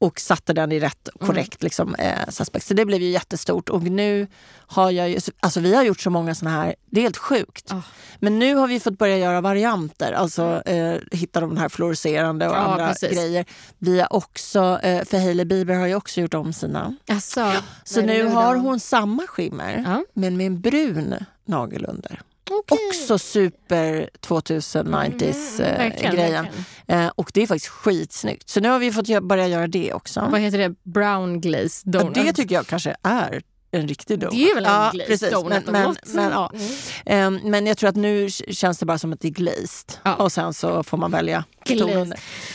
och 0.00 0.20
satte 0.20 0.52
den 0.52 0.72
i 0.72 0.80
rätt 0.80 1.08
Mm. 1.20 1.26
korrekt 1.28 1.62
liksom, 1.62 1.94
eh, 1.94 2.22
aspekt. 2.28 2.66
Så 2.66 2.74
det 2.74 2.84
blev 2.86 3.02
ju 3.02 3.08
jättestort. 3.10 3.68
Och 3.68 3.82
nu 3.82 4.26
har 4.66 4.90
jag 4.90 5.10
ju, 5.10 5.18
alltså 5.40 5.60
vi 5.60 5.74
har 5.74 5.82
gjort 5.82 6.00
så 6.00 6.10
många 6.10 6.34
såna 6.34 6.50
här, 6.50 6.74
det 6.90 7.00
är 7.00 7.02
helt 7.02 7.16
sjukt. 7.16 7.72
Ah. 7.72 7.82
Men 8.18 8.38
nu 8.38 8.54
har 8.54 8.66
vi 8.66 8.80
fått 8.80 8.98
börja 8.98 9.18
göra 9.18 9.40
varianter, 9.40 10.12
alltså 10.12 10.62
eh, 10.66 10.96
hitta 11.12 11.40
de 11.40 11.56
här 11.56 11.68
fluorescerande 11.68 12.48
och 12.48 12.54
Ja, 12.54 12.58
andra 12.58 12.88
precis. 12.88 13.10
grejer. 13.12 13.44
Vi 13.78 14.00
har 14.00 14.12
också, 14.12 14.78
eh, 14.82 15.04
för 15.04 15.18
Hailey 15.18 15.44
Bieber 15.44 15.74
har 15.74 15.86
ju 15.86 15.94
också 15.94 16.20
gjort 16.20 16.34
om 16.34 16.52
sina. 16.52 16.96
Alltså, 17.08 17.52
Så 17.84 18.00
nu 18.00 18.24
har 18.26 18.56
hon 18.56 18.80
samma 18.80 19.26
skimmer 19.26 19.82
Ja. 19.86 20.04
men 20.14 20.36
med 20.36 20.46
en 20.46 20.60
brun 20.60 21.14
nagel 21.44 21.84
under. 21.88 22.20
Okej. 22.50 22.78
Också 22.90 23.18
super 23.18 24.10
2090s 24.20 25.60
eh, 25.62 25.78
Verkligen, 25.78 26.14
grejen. 26.14 26.44
verkligen. 26.44 27.04
Eh, 27.06 27.12
och 27.16 27.30
det 27.34 27.42
är 27.42 27.46
faktiskt 27.46 27.68
skitsnyggt. 27.72 28.48
Så 28.48 28.60
nu 28.60 28.68
har 28.68 28.78
vi 28.78 28.92
fått 28.92 29.22
börja 29.22 29.46
göra 29.46 29.66
det 29.66 29.92
också. 29.92 30.28
Vad 30.30 30.40
heter 30.40 30.58
det? 30.58 30.74
Brown 30.84 31.40
glazed 31.40 31.94
Ja, 31.94 32.00
donut? 32.00 32.14
det 32.14 32.32
tycker 32.32 32.54
jag 32.54 32.66
kanske 32.66 32.96
är 33.02 33.42
en 33.72 33.88
riktig 33.88 34.18
donut. 34.18 34.34
Det 34.34 34.50
är 34.50 34.54
väl 34.54 34.64
en 34.64 34.72
ja, 34.72 34.90
glazed 34.94 35.32
donut 35.32 35.66
Men, 35.66 35.72
men, 35.82 35.96
men, 36.14 36.30
ja. 36.32 36.52
Mm. 36.54 36.66
Ehm, 37.06 37.50
men 37.50 37.66
jag 37.66 37.78
tror 37.78 37.90
att 37.90 37.96
nu 37.96 38.30
känns 38.30 38.78
det 38.78 38.86
bara 38.86 38.98
som 38.98 39.12
att 39.12 39.20
det 39.20 39.28
är 39.28 39.32
glazed. 39.32 39.92
Ja. 40.02 40.14
Och 40.14 40.32
sen 40.32 40.54
så 40.54 40.82
får 40.82 40.96
man 40.98 41.10
välja 41.10 41.44
Glazed. 41.64 42.14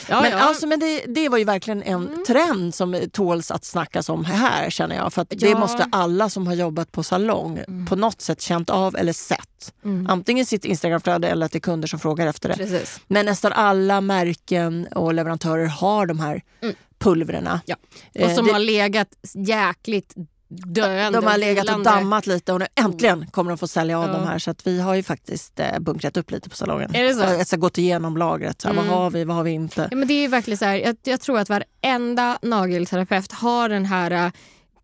Ja, 0.10 0.22
men 0.22 0.32
ja. 0.32 0.38
Alltså, 0.38 0.68
men 0.68 0.80
det, 0.80 1.04
det 1.08 1.30
var 1.30 1.38
ju 1.38 1.44
verkligen 1.44 1.84
en 1.84 2.08
Mm. 2.08 2.24
trend 2.28 2.76
som 2.76 3.02
tåls 3.12 3.52
att 3.52 3.66
snackas 3.66 4.10
om 4.10 4.26
här 4.26 4.70
känner 4.70 4.96
jag. 4.96 5.14
För 5.14 5.22
att 5.22 5.30
det 5.30 5.50
Ja. 5.50 5.60
måste 5.60 5.90
alla 5.92 6.30
som 6.30 6.48
har 6.48 6.54
jobbat 6.54 6.92
på 6.92 7.04
salong 7.04 7.60
på 7.90 7.96
något 7.96 8.22
sätt 8.22 8.42
känt 8.42 8.70
av 8.70 8.96
eller 8.96 9.14
sett. 9.14 9.74
Mm. 9.86 10.08
Antingen 10.10 10.46
sitt 10.46 10.66
Instagramflöde 10.66 11.28
eller 11.28 11.46
att 11.46 11.52
det 11.52 11.58
är 11.58 11.60
kunder 11.60 11.88
som 11.88 12.00
frågar 12.00 12.28
efter 12.28 12.50
det. 12.50 12.56
Precis. 12.56 13.00
Men 13.08 13.26
nästan 13.26 13.52
alla 13.54 14.02
märken 14.02 14.88
och 14.88 15.14
leverantörer 15.14 15.66
har 15.66 16.06
de 16.06 16.20
här 16.20 16.42
Mm. 16.62 16.76
pulvrarna. 17.00 17.62
Ja. 17.66 17.76
Eh, 18.14 18.26
Och 18.30 18.36
som 18.36 18.46
det- 18.46 18.52
har 18.52 18.60
legat 18.60 19.08
jäkligt 19.34 20.14
döende 20.48 21.20
de 21.22 21.26
har 21.28 21.38
legat 21.38 21.70
och 21.70 21.84
dammat 21.84 22.28
lite 22.28 22.54
och 22.54 22.60
nu 22.60 22.66
äntligen 22.76 23.26
kommer 23.32 23.52
de 23.52 23.58
få 23.58 23.68
sälja 23.68 24.00
av 24.00 24.08
Ja. 24.08 24.14
de 24.14 24.28
här. 24.28 24.40
Så 24.40 24.52
att 24.52 24.68
vi 24.68 24.82
har 24.82 24.96
ju 24.96 25.04
faktiskt 25.04 25.60
eh, 25.60 25.80
bunkrat 25.80 26.18
upp 26.18 26.32
lite 26.32 26.50
på 26.50 26.56
salongen. 26.56 26.96
Är 26.96 27.04
det 27.04 27.14
så? 27.14 27.22
Jag 27.22 27.40
alltså 27.40 27.58
gått 27.58 27.78
igenom 27.78 28.18
lagret. 28.18 28.62
Så 28.62 28.68
här, 28.68 28.76
Mm. 28.76 28.88
Vad 28.88 28.98
har 28.98 29.12
vi, 29.12 29.24
vad 29.24 29.36
har 29.36 29.44
vi 29.44 29.52
inte? 29.52 29.88
Ja, 29.92 29.98
men 29.98 30.08
det 30.08 30.14
är 30.14 30.28
verkligen 30.28 30.58
så 30.58 30.66
här, 30.66 30.76
jag, 30.76 30.96
jag 31.04 31.22
tror 31.22 31.40
att 31.40 31.50
varenda 31.50 32.40
nagelterapeut 32.42 33.32
har 33.32 33.70
den 33.70 33.86
här 33.86 34.12
äh, 34.12 34.32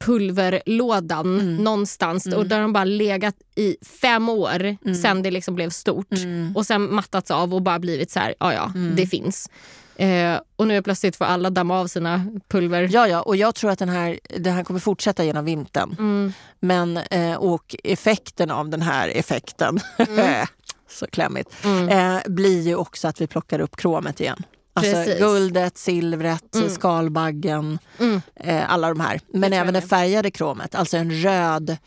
pulverlådan 0.05 1.39
Mm. 1.39 1.55
någonstans 1.55 2.25
och 2.25 2.47
där 2.47 2.61
de 2.61 2.73
bara 2.73 2.83
legat 2.83 3.35
i 3.55 3.75
fem 4.01 4.29
år 4.29 4.93
sen 5.01 5.23
det 5.23 5.31
liksom 5.31 5.55
blev 5.55 5.69
stort 5.69 6.11
Mm. 6.11 6.55
och 6.55 6.65
sen 6.65 6.93
mattats 6.95 7.31
av 7.31 7.53
och 7.53 7.61
bara 7.61 7.79
blivit 7.79 8.11
så 8.11 8.19
här, 8.19 8.35
ja 8.39 8.53
ja, 8.53 8.71
det 8.95 9.07
finns. 9.07 9.49
Eh, 10.01 10.39
och 10.55 10.67
nu 10.67 10.77
är 10.77 10.81
plötsligt 10.81 11.15
får 11.15 11.25
alla 11.25 11.49
damma 11.49 11.79
av 11.79 11.87
sina 11.87 12.25
pulver. 12.47 12.89
Ja, 12.91 13.07
ja, 13.07 13.21
och 13.21 13.35
jag 13.35 13.55
tror 13.55 13.71
att 13.71 13.79
den 13.79 13.89
här, 13.89 14.19
den 14.39 14.53
här 14.53 14.63
kommer 14.63 14.79
fortsätta 14.79 15.23
genom 15.23 15.45
vintern. 15.45 15.95
Mm. 15.99 16.33
Men, 16.59 16.97
eh, 16.97 17.35
och 17.35 17.75
effekten 17.83 18.51
av 18.51 18.69
den 18.69 18.81
här 18.81 19.07
effekten, 19.09 19.79
så 20.89 21.07
klämmigt, 21.07 21.49
Mm. 21.65 21.89
eh, 21.89 22.21
blir 22.25 22.61
ju 22.61 22.75
också 22.75 23.07
att 23.07 23.21
vi 23.21 23.27
plockar 23.27 23.59
upp 23.59 23.75
kromet 23.75 24.19
igen. 24.21 24.43
Alltså 24.73 24.93
Precis. 24.93 25.19
guldet, 25.19 25.77
silvret, 25.77 26.55
Mm. 26.55 26.69
skalbaggen, 26.69 27.79
Mm. 27.99 28.21
eh, 28.35 28.71
alla 28.73 28.89
de 28.89 28.99
här. 28.99 29.19
Men 29.33 29.53
även 29.53 29.73
det 29.73 29.81
färgade 29.81 30.31
kromet, 30.31 30.75
alltså 30.75 30.97
en 30.97 31.11
röd 31.11 31.77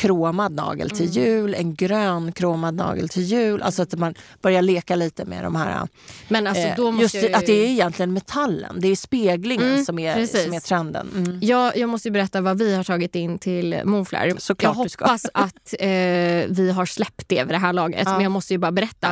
kromad 0.00 0.52
nagel 0.52 0.90
till 0.90 1.10
Mm. 1.18 1.22
jul, 1.24 1.54
en 1.54 1.74
grön 1.74 2.32
kromad 2.32 2.74
nagel 2.74 3.08
till 3.08 3.22
jul. 3.22 3.62
Alltså 3.62 3.82
att 3.82 3.94
man 3.98 4.14
börjar 4.42 4.62
leka 4.62 4.96
lite 4.96 5.24
med 5.24 5.44
de 5.44 5.56
här... 5.56 5.88
Men 6.28 6.46
alltså, 6.46 6.62
eh, 6.62 6.76
då 6.76 6.90
måste 6.90 7.18
just 7.18 7.28
ju- 7.28 7.34
att 7.34 7.46
det 7.46 7.52
är 7.52 7.66
egentligen 7.66 8.12
metallen, 8.12 8.80
det 8.80 8.88
är 8.88 8.96
speglingen 8.96 9.66
Mm, 9.72 9.84
som, 9.84 9.98
är, 9.98 10.14
precis. 10.14 10.44
som 10.44 10.54
är 10.54 10.60
trenden. 10.60 11.10
Mm. 11.16 11.38
Jag, 11.42 11.76
jag 11.76 11.88
måste 11.88 12.08
ju 12.08 12.12
berätta 12.12 12.40
vad 12.40 12.58
vi 12.58 12.74
har 12.76 12.84
tagit 12.84 13.14
in 13.14 13.38
till 13.38 13.80
Moonflare. 13.84 14.34
Såklart 14.38 14.76
jag 14.76 14.82
hoppas 15.04 15.26
att 15.34 15.74
eh, 15.78 15.88
vi 16.48 16.72
har 16.76 16.86
släppt 16.86 17.28
det 17.28 17.44
vid 17.44 17.54
det 17.54 17.58
här 17.58 17.72
laget, 17.72 18.02
Ja. 18.04 18.12
men 18.12 18.22
jag 18.22 18.32
måste 18.32 18.54
ju 18.54 18.58
bara 18.58 18.72
berätta. 18.72 19.08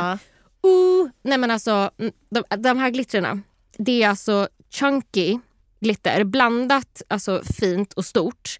Ja. 0.63 0.69
Uh, 0.69 1.09
nej 1.23 1.37
men 1.37 1.51
alltså, 1.51 1.91
de, 2.29 2.43
de 2.57 2.77
här 2.77 2.89
glittrarna, 2.89 3.41
det 3.77 4.03
är 4.03 4.09
alltså 4.09 4.47
chunky 4.71 5.39
glitter 5.81 6.23
blandat 6.23 7.01
alltså 7.07 7.41
fint 7.59 7.93
och 7.93 8.05
stort 8.05 8.59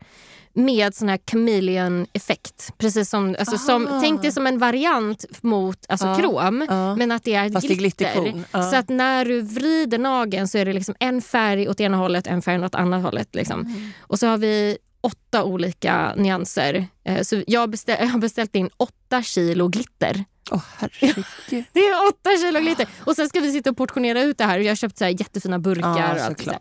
med 0.65 0.95
sån 0.95 1.09
här 1.09 1.19
chameleon-effekt. 1.31 2.73
Precis 2.77 3.09
som, 3.09 3.35
alltså 3.39 3.57
som, 3.57 3.87
Ah. 3.87 3.99
tänk 4.01 4.21
dig 4.21 4.31
som 4.31 4.47
en 4.47 4.57
variant 4.57 5.25
mot 5.41 5.85
alltså 5.89 6.07
Ja, 6.07 6.15
krom, 6.15 6.65
ja. 6.69 6.95
men 6.95 7.11
att 7.11 7.23
det 7.23 7.33
är 7.33 7.49
Fast 7.49 7.67
glitter. 7.67 8.33
ja. 8.51 8.63
Så 8.71 8.75
att 8.75 8.89
när 8.89 9.25
du 9.25 9.41
vrider 9.41 9.97
nageln 9.97 10.47
så 10.47 10.57
är 10.57 10.65
det 10.65 10.73
liksom 10.73 10.95
en 10.99 11.21
färg 11.21 11.69
åt 11.69 11.79
ena 11.79 11.97
hållet, 11.97 12.27
en 12.27 12.41
färg 12.41 12.65
åt 12.65 12.75
andra 12.75 12.97
hållet. 12.97 13.35
Liksom. 13.35 13.59
Mm. 13.61 13.89
Och 14.01 14.19
så 14.19 14.27
har 14.27 14.37
vi 14.37 14.77
åtta 15.01 15.43
olika 15.43 16.13
nyanser. 16.17 16.87
Eh, 17.03 17.21
så 17.21 17.43
jag, 17.47 17.69
beställ, 17.69 17.97
jag 17.99 18.07
har 18.07 18.19
beställt 18.19 18.55
in 18.55 18.69
åtta 18.77 19.23
kilo 19.23 19.67
glitter. 19.67 20.25
Åh 20.51 20.61
herregud. 20.77 21.25
Det 21.73 21.79
är 21.79 22.07
åtta 22.09 22.29
kilo 22.41 22.59
glitter! 22.59 22.87
Och 23.05 23.15
sen 23.15 23.29
ska 23.29 23.39
vi 23.39 23.51
sitta 23.51 23.69
och 23.69 23.77
portionera 23.77 24.21
ut 24.21 24.37
det 24.37 24.43
här. 24.43 24.59
Jag 24.59 24.71
har 24.71 24.75
köpt 24.75 24.97
så 24.97 25.03
här 25.03 25.11
jättefina 25.11 25.59
burkar. 25.59 25.97
Ja, 25.97 26.13
och 26.13 26.21
allt 26.21 26.45
där. 26.45 26.59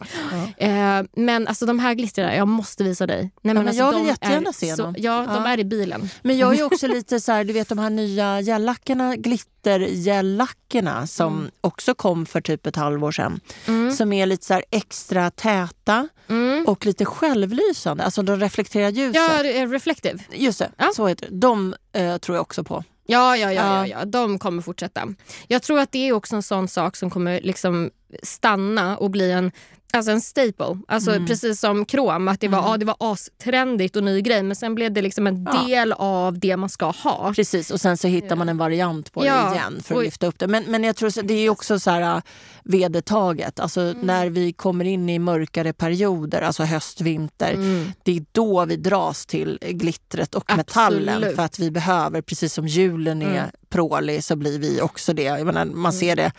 Eh, 0.98 1.04
men 1.16 1.48
alltså 1.48 1.66
de 1.66 1.78
här 1.78 1.94
glittrarna, 1.94 2.36
jag 2.36 2.48
måste 2.48 2.84
visa 2.84 3.06
dig. 3.06 3.20
Nej, 3.20 3.30
men 3.42 3.56
men 3.56 3.68
alltså, 3.68 3.82
jag 3.82 3.92
vill 3.98 4.06
jättegärna 4.06 4.48
är 4.48 4.52
se 4.52 4.76
så, 4.76 4.82
dem. 4.82 4.94
Ja, 4.98 5.26
de 5.34 5.44
Ja. 5.44 5.48
är 5.48 5.58
i 5.60 5.64
bilen. 5.64 6.10
Men 6.22 6.38
jag 6.38 6.58
är 6.58 6.62
också 6.64 6.86
lite 6.96 7.20
så 7.20 7.32
här, 7.32 7.44
du 7.44 7.52
vet 7.52 7.68
de 7.68 7.78
här 7.78 7.90
nya 7.90 8.40
gellackorna, 8.40 9.16
glittergellackorna 9.16 11.06
som 11.06 11.50
också 11.60 11.94
kom 11.94 12.26
för 12.26 12.40
typ 12.40 12.66
ett 12.66 12.76
halvår 12.76 13.12
sedan. 13.12 13.40
Mm. 13.66 13.92
Som 13.92 14.12
är 14.12 14.26
lite 14.26 14.46
så 14.46 14.60
extra 14.70 15.30
täta 15.30 16.08
Mm. 16.30 16.64
och 16.66 16.86
lite 16.86 17.04
självlysande. 17.04 18.04
Alltså 18.04 18.22
de 18.22 18.40
reflekterar 18.40 18.88
ljuset. 18.88 19.14
Ja, 19.16 19.42
det 19.42 19.58
är 19.58 19.66
reflective. 19.66 20.18
Just 20.32 20.58
det, 20.58 20.70
Ja. 20.76 20.90
så 20.96 21.06
heter 21.06 21.26
det. 21.30 21.36
De 21.36 21.74
eh, 21.92 22.16
tror 22.18 22.36
jag 22.36 22.42
också 22.42 22.64
på. 22.64 22.84
Ja, 23.10 23.36
ja, 23.36 23.52
ja, 23.52 23.86
ja, 23.86 23.86
Ja. 23.86 24.04
de 24.04 24.38
kommer 24.38 24.62
fortsätta. 24.62 25.08
Jag 25.46 25.62
tror 25.62 25.80
att 25.80 25.92
det 25.92 26.08
är 26.08 26.12
också 26.12 26.36
en 26.36 26.42
sån 26.42 26.68
sak 26.68 26.96
som 26.96 27.10
kommer 27.10 27.40
liksom 27.40 27.90
stanna 28.22 28.96
och 28.96 29.10
bli 29.10 29.32
en, 29.32 29.52
alltså 29.92 30.12
en 30.12 30.20
staple. 30.20 30.78
Alltså 30.88 31.10
Mm. 31.10 31.26
Precis 31.26 31.60
som 31.60 31.84
krom, 31.84 32.28
att 32.28 32.40
det 32.40 32.48
var, 32.48 32.58
ja, 32.58 32.76
det 32.76 32.84
var 32.84 32.96
astrendigt 32.98 33.96
och 33.96 34.04
ny 34.04 34.20
grej 34.20 34.42
men 34.42 34.56
sen 34.56 34.74
blev 34.74 34.92
det 34.92 35.02
liksom 35.02 35.26
en 35.26 35.48
Ja. 35.52 35.62
del 35.66 35.92
av 35.92 36.38
det 36.38 36.56
man 36.56 36.68
ska 36.68 36.86
ha. 36.90 37.32
Precis, 37.36 37.70
och 37.70 37.80
sen 37.80 37.96
så 37.96 38.08
hittar 38.08 38.36
man 38.36 38.48
en 38.48 38.58
variant 38.58 39.12
på 39.12 39.26
Ja, 39.26 39.48
det 39.50 39.54
igen 39.56 39.80
för 39.84 39.94
att 39.94 39.98
och- 39.98 40.04
lyfta 40.04 40.26
upp 40.26 40.38
det. 40.38 40.46
Men, 40.46 40.64
men 40.68 40.84
jag 40.84 40.96
tror 40.96 41.10
så- 41.10 41.22
det 41.22 41.34
är 41.34 41.50
också 41.50 41.78
så 41.80 41.90
här 41.90 42.00
äh, 42.16 42.22
vedertaget. 42.64 43.60
Alltså 43.60 43.80
Mm. 43.80 43.96
när 44.06 44.30
vi 44.30 44.52
kommer 44.52 44.84
in 44.84 45.08
i 45.08 45.18
mörkare 45.18 45.72
perioder, 45.72 46.42
alltså 46.42 46.62
höst, 46.62 47.00
vinter. 47.00 47.52
Mm. 47.54 47.92
Det 48.02 48.16
är 48.16 48.24
då 48.32 48.64
vi 48.64 48.76
dras 48.76 49.26
till 49.26 49.58
glittret 49.62 50.34
och 50.34 50.56
metallen. 50.56 51.08
Absolut. 51.16 51.36
För 51.36 51.42
att 51.42 51.58
vi 51.58 51.70
behöver, 51.70 52.22
precis 52.22 52.52
som 52.54 52.66
julen 52.66 53.22
är 53.22 53.26
Mm. 53.38 53.50
prålig 53.68 54.24
så 54.24 54.36
blir 54.36 54.58
vi 54.58 54.80
också 54.80 55.12
det. 55.12 55.44
Menar, 55.44 55.64
man 55.64 55.92
ser 55.92 56.16
det 56.16 56.32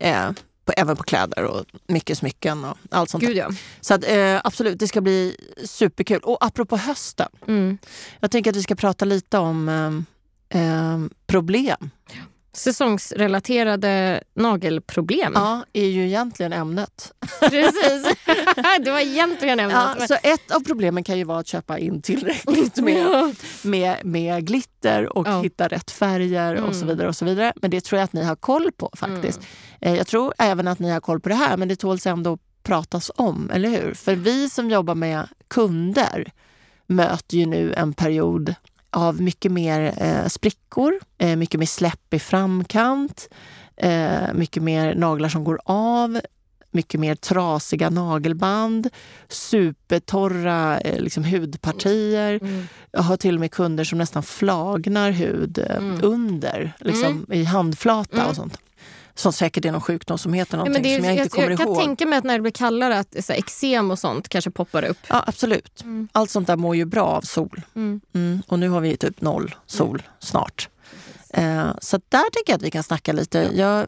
eh, 0.00 0.30
på, 0.64 0.72
även 0.76 0.96
på 0.96 1.02
kläder 1.02 1.44
och 1.44 1.64
mycket 1.86 2.18
smycken 2.18 2.64
och 2.64 2.78
allt 2.90 3.10
sånt 3.10 3.24
Gud 3.24 3.36
ja. 3.36 3.50
Så 3.80 3.94
att, 3.94 4.04
eh, 4.04 4.40
absolut, 4.44 4.78
det 4.78 4.88
ska 4.88 5.00
bli 5.00 5.36
superkul. 5.64 6.20
Och 6.20 6.44
apropå 6.44 6.76
hösten. 6.76 7.28
Mm. 7.48 7.78
Jag 8.20 8.30
tänker 8.30 8.50
att 8.50 8.56
vi 8.56 8.62
ska 8.62 8.74
prata 8.74 9.04
lite 9.04 9.38
om 9.38 9.68
eh, 10.48 10.62
eh, 10.62 10.98
problem. 11.26 11.90
Säsongsrelaterade 12.54 14.22
nagelproblem. 14.34 15.32
Ja, 15.34 15.64
är 15.72 15.86
ju 15.86 16.06
egentligen 16.06 16.52
ämnet. 16.52 17.12
Precis. 17.40 18.14
det 18.84 18.90
var 18.90 19.00
egentligen 19.00 19.60
ämnet. 19.60 19.78
Ja, 20.00 20.06
så 20.06 20.14
ett 20.22 20.50
av 20.50 20.60
problemen 20.60 21.04
kan 21.04 21.18
ju 21.18 21.24
vara 21.24 21.38
att 21.38 21.46
köpa 21.46 21.78
in 21.78 22.02
tillräckligt 22.02 22.76
med, 22.84 23.34
med, 23.62 23.96
med 24.04 24.46
glitter 24.46 25.16
och 25.18 25.26
Ja. 25.28 25.40
hitta 25.40 25.68
rätt 25.68 25.90
färger 25.90 26.54
och 26.54 26.74
så 26.74 26.82
Mm. 26.82 26.88
vidare. 26.88 27.08
och 27.08 27.16
så 27.16 27.24
vidare. 27.24 27.52
Men 27.62 27.70
det 27.70 27.80
tror 27.84 27.98
jag 27.98 28.04
att 28.04 28.12
ni 28.12 28.24
har 28.24 28.36
koll 28.36 28.70
på 28.76 28.90
faktiskt. 28.96 29.40
Eh, 29.80 29.94
Jag 29.96 30.06
tror 30.06 30.34
även 30.38 30.68
att 30.68 30.78
ni 30.78 30.90
har 30.90 31.00
koll 31.00 31.20
på 31.20 31.28
det 31.28 31.34
här 31.34 31.56
men 31.56 31.68
det 31.68 31.76
tåls 31.76 32.06
ändå 32.06 32.38
pratas 32.62 33.10
om, 33.16 33.50
eller 33.54 33.68
hur? 33.68 33.94
För 33.94 34.14
vi 34.14 34.50
som 34.50 34.70
jobbar 34.70 34.94
med 34.94 35.28
kunder 35.48 36.32
möter 36.86 37.36
ju 37.36 37.46
nu 37.46 37.72
en 37.74 37.92
period 37.94 38.54
av 38.92 39.20
mycket 39.22 39.52
mer 39.52 39.94
eh, 39.96 40.26
sprickor, 40.28 41.00
eh, 41.18 41.36
mycket 41.36 41.60
mer 41.60 41.66
släpp 41.66 42.14
i 42.14 42.18
framkant, 42.18 43.28
eh, 43.76 44.32
mycket 44.34 44.62
mer 44.62 44.94
naglar 44.94 45.28
som 45.28 45.44
går 45.44 45.60
av, 45.64 46.20
mycket 46.70 47.00
mer 47.00 47.14
trasiga 47.14 47.90
nagelband, 47.90 48.88
supertorra 49.28 50.80
eh, 50.80 51.00
liksom, 51.00 51.24
hudpartier. 51.24 52.38
Mm. 52.42 52.66
Jag 52.90 53.02
har 53.02 53.16
till 53.16 53.34
och 53.34 53.40
med 53.40 53.50
kunder 53.50 53.84
som 53.84 53.98
nästan 53.98 54.22
flagnar 54.22 55.10
hud 55.10 55.58
eh, 55.58 55.76
Mm. 55.76 56.00
under, 56.02 56.72
liksom, 56.80 57.26
i 57.32 57.44
handflata 57.44 58.16
Mm. 58.16 58.28
och 58.28 58.36
sånt. 58.36 58.58
Som 59.14 59.32
säkert 59.32 59.64
är 59.64 59.72
någon 59.72 59.80
sjukdom 59.80 60.18
som 60.18 60.32
heter 60.32 60.52
Ja, 60.52 60.58
någonting 60.58 60.82
det 60.82 60.94
är, 60.94 60.96
som 60.96 61.04
jag 61.04 61.12
inte 61.14 61.22
jag, 61.22 61.30
kommer 61.30 61.50
jag 61.50 61.58
kan 61.58 61.68
ihåg. 61.68 61.78
tänka 61.78 62.06
mig 62.06 62.18
att 62.18 62.24
när 62.24 62.34
det 62.34 62.40
blir 62.42 62.52
kallare 62.52 62.98
att 62.98 63.24
så 63.24 63.32
här, 63.32 63.38
eksem 63.40 63.90
och 63.90 63.98
sånt 63.98 64.28
kanske 64.28 64.50
poppar 64.50 64.82
upp. 64.84 64.98
Ja, 65.08 65.24
absolut. 65.26 65.82
Mm. 65.82 66.08
Allt 66.12 66.30
sånt 66.30 66.46
där 66.46 66.56
mår 66.56 66.76
ju 66.76 66.84
bra 66.84 67.04
av 67.06 67.20
sol. 67.22 67.62
Mm. 67.74 68.00
Mm. 68.14 68.42
Och 68.46 68.58
nu 68.58 68.68
har 68.68 68.80
vi 68.80 68.96
typ 68.96 69.20
noll 69.20 69.54
sol 69.66 70.02
snart. 70.18 70.68
Eh, 71.34 71.70
så 71.80 72.00
där 72.08 72.30
tycker 72.32 72.52
jag 72.52 72.56
att 72.56 72.62
vi 72.62 72.70
kan 72.70 72.82
snacka 72.82 73.12
lite. 73.12 73.50
Jag 73.54 73.80
eh, 73.80 73.86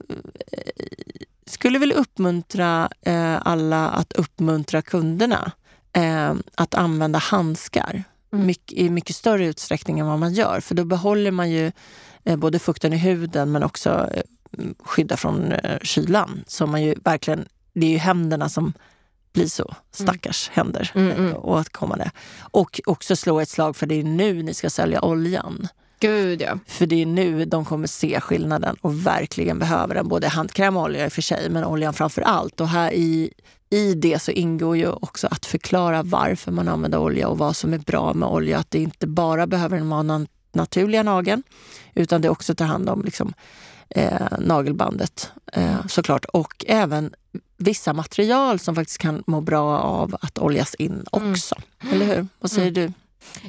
skulle 1.47 1.79
vilja 1.79 1.97
uppmuntra 1.97 2.89
eh, 3.03 3.47
alla 3.47 3.89
att 3.91 4.13
uppmuntra 4.13 4.83
kunderna 4.83 5.53
eh, 5.93 6.35
att 6.55 6.75
använda 6.75 7.19
handskar 7.19 8.05
Mm. 8.33 8.47
mycket, 8.47 8.79
i 8.79 8.91
mycket 8.91 9.17
större 9.17 9.47
utsträckning 9.47 9.99
än 9.99 10.07
vad 10.07 10.19
man 10.19 10.33
gör. 10.35 10.61
För 10.61 10.75
då 10.75 10.85
behåller 10.85 11.31
man 11.31 11.51
ju 11.51 11.73
eh, 12.25 12.37
både 12.37 12.59
fukten 12.59 12.93
i 12.93 12.97
huden 12.97 13.53
men 13.53 13.63
också 13.63 14.09
eh, 14.15 14.23
skydda 14.79 15.17
från 15.17 15.53
eh, 15.53 15.79
kylan. 15.83 16.45
Så 16.47 16.67
man 16.67 16.83
ju 16.83 16.95
verkligen, 17.05 17.49
det 17.75 17.87
är 17.87 17.90
ju 17.90 17.99
händerna 17.99 18.49
som 18.49 18.73
blir 19.33 19.47
så 19.47 19.75
stackars 19.93 20.51
händer 20.53 20.90
Mm, 20.95 21.11
eh, 21.11 21.19
mm. 21.19 21.37
åtkommande. 21.37 22.11
Och 22.40 22.81
också 22.87 23.17
slå 23.17 23.40
ett 23.40 23.49
slag 23.49 23.77
för 23.77 23.87
det 23.87 23.95
är 23.95 24.05
nu 24.05 24.43
ni 24.43 24.55
ska 24.55 24.71
sälja 24.71 25.05
oljan. 25.05 25.69
Gud 26.01 26.43
ja. 26.43 26.59
För 26.67 26.87
det 26.87 27.03
är 27.03 27.07
nu 27.07 27.45
de 27.45 27.64
kommer 27.64 27.87
se 27.87 28.21
skillnaden 28.21 28.77
och 28.81 29.07
verkligen 29.07 29.59
behöver 29.59 29.95
den. 29.95 30.09
Både 30.09 30.29
handkräm 30.29 30.77
och 30.77 30.83
olja 30.83 31.05
i 31.05 31.09
och 31.09 31.12
för 31.12 31.23
sig, 31.23 31.51
men 31.51 31.64
oljan 31.64 31.95
framför 31.95 32.23
allt. 32.23 32.61
Och 32.61 32.69
här 32.69 32.93
i, 32.93 33.31
i 33.71 33.95
det 33.95 34.23
så 34.23 34.31
ingår 34.31 34.77
ju 34.77 34.88
också 34.88 35.27
att 35.31 35.47
förklara 35.47 36.03
varför 36.03 36.53
man 36.53 36.69
använder 36.69 36.99
olja 36.99 37.29
och 37.29 37.38
vad 37.38 37.57
som 37.57 37.75
är 37.75 37.79
bra 37.79 38.14
med 38.14 38.29
olja. 38.29 38.59
Att 38.59 38.71
det 38.71 38.79
inte 38.79 39.07
bara 39.07 39.47
behöver 39.47 39.81
vara 39.81 40.03
den 40.03 40.27
naturliga 40.53 41.03
nageln, 41.03 41.43
utan 41.95 42.21
det 42.21 42.29
också 42.29 42.55
tar 42.55 42.64
hand 42.64 42.88
om 42.88 43.03
liksom, 43.05 43.33
eh, 43.94 44.38
nagelbandet 44.38 45.30
eh, 45.52 45.87
såklart. 45.87 46.24
Och 46.24 46.64
även 46.68 47.14
vissa 47.57 47.92
material 47.92 48.59
som 48.59 48.74
faktiskt 48.74 48.98
kan 48.98 49.22
må 49.26 49.40
bra 49.40 49.78
av 49.78 50.16
att 50.20 50.38
oljas 50.38 50.74
in 50.74 51.04
också. 51.11 51.54
Eller 51.92 52.07
hur? 52.07 52.26
Vad 52.38 52.50
säger 52.50 52.70
du? 52.70 52.92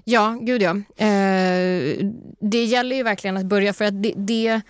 Ja, 0.03 0.38
gud 0.41 0.62
ja. 0.62 0.71
Eh, 1.05 2.05
det 2.39 2.63
gäller 2.63 2.95
ju 2.95 3.03
verkligen 3.03 3.38
att 3.38 3.45
börja 3.45 3.73
för 3.73 3.86
att 3.86 4.03
det, 4.03 4.13
det 4.17 4.62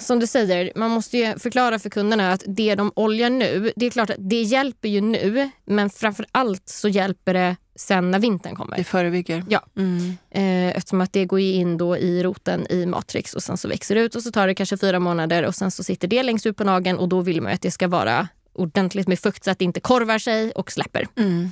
som 0.00 0.18
du 0.20 0.26
säger, 0.26 0.72
man 0.76 0.90
måste 0.90 1.18
ju 1.18 1.38
förklara 1.38 1.78
för 1.78 1.90
kunderna 1.90 2.32
att 2.32 2.42
det 2.46 2.74
de 2.74 2.92
oljar 2.96 3.30
nu, 3.30 3.72
det 3.76 3.86
är 3.86 3.90
klart 3.90 4.10
att 4.10 4.16
det 4.18 4.42
hjälper 4.42 4.88
ju 4.88 5.00
nu 5.00 5.50
men 5.64 5.90
framför 5.90 6.26
allt 6.32 6.68
så 6.68 6.88
hjälper 6.88 7.34
det 7.34 7.56
sen 7.76 8.10
när 8.10 8.18
vintern 8.18 8.52
Det 8.52 8.56
kommer. 8.56 8.82
förebygger? 8.82 9.44
Ja. 9.48 9.60
Mm. 9.76 10.16
Eh, 10.30 10.76
eftersom 10.76 11.00
att 11.00 11.12
det 11.12 11.24
går 11.24 11.40
in 11.40 11.76
då 11.76 11.96
i 11.96 12.22
roten 12.22 12.66
i 12.70 12.86
matrix 12.86 13.34
och 13.34 13.42
sen 13.42 13.56
så 13.56 13.68
växer 13.68 13.94
det 13.94 14.00
ut 14.00 14.14
och 14.14 14.22
så 14.22 14.30
tar 14.32 14.46
det 14.46 14.54
kanske 14.54 14.76
fyra 14.76 14.98
månader 15.00 15.42
och 15.46 15.54
sen 15.54 15.70
så 15.70 15.84
sitter 15.84 16.08
det 16.08 16.22
längst 16.22 16.46
ut 16.46 16.56
på 16.56 16.64
nageln 16.64 16.98
och 16.98 17.08
då 17.08 17.20
vill 17.20 17.40
man 17.42 17.52
att 17.52 17.62
det 17.62 17.70
ska 17.70 17.88
vara 17.88 18.28
ordentligt 18.52 19.08
med 19.08 19.18
fukt 19.18 19.44
så 19.44 19.50
att 19.50 19.58
det 19.58 19.64
inte 19.64 19.80
korvar 19.80 20.18
sig 20.18 20.50
och 20.52 20.72
släpper. 20.72 21.06
Mm, 21.16 21.50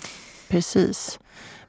precis. 0.48 1.18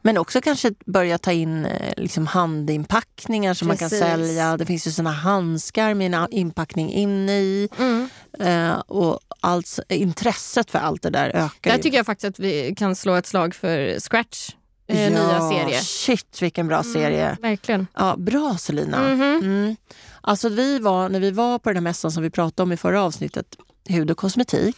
Men 0.01 0.17
också 0.17 0.41
kanske 0.41 0.71
börja 0.85 1.17
ta 1.17 1.31
in 1.31 1.65
eh, 1.65 1.93
liksom 1.97 2.27
handinpackningar 2.27 3.53
som 3.53 3.67
man 3.67 3.77
kan 3.77 3.89
Precis. 3.89 4.05
sälja. 4.05 4.57
Det 4.57 4.65
finns 4.65 4.87
ju 4.87 4.91
såna 4.91 5.11
handskar 5.11 5.93
med 5.93 6.13
en 6.15 6.27
inpackning 6.31 6.91
inne 6.93 7.31
i. 7.39 7.69
Mm. 7.79 8.09
Eh, 8.39 8.79
och 8.79 9.19
allt, 9.45 9.79
intresset 9.89 10.71
för 10.71 10.79
allt 10.79 11.01
det 11.01 11.09
där 11.09 11.29
ökar 11.29 11.71
Där 11.71 11.77
tycker 11.77 11.97
jag 11.97 12.05
faktiskt 12.05 12.29
att 12.29 12.39
vi 12.39 12.75
kan 12.77 12.95
slå 12.95 13.15
ett 13.15 13.27
slag 13.27 13.55
för 13.55 13.99
Scratch 13.99 14.49
eh, 14.87 15.11
nya 15.11 15.49
serie. 15.49 15.81
Shit 15.81 16.41
vilken 16.41 16.67
bra 16.67 16.83
serie. 16.83 17.37
Verkligen. 17.41 17.87
Ja, 17.93 18.15
bra 18.17 18.57
Selina. 18.57 18.99
Mhm. 18.99 19.39
Mm. 19.43 19.75
Alltså 20.21 20.49
vi 20.49 20.79
var, 20.79 21.09
när 21.09 21.19
vi 21.19 21.31
var 21.31 21.59
på 21.59 21.69
den 21.69 21.75
här 21.75 21.81
mässan 21.81 22.11
som 22.11 22.23
vi 22.23 22.29
pratade 22.29 22.63
om 22.63 22.71
i 22.71 22.77
förra 22.77 23.03
avsnittet, 23.03 23.55
hud 23.89 24.11
och 24.11 24.17
kosmetik, 24.17 24.75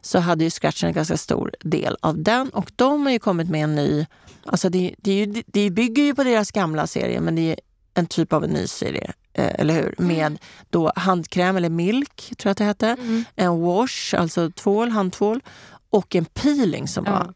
så 0.00 0.18
hade 0.18 0.44
ju 0.44 0.50
Scratch 0.50 0.84
en 0.84 0.92
ganska 0.92 1.16
stor 1.16 1.54
del 1.60 1.96
av 2.00 2.22
den. 2.22 2.48
Och 2.48 2.72
de 2.76 3.06
har 3.06 3.12
ju 3.12 3.18
kommit 3.18 3.48
med 3.48 3.64
en 3.64 3.74
ny, 3.74 4.06
alltså 4.44 4.68
det, 4.68 4.94
det, 4.98 5.42
det 5.46 5.70
bygger 5.70 6.02
ju 6.02 6.14
på 6.14 6.24
deras 6.24 6.50
gamla 6.50 6.86
serie 6.86 7.20
men 7.20 7.34
det 7.34 7.42
är 7.42 7.60
en 7.94 8.06
typ 8.06 8.32
av 8.32 8.44
en 8.44 8.50
ny 8.50 8.66
serie. 8.66 9.12
Eh, 9.38 9.50
eller 9.60 9.74
hur? 9.74 9.94
Med 9.98 10.38
då 10.70 10.92
handkräm 10.96 11.56
eller 11.56 11.68
milk, 11.70 12.16
tror 12.38 12.48
jag 12.48 12.50
att 12.50 12.58
det 12.58 12.64
hette. 12.64 12.86
Mm. 13.00 13.24
En 13.36 13.60
wash, 13.60 14.14
alltså 14.18 14.50
tvål, 14.50 14.88
handtvål. 14.90 15.40
Och 15.90 16.14
en 16.16 16.24
peeling 16.24 16.88
som 16.88 17.04
Ja. 17.06 17.12
var 17.12 17.34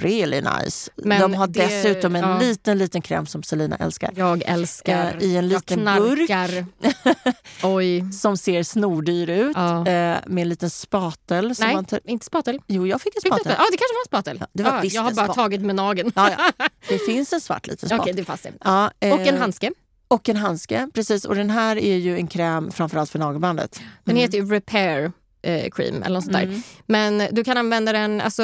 really 0.00 0.40
nice. 0.40 0.90
Men 0.96 1.20
De 1.20 1.34
har 1.34 1.46
det- 1.46 1.66
dessutom 1.66 2.16
en 2.16 2.22
ja. 2.30 2.38
liten, 2.38 2.78
liten 2.78 3.02
kräm 3.02 3.26
som 3.26 3.42
Selina 3.42 3.76
älskar. 3.76 4.10
Jag 4.16 4.42
älskar. 4.46 5.16
Eh, 5.20 5.22
I 5.24 5.36
en 5.36 5.48
liten 5.48 5.84
burk. 5.84 6.30
Oj. 7.62 8.12
som 8.20 8.36
ser 8.36 8.62
snordyr 8.62 9.30
ut 9.30 9.52
Ja. 9.56 9.78
eh, 9.78 10.16
med 10.26 10.42
en 10.42 10.48
liten 10.48 10.70
spatel. 10.70 11.54
Nej, 11.60 11.74
man 11.74 11.84
tar... 11.84 12.00
inte 12.04 12.26
spatel. 12.26 12.58
Jo, 12.66 12.86
jag 12.86 13.00
fick 13.00 13.14
en 13.16 13.20
spatel. 13.20 13.54
Ja, 13.58 13.64
det 13.70 13.76
kanske 13.76 13.94
var 13.94 14.00
en 14.02 14.06
spatel. 14.06 14.36
Ja, 14.40 14.46
det 14.52 14.62
var 14.62 14.70
ja, 14.70 14.84
jag 14.84 15.02
har 15.02 15.10
bara 15.10 15.24
spatel. 15.24 15.34
tagit 15.34 15.60
med 15.62 15.74
nageln. 15.76 16.12
Ja, 16.16 16.30
ja. 16.30 16.66
Det 16.88 16.98
finns 16.98 17.32
en 17.32 17.40
svart 17.40 17.66
liten 17.66 17.88
spatel. 17.88 18.00
Okej, 18.00 18.12
det 18.12 18.24
fanns 18.24 18.40
det. 18.40 18.52
Ja, 18.64 18.90
eh, 19.00 19.12
Och 19.14 19.20
en 19.26 19.38
handske. 19.38 19.70
Och 20.12 20.28
en 20.28 20.36
handske, 20.36 20.88
precis. 20.94 21.24
Och 21.24 21.34
den 21.34 21.50
här 21.50 21.76
är 21.78 21.96
ju 21.96 22.16
en 22.16 22.26
kräm 22.26 22.70
framförallt 22.72 23.10
för 23.10 23.18
nagelbandet. 23.18 23.80
Den 24.04 24.12
Mm. 24.16 24.20
heter 24.22 24.38
ju 24.38 24.44
Repair 24.50 25.12
eh, 25.42 25.70
Cream 25.70 26.02
eller 26.02 26.14
något 26.14 26.24
sånt 26.24 26.36
där. 26.36 26.42
Mm. 26.42 26.62
Men 26.86 27.22
du 27.32 27.44
kan 27.44 27.56
använda 27.56 27.92
den, 27.92 28.20
alltså 28.20 28.42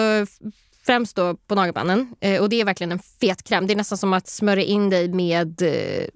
främst 0.86 1.16
då 1.16 1.34
på 1.34 1.54
nagelbanden. 1.54 2.14
Eh, 2.20 2.40
och 2.42 2.48
det 2.48 2.60
är 2.60 2.64
verkligen 2.64 2.92
en 2.92 2.98
fet 3.20 3.42
kräm. 3.42 3.66
Det 3.66 3.72
är 3.74 3.76
nästan 3.76 3.98
som 3.98 4.12
att 4.12 4.28
smörja 4.28 4.62
in 4.64 4.90
dig 4.90 5.08
med 5.08 5.62
eh, 5.62 6.06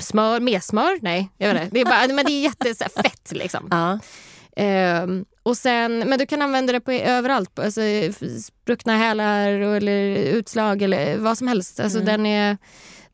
smör, 0.00 0.40
med 0.40 0.62
smör? 0.62 0.98
Nej, 1.02 1.30
jag 1.38 1.54
vet 1.54 1.62
inte. 1.62 1.74
Det 1.74 1.80
är, 1.80 1.84
bara, 1.84 2.14
men 2.14 2.24
det 2.24 2.32
är 2.32 2.42
jättefett 2.42 3.32
liksom. 3.32 3.68
Ja. 3.70 3.98
Ehm, 4.56 5.24
och 5.42 5.56
sen, 5.56 5.98
men 5.98 6.18
du 6.18 6.26
kan 6.26 6.42
använda 6.42 6.72
det 6.72 6.80
på 6.80 6.92
överallt. 6.92 7.58
Alltså, 7.58 7.80
spruckna 8.42 8.96
hälar 8.96 9.60
och- 9.60 9.76
eller 9.76 10.16
utslag 10.16 10.82
eller 10.82 11.18
vad 11.18 11.38
som 11.38 11.48
helst. 11.48 11.80
Alltså, 11.80 12.00
den, 12.00 12.26
är, 12.26 12.56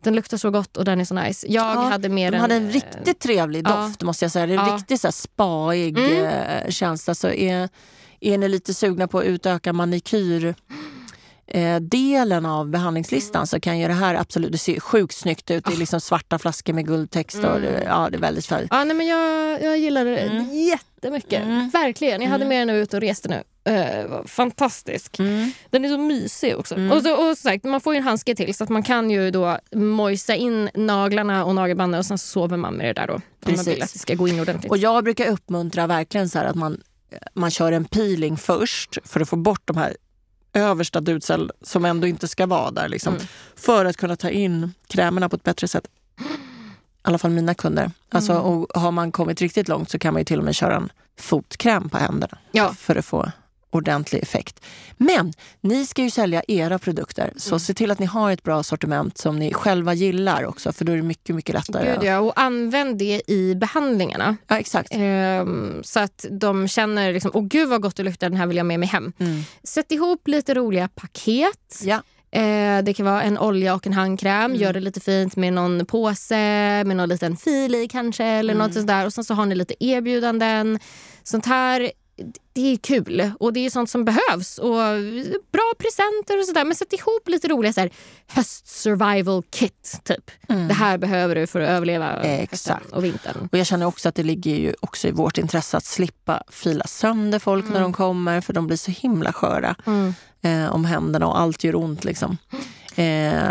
den 0.02 0.14
luktar 0.14 0.36
så 0.36 0.50
gott 0.50 0.76
och 0.76 0.84
den 0.84 1.00
är 1.00 1.04
så 1.04 1.14
nice. 1.14 1.46
Jag 1.50 1.76
Ja, 1.76 1.80
hade 1.80 2.08
mer 2.08 2.30
De 2.30 2.34
en, 2.36 2.40
hade 2.40 2.54
en 2.54 2.66
eh, 2.66 2.72
riktigt 2.72 3.20
trevlig 3.20 3.66
ja. 3.68 3.76
doft 3.76 4.02
måste 4.02 4.24
jag 4.24 4.32
säga. 4.32 4.46
Det 4.46 4.54
är 4.54 4.58
en 4.58 4.66
Ja. 4.68 4.76
riktigt 4.76 5.00
så 5.00 5.06
här 5.06 5.12
spaig 5.12 5.98
Mm. 5.98 6.24
eh, 6.24 6.70
känsla. 6.70 7.14
Så 7.14 7.28
är, 7.28 7.68
är 8.20 8.38
ni 8.38 8.48
lite 8.48 8.74
sugna 8.74 9.08
på 9.08 9.18
att 9.18 9.24
utöka 9.24 9.72
manikyr 9.72 10.54
eh, 11.46 11.76
delen 11.80 12.46
av 12.46 12.68
behandlingslistan 12.68 13.46
så 13.46 13.60
kan 13.60 13.78
ju 13.78 13.88
det 13.88 13.94
här 13.94 14.14
absolut, 14.14 14.52
det 14.52 14.58
ser 14.58 14.80
sjukt 14.80 15.14
snyggt 15.16 15.50
ut. 15.50 15.64
Det 15.64 15.72
är 15.72 15.76
liksom 15.76 16.00
svarta 16.00 16.38
flaskor 16.38 16.72
med 16.72 16.86
guldtext 16.86 17.36
och 17.44 17.60
det, 17.60 17.82
ja, 17.86 18.08
det 18.10 18.16
är 18.16 18.20
väldigt 18.20 18.46
fint. 18.46 18.66
Ja, 18.70 18.84
nej, 18.84 18.96
men 18.96 19.06
jag, 19.06 19.62
jag 19.62 19.78
gillar 19.78 20.04
det 20.04 20.16
Mm. 20.18 20.48
Jättemycket. 21.00 21.74
Verkligen. 21.74 22.22
Jag 22.22 22.28
hade 22.28 22.44
med 22.44 22.68
den 22.68 22.76
ute 22.76 22.96
och 22.96 23.00
reste 23.00 23.28
nu. 23.28 23.42
Uh, 23.72 24.24
fantastisk. 24.26 25.18
Mm. 25.18 25.52
Den 25.70 25.84
är 25.84 25.88
så 25.88 25.98
mysig 25.98 26.56
också. 26.56 26.74
Och, 26.74 27.02
så, 27.02 27.14
och 27.14 27.36
som 27.36 27.36
sagt, 27.36 27.64
man 27.64 27.80
får 27.80 27.94
ju 27.94 27.98
en 27.98 28.04
handske 28.04 28.34
till 28.34 28.54
så 28.54 28.64
att 28.64 28.70
man 28.70 28.82
kan 28.82 29.10
ju 29.10 29.30
då 29.30 29.58
mojsa 29.74 30.34
in 30.34 30.70
naglarna 30.74 31.44
och 31.44 31.54
nagelbanden 31.54 31.98
och 31.98 32.06
sen 32.06 32.18
så 32.18 32.26
sover 32.26 32.56
man 32.56 32.74
med 32.74 32.86
det 32.86 32.92
där 33.00 33.06
då. 33.06 33.14
Om 33.14 33.20
man 33.46 33.54
Precis. 33.54 33.68
vill 33.68 33.82
att 33.82 33.92
det 33.92 33.98
ska 33.98 34.14
gå 34.14 34.28
in 34.28 34.40
ordentligt. 34.40 34.70
Och 34.70 34.78
jag 34.78 35.04
brukar 35.04 35.26
uppmuntra 35.26 35.86
verkligen 35.86 36.28
så 36.28 36.38
att 36.38 36.56
man, 36.56 36.80
man 37.34 37.50
kör 37.50 37.72
en 37.72 37.84
peeling 37.84 38.36
först 38.36 38.98
för 39.04 39.20
att 39.20 39.28
få 39.28 39.36
bort 39.36 39.62
de 39.64 39.76
här 39.76 39.96
översta 40.54 41.00
dudcell 41.00 41.50
som 41.62 41.84
ändå 41.84 42.06
inte 42.06 42.28
ska 42.28 42.46
vara 42.46 42.70
där. 42.70 42.88
Liksom, 42.88 43.14
Mm. 43.14 43.26
För 43.56 43.84
att 43.84 43.96
kunna 43.96 44.16
ta 44.16 44.30
in 44.30 44.74
krämerna 44.88 45.28
på 45.28 45.36
ett 45.36 45.42
bättre 45.42 45.68
sätt. 45.68 45.84
I 47.04 47.08
alla 47.08 47.18
fall 47.18 47.30
mina 47.30 47.54
kunder. 47.54 47.90
Alltså, 48.08 48.32
Mm. 48.32 48.44
och 48.44 48.66
har 48.80 48.90
man 48.90 49.12
kommit 49.12 49.40
riktigt 49.40 49.68
långt 49.68 49.90
så 49.90 49.98
kan 49.98 50.14
man 50.14 50.20
ju 50.20 50.24
till 50.24 50.38
och 50.38 50.44
med 50.44 50.54
köra 50.54 50.76
en 50.76 50.92
fotkräm 51.18 51.88
på 51.88 51.98
händerna 51.98 52.38
Ja. 52.52 52.74
för 52.78 52.96
att 52.96 53.04
få 53.04 53.30
ordentlig 53.72 54.22
effekt. 54.22 54.60
Men 54.96 55.32
ni 55.60 55.86
ska 55.86 56.02
ju 56.02 56.10
sälja 56.10 56.42
era 56.48 56.78
produkter, 56.78 57.32
så 57.36 57.50
Mm. 57.50 57.60
se 57.60 57.74
till 57.74 57.90
att 57.90 57.98
ni 57.98 58.06
har 58.06 58.30
ett 58.32 58.42
bra 58.42 58.62
sortiment 58.62 59.18
som 59.18 59.38
ni 59.38 59.52
själva 59.54 59.94
gillar 59.94 60.44
också, 60.44 60.72
för 60.72 60.84
då 60.84 60.92
är 60.92 60.96
det 60.96 61.02
mycket, 61.02 61.36
mycket 61.36 61.54
lättare. 61.54 61.94
Gud, 61.94 62.04
ja. 62.04 62.18
Och 62.18 62.40
använd 62.40 62.98
det 62.98 63.22
i 63.26 63.54
behandlingarna. 63.54 64.36
ja, 64.48 64.58
exakt. 64.58 64.88
Ehm, 64.92 65.80
så 65.84 66.00
att 66.00 66.24
de 66.30 66.68
känner 66.68 67.12
liksom, 67.12 67.30
åh 67.34 67.44
gud 67.44 67.68
vad 67.68 67.82
gott 67.82 67.96
det 67.96 68.02
luktar, 68.02 68.28
den 68.30 68.38
här 68.38 68.46
vill 68.46 68.56
jag 68.56 68.66
med 68.66 68.80
mig 68.80 68.88
hem. 68.88 69.12
Mm. 69.18 69.42
Sätt 69.62 69.92
ihop 69.92 70.28
lite 70.28 70.54
roliga 70.54 70.88
paket. 70.88 71.80
Ja. 71.82 72.02
Eh, 72.32 72.82
det 72.84 72.94
kan 72.96 73.06
vara 73.06 73.22
en 73.22 73.38
olja 73.38 73.74
och 73.74 73.86
en 73.86 73.92
handkräm. 73.92 74.44
Mm. 74.44 74.56
Gör 74.62 74.72
det 74.72 74.80
lite 74.80 75.00
fint 75.00 75.36
med 75.36 75.52
någon 75.52 75.86
påse 75.86 76.36
med 76.84 76.96
någon 76.96 77.08
liten 77.08 77.36
fil 77.36 77.74
i 77.74 77.88
kanske. 77.88 78.24
Eller 78.24 78.54
Mm. 78.54 78.66
något 78.66 78.74
sådär. 78.74 79.06
Och 79.06 79.12
sen 79.12 79.24
så 79.24 79.34
har 79.34 79.46
ni 79.46 79.54
lite 79.54 79.84
erbjudanden. 79.84 80.78
Sånt 81.22 81.46
här 81.46 81.90
det 82.52 82.72
är 82.72 82.76
kul 82.76 83.30
och 83.40 83.52
det 83.52 83.66
är 83.66 83.70
sånt 83.70 83.90
som 83.90 84.04
behövs. 84.04 84.58
Och 84.58 84.70
Bra 85.52 85.72
presenter 85.78 86.38
och 86.38 86.44
sådär. 86.46 86.64
Men 86.64 86.74
sätt 86.74 86.92
ihop 86.92 87.28
lite 87.28 87.48
roliga 87.48 87.72
så 87.72 87.80
här, 87.80 87.90
höst 88.26 88.68
survival 88.68 89.42
kit. 89.50 90.00
Typ. 90.04 90.30
Det 90.68 90.74
här 90.74 90.98
behöver 90.98 91.34
du 91.34 91.46
för 91.46 91.60
att 91.60 91.68
överleva 91.68 92.06
hösten 92.06 92.30
Mm. 92.30 92.42
Exakt. 92.42 92.92
och 92.92 93.04
vintern. 93.04 93.48
Och 93.52 93.58
jag 93.58 93.66
känner 93.66 93.86
också 93.86 94.08
att 94.08 94.14
det 94.14 94.22
ligger 94.22 94.54
ju 94.56 94.74
också 94.80 95.08
i 95.08 95.10
vårt 95.10 95.38
intresse 95.38 95.76
att 95.76 95.84
slippa 95.84 96.42
fila 96.50 96.86
sönder 96.86 97.38
folk 97.38 97.68
när 97.68 97.80
de 97.80 97.92
kommer 97.92 98.40
för 98.40 98.52
de 98.52 98.66
blir 98.66 98.76
så 98.76 98.90
himla 98.90 99.32
sköra 99.32 99.74
Mm. 99.86 100.14
eh, 100.42 100.72
om 100.74 100.84
händerna 100.84 101.26
och 101.26 101.40
allt 101.40 101.64
gör 101.64 101.74
ont. 101.74 102.04
Liksom. 102.04 102.36
Eh, 102.96 103.44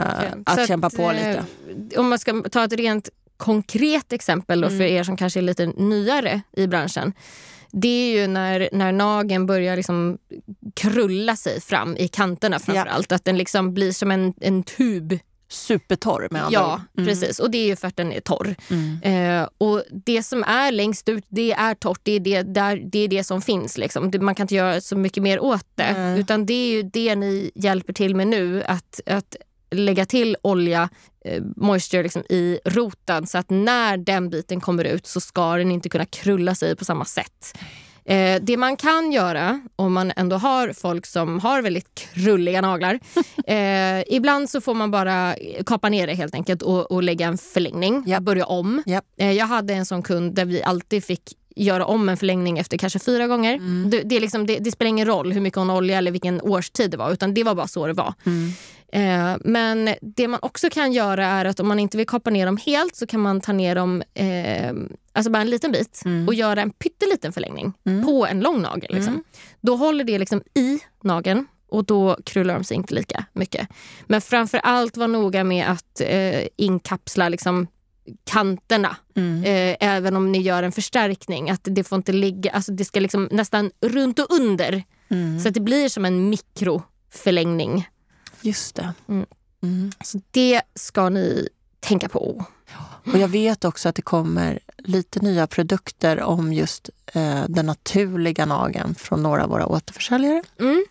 att 0.45 0.59
Så 0.59 0.67
kämpa 0.67 0.89
på 0.89 1.11
eh, 1.11 1.13
lite. 1.13 1.99
Om 1.99 2.09
man 2.09 2.19
ska 2.19 2.43
ta 2.51 2.63
ett 2.63 2.73
rent 2.73 3.09
konkret 3.37 4.13
exempel 4.13 4.61
då, 4.61 4.67
Mm. 4.67 4.79
för 4.79 4.85
er 4.85 5.03
som 5.03 5.17
kanske 5.17 5.39
är 5.39 5.41
lite 5.41 5.65
nyare 5.65 6.41
i 6.51 6.67
branschen. 6.67 7.13
Det 7.71 7.87
är 8.13 8.21
ju 8.21 8.27
när, 8.27 8.69
när 8.71 8.91
nageln 8.91 9.45
börjar 9.45 9.75
liksom 9.75 10.17
krulla 10.75 11.35
sig 11.35 11.61
fram 11.61 11.97
i 11.97 12.07
kanterna 12.07 12.59
framför 12.59 12.85
Ja. 12.85 12.91
allt. 12.91 13.11
Att 13.11 13.25
den 13.25 13.37
liksom 13.37 13.73
blir 13.73 13.91
som 13.91 14.11
en, 14.11 14.33
en 14.41 14.63
tub. 14.63 15.19
Supertorr 15.51 16.27
med 16.31 16.43
andra 16.43 16.59
Ja. 16.59 16.81
Mm. 16.97 17.07
precis. 17.07 17.39
Och 17.39 17.51
det 17.51 17.57
är 17.57 17.65
ju 17.65 17.75
för 17.75 17.87
att 17.87 17.95
den 17.97 18.11
är 18.11 18.19
torr. 18.19 18.55
Mm. 18.69 19.01
Eh, 19.41 19.47
och 19.57 19.83
det 20.05 20.23
som 20.23 20.43
är 20.43 20.71
längst 20.71 21.09
ut, 21.09 21.23
det 21.29 21.51
är 21.51 21.75
torrt. 21.75 21.99
Det 22.03 22.11
är 22.11 22.19
det, 22.19 22.43
där, 22.43 22.81
det, 22.91 22.99
är 22.99 23.07
det 23.07 23.23
som 23.23 23.41
finns. 23.41 23.77
Liksom. 23.77 24.11
Man 24.21 24.35
kan 24.35 24.43
inte 24.43 24.55
göra 24.55 24.81
så 24.81 24.95
mycket 24.97 25.23
mer 25.23 25.39
åt 25.39 25.65
det. 25.75 25.93
Nej. 25.93 26.19
Utan 26.19 26.45
det 26.45 26.53
är 26.53 26.71
ju 26.71 26.83
det 26.83 27.15
ni 27.15 27.51
hjälper 27.55 27.93
till 27.93 28.15
med 28.15 28.27
nu. 28.27 28.63
Att, 28.63 28.99
att 29.05 29.35
lägga 29.71 30.05
till 30.05 30.37
olja, 30.41 30.89
moisture 31.55 32.03
liksom, 32.03 32.23
i 32.29 32.59
roten 32.65 33.27
så 33.27 33.37
att 33.37 33.49
när 33.49 33.97
den 33.97 34.29
biten 34.29 34.61
kommer 34.61 34.83
ut 34.83 35.07
så 35.07 35.21
ska 35.21 35.55
den 35.55 35.71
inte 35.71 35.89
kunna 35.89 36.05
krulla 36.05 36.55
sig 36.55 36.75
på 36.75 36.85
samma 36.85 37.05
sätt. 37.05 37.57
Eh, 38.09 38.41
det 38.41 38.57
man 38.57 38.77
kan 38.77 39.11
göra 39.11 39.61
om 39.75 39.93
man 39.93 40.11
ändå 40.15 40.35
har 40.35 40.73
folk 40.73 41.05
som 41.05 41.39
har 41.39 41.61
väldigt 41.61 41.95
krulliga 42.13 42.61
naglar. 42.61 42.99
eh, 43.47 44.15
ibland 44.15 44.49
så 44.49 44.61
får 44.61 44.73
man 44.73 44.91
bara 44.91 45.35
kapa 45.65 45.89
ner 45.89 46.07
det 46.07 46.13
helt 46.13 46.33
enkelt 46.35 46.61
och, 46.61 46.91
och 46.91 47.03
lägga 47.03 47.27
en 47.27 47.37
förlängning. 47.37 48.03
Japp. 48.07 48.23
Börja 48.23 48.45
om. 48.45 48.83
Japp. 48.85 49.05
Eh, 49.17 49.31
jag 49.31 49.45
hade 49.45 49.73
en 49.73 49.85
sån 49.85 50.03
kund 50.03 50.35
där 50.35 50.45
vi 50.45 50.63
alltid 50.63 51.03
fick 51.03 51.21
göra 51.55 51.85
om 51.85 52.09
en 52.09 52.17
förlängning 52.17 52.59
efter 52.59 52.77
kanske 52.77 52.99
fyra 52.99 53.27
gånger. 53.27 53.53
Mm. 53.53 53.89
Det, 53.89 54.01
det, 54.01 54.19
liksom, 54.19 54.45
det, 54.45 54.57
det 54.59 54.71
spelar 54.71 54.89
ingen 54.89 55.07
roll 55.07 55.31
hur 55.31 55.41
mycket 55.41 55.57
hon 55.57 55.69
olja 55.69 55.97
eller 55.97 56.11
vilken 56.11 56.41
årstid 56.41 56.91
det 56.91 56.97
var 56.97 57.11
utan 57.11 57.33
det 57.33 57.43
var 57.43 57.55
bara 57.55 57.67
så 57.67 57.87
det 57.87 57.93
var. 57.93 58.13
Mm. 58.25 58.51
Eh, 58.91 59.35
men 59.39 59.89
det 60.01 60.27
man 60.27 60.39
också 60.41 60.69
kan 60.69 60.93
göra 60.93 61.25
är 61.27 61.45
att 61.45 61.59
om 61.59 61.67
man 61.67 61.79
inte 61.79 61.97
vill 61.97 62.07
kapa 62.07 62.29
ner 62.29 62.45
dem 62.45 62.57
helt 62.57 62.95
så 62.95 63.07
kan 63.07 63.19
man 63.19 63.41
ta 63.41 63.51
ner 63.51 63.75
dem 63.75 64.03
eh, 64.13 64.73
alltså 65.13 65.31
bara 65.31 65.41
en 65.41 65.49
liten 65.49 65.71
bit 65.71 66.01
Mm. 66.05 66.27
och 66.27 66.33
göra 66.33 66.61
en 66.61 66.71
pytteliten 66.71 67.33
förlängning 67.33 67.73
Mm. 67.85 68.05
på 68.05 68.25
en 68.27 68.39
lång 68.39 68.61
nagel. 68.61 68.93
Liksom. 68.95 69.13
Mm. 69.13 69.23
Då 69.61 69.75
håller 69.75 70.03
det 70.03 70.19
liksom 70.19 70.41
i 70.55 70.79
nageln 71.03 71.47
och 71.69 71.85
då 71.85 72.17
krullar 72.25 72.53
de 72.53 72.63
sig 72.63 72.77
inte 72.77 72.93
lika 72.93 73.25
mycket. 73.33 73.67
Men 74.07 74.21
framför 74.21 74.57
allt 74.57 74.97
var 74.97 75.07
noga 75.07 75.43
med 75.43 75.67
att 75.71 76.01
eh, 76.01 76.41
inkapsla 76.55 77.29
liksom 77.29 77.67
kanterna 78.23 78.95
Mm. 79.15 79.43
eh, 79.43 79.77
även 79.89 80.15
om 80.15 80.31
ni 80.31 80.41
gör 80.41 80.63
en 80.63 80.71
förstärkning. 80.71 81.49
Att 81.49 81.61
det 81.63 81.83
får 81.83 81.95
inte 81.95 82.11
ligga, 82.11 82.51
alltså 82.51 82.71
det 82.71 82.85
ska 82.85 82.99
liksom 82.99 83.29
nästan 83.31 83.71
runt 83.81 84.19
och 84.19 84.27
under 84.31 84.83
Mm. 85.11 85.39
så 85.39 85.47
att 85.47 85.53
det 85.53 85.59
blir 85.59 85.89
som 85.89 86.05
en 86.05 86.29
mikroförlängning. 86.29 87.87
Just 88.41 88.75
det. 88.75 88.93
Mm. 89.07 89.25
Mm. 89.63 89.91
Så 90.05 90.19
det 90.31 90.61
ska 90.75 91.09
ni 91.09 91.49
tänka 91.79 92.09
på. 92.09 92.45
Och 93.13 93.17
jag 93.19 93.27
vet 93.27 93.65
också 93.65 93.89
att 93.89 93.95
det 93.95 94.01
kommer 94.01 94.59
lite 94.77 95.19
nya 95.19 95.47
produkter 95.47 96.21
om 96.21 96.53
just 96.53 96.89
eh, 97.13 97.43
den 97.49 97.65
naturliga 97.65 98.45
nageln 98.45 98.95
från 98.95 99.23
några 99.23 99.43
av 99.43 99.49
våra 99.49 99.65
återförsäljare. 99.67 100.43
Mm. 100.59 100.85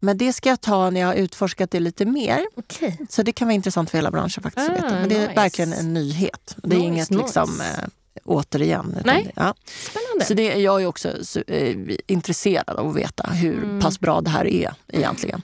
Men 0.00 0.18
det 0.18 0.32
ska 0.32 0.48
jag 0.48 0.60
ta 0.60 0.90
när 0.90 1.00
jag 1.00 1.06
har 1.08 1.14
utforskat 1.14 1.70
det 1.70 1.80
lite 1.80 2.04
mer. 2.04 2.46
Okej. 2.56 2.98
Så 3.10 3.22
det 3.22 3.32
kan 3.32 3.48
vara 3.48 3.54
intressant 3.54 3.90
för 3.90 3.98
hela 3.98 4.10
branschen 4.10 4.42
faktiskt. 4.42 4.68
att 4.68 4.78
Ah, 4.78 4.82
veta. 4.82 4.94
Men 4.94 5.08
det 5.08 5.14
är 5.16 5.20
nice. 5.20 5.34
verkligen 5.34 5.72
en 5.72 5.94
nyhet. 5.94 6.56
Det 6.56 6.76
är 6.76 6.78
Nice, 6.78 6.86
inget 6.86 7.10
nice. 7.10 7.22
liksom 7.22 7.60
eh, 7.60 7.84
återigen. 8.24 8.96
Nej. 9.04 9.32
Ja. 9.36 9.54
Spännande. 9.90 10.24
Så 10.24 10.34
det 10.34 10.52
är 10.52 10.56
jag 10.60 10.82
är 10.82 10.86
också 10.86 11.24
så, 11.24 11.40
eh, 11.46 11.76
intresserad 12.06 12.76
av 12.76 12.88
att 12.88 12.96
veta 12.96 13.30
hur 13.30 13.62
Mm. 13.62 13.80
pass 13.80 14.00
bra 14.00 14.20
det 14.20 14.30
här 14.30 14.46
är 14.46 14.74
egentligen. 14.88 15.42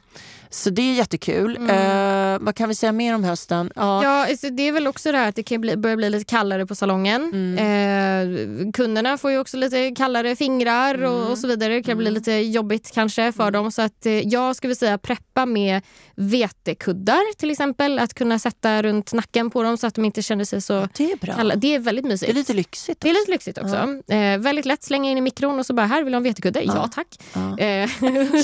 Så 0.54 0.70
det 0.70 0.82
är 0.82 0.94
jättekul. 0.94 1.56
Eh, 1.70 2.38
vad 2.40 2.54
kan 2.54 2.68
vi 2.68 2.74
säga 2.74 2.92
mer 2.92 3.14
om 3.14 3.24
hösten? 3.24 3.70
Ja, 3.76 3.98
Mm. 3.98 4.10
Ja, 4.12 4.26
alltså 4.30 4.50
det 4.50 4.68
är 4.68 4.72
väl 4.72 4.86
också 4.86 5.12
det 5.12 5.18
här 5.18 5.28
att 5.28 5.36
det 5.36 5.42
kan 5.42 5.60
bli, 5.60 5.76
börja 5.76 5.96
bli 5.96 6.10
lite 6.10 6.24
kallare 6.24 6.66
på 6.66 6.74
salongen. 6.74 7.22
Mm. 7.34 7.58
Eh, 7.58 8.72
kunderna 8.72 9.18
får 9.18 9.30
ju 9.30 9.38
också 9.38 9.56
lite 9.56 9.90
kallare 9.90 10.36
fingrar 10.36 11.02
och, 11.04 11.18
Mm. 11.20 11.30
och 11.32 11.38
så 11.38 11.46
vidare. 11.46 11.74
Det 11.74 11.82
kan 11.82 11.98
bli 11.98 12.10
lite 12.10 12.32
jobbigt 12.32 12.90
kanske 12.94 13.32
för 13.32 13.50
dem. 13.50 13.72
Så 13.72 13.82
att 13.82 14.06
eh, 14.06 14.12
jag 14.28 14.56
skulle 14.56 14.74
säga 14.74 14.98
preppa 14.98 15.46
med 15.46 15.82
vetekuddar 16.16 17.34
till 17.36 17.50
exempel. 17.50 17.98
Att 17.98 18.14
kunna 18.14 18.38
sätta 18.38 18.82
runt 18.82 19.12
nacken 19.12 19.50
på 19.50 19.62
dem 19.62 19.76
så 19.78 19.86
att 19.86 19.94
de 19.94 20.04
inte 20.04 20.22
känner 20.22 20.44
sig 20.44 20.60
så 20.60 20.88
det 20.96 21.12
är 21.12 21.16
bra. 21.16 21.34
kalla. 21.34 21.56
Det 21.56 21.74
är 21.74 21.78
väldigt 21.78 22.04
mysigt. 22.04 22.26
Det 22.32 22.32
är 22.32 22.38
lite 22.38 22.54
lyxigt. 22.54 23.00
Det 23.00 23.08
är 23.08 23.12
också. 23.12 23.20
lite 23.20 23.30
lyxigt 23.32 23.58
också. 23.58 23.76
Eh, 24.14 24.38
väldigt 24.38 24.64
lätt 24.66 24.82
slänga 24.82 25.10
in 25.10 25.18
i 25.18 25.20
mikron 25.20 25.58
och 25.58 25.66
så 25.66 25.74
bara 25.74 25.86
här 25.86 26.02
vill 26.02 26.12
du 26.12 26.14
ha 26.14 26.16
en 26.16 26.22
vetekudde? 26.22 26.62
Ja, 26.62 26.72
Ja. 26.76 26.90
tack. 26.94 27.18
Ja. 27.32 27.58
Eh, 27.58 27.90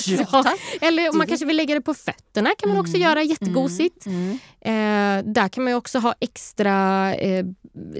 Ja, 0.06 0.24
ja. 0.32 0.42
tack. 0.42 0.60
Eller 0.80 1.10
om 1.10 1.18
man 1.18 1.26
kanske 1.26 1.46
vill 1.46 1.56
lägga 1.56 1.74
det 1.74 1.80
på 1.80 1.94
fötterna 2.04 2.50
kan 2.58 2.68
man 2.68 2.78
också 2.78 2.96
göra 2.96 3.22
jättegosigt. 3.22 4.06
Mm. 4.06 4.38
Eh, 4.60 5.32
där 5.32 5.48
kan 5.48 5.64
man 5.64 5.74
också 5.74 5.98
ha 5.98 6.14
extra 6.20 7.14
eh, 7.14 7.44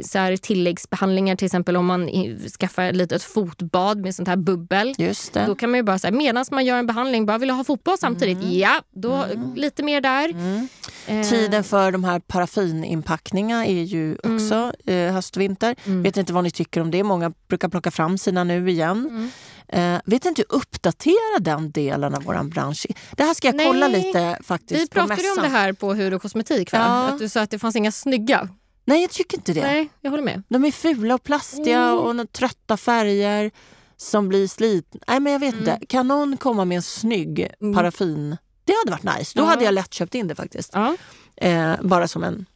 så 0.05 0.19
här, 0.19 0.37
tilläggsbehandlingar, 0.37 1.37
till 1.37 1.47
exempel 1.47 1.77
om 1.77 1.87
man 1.87 2.11
skaffar 2.61 2.83
ett 2.83 2.97
litet 2.97 3.23
fotbad 3.23 3.99
med 3.99 4.15
sånt 4.15 4.29
här 4.29 4.37
bubbel. 4.37 4.95
Just 4.99 5.33
det. 5.33 5.45
Då 5.47 5.55
kan 5.55 5.71
man 5.71 5.79
ju 5.79 5.83
bara 5.83 5.99
säga 5.99 6.13
medan 6.13 6.45
man 6.51 6.65
gör 6.65 6.77
en 6.77 6.87
behandling, 6.87 7.27
bara 7.27 7.39
vill 7.39 7.49
du 7.49 7.55
ha 7.55 7.65
fotboll 7.65 7.99
samtidigt? 7.99 8.39
Ja, 8.43 8.83
då 8.91 9.25
lite 9.57 9.83
mer 9.83 10.01
där. 10.01 10.29
Mm. 10.29 10.69
Eh, 11.07 11.29
Tiden 11.29 11.65
för 11.65 11.93
de 11.93 12.05
här 12.05 12.21
paraffininpackningarna 12.21 13.67
är 13.67 13.83
ju 13.83 14.17
också 14.25 14.73
eh, 14.87 15.13
höst 15.13 15.37
och 15.37 15.43
vinter. 15.43 15.77
Mm. 15.85 16.03
Vet 16.03 16.17
inte 16.17 16.33
vad 16.33 16.45
ni 16.45 16.51
tycker 16.51 16.81
om 16.81 16.91
det. 16.91 17.03
Många 17.03 17.33
brukar 17.49 17.69
plocka 17.69 17.91
fram 17.91 18.19
sina 18.19 18.45
nu 18.45 18.71
igen. 18.71 19.31
Mm. 19.73 19.95
Eh, 19.95 20.01
vet 20.05 20.25
inte 20.25 20.45
hur 20.49 20.57
uppdatera 20.57 21.39
den 21.41 21.71
delen 21.71 22.15
av 22.15 22.23
vår 22.23 22.43
bransch 22.45 22.87
är. 22.89 22.97
Det 23.17 23.23
här 23.25 23.35
ska 23.35 23.49
jag 23.49 23.55
Nej. 23.55 23.67
kolla 23.67 23.89
lite 23.89 24.39
faktiskt 24.45 24.83
Vi 24.83 24.89
pratade 24.89 25.23
ju 25.23 25.31
om 25.31 25.43
det 25.43 25.49
här 25.49 25.73
på 25.73 25.95
Hud 25.95 26.15
och 26.15 26.23
kosmetik. 26.23 26.73
Va? 26.73 26.79
Ja. 26.79 27.09
Att 27.09 27.19
du 27.19 27.29
sa 27.29 27.41
att 27.41 27.51
det 27.51 27.59
fanns 27.59 27.77
inga 27.77 27.93
snygga. 27.93 28.49
Nej, 28.85 29.01
jag 29.01 29.11
tycker 29.11 29.37
inte 29.37 29.53
det. 29.53 29.63
Nej, 29.63 29.89
jag 30.01 30.11
håller 30.11 30.23
med. 30.25 30.43
De 30.49 30.65
är 30.65 30.71
fula 30.73 31.15
och 31.15 31.23
plastiga 31.23 31.81
Mm. 31.83 31.99
och 32.21 32.33
trötta 32.33 32.77
färger 32.77 33.51
som 33.97 34.29
blir 34.29 34.49
slitna. 34.49 35.01
Nej, 35.09 35.21
men 35.21 35.33
jag 35.33 35.41
vet 35.41 35.55
inte. 35.55 35.79
Kan 35.89 36.09
någon 36.09 36.37
komma 36.37 36.65
med 36.65 36.77
en 36.77 36.83
snygg 36.83 37.51
Mm. 37.61 37.75
paraffin? 37.75 38.37
Det 38.65 38.73
hade 38.85 38.91
varit 39.03 39.19
nice. 39.19 39.33
Då 39.39 39.43
Ja. 39.43 39.47
hade 39.47 39.65
jag 39.65 39.75
lätt 39.75 39.95
köpt 39.95 40.15
in 40.15 40.29
det 40.29 40.35
faktiskt. 40.35 40.71
Ja, 40.75 40.97
Eh, 41.37 41.75
bara 41.83 42.09
som 42.09 42.25
en, 42.25 42.47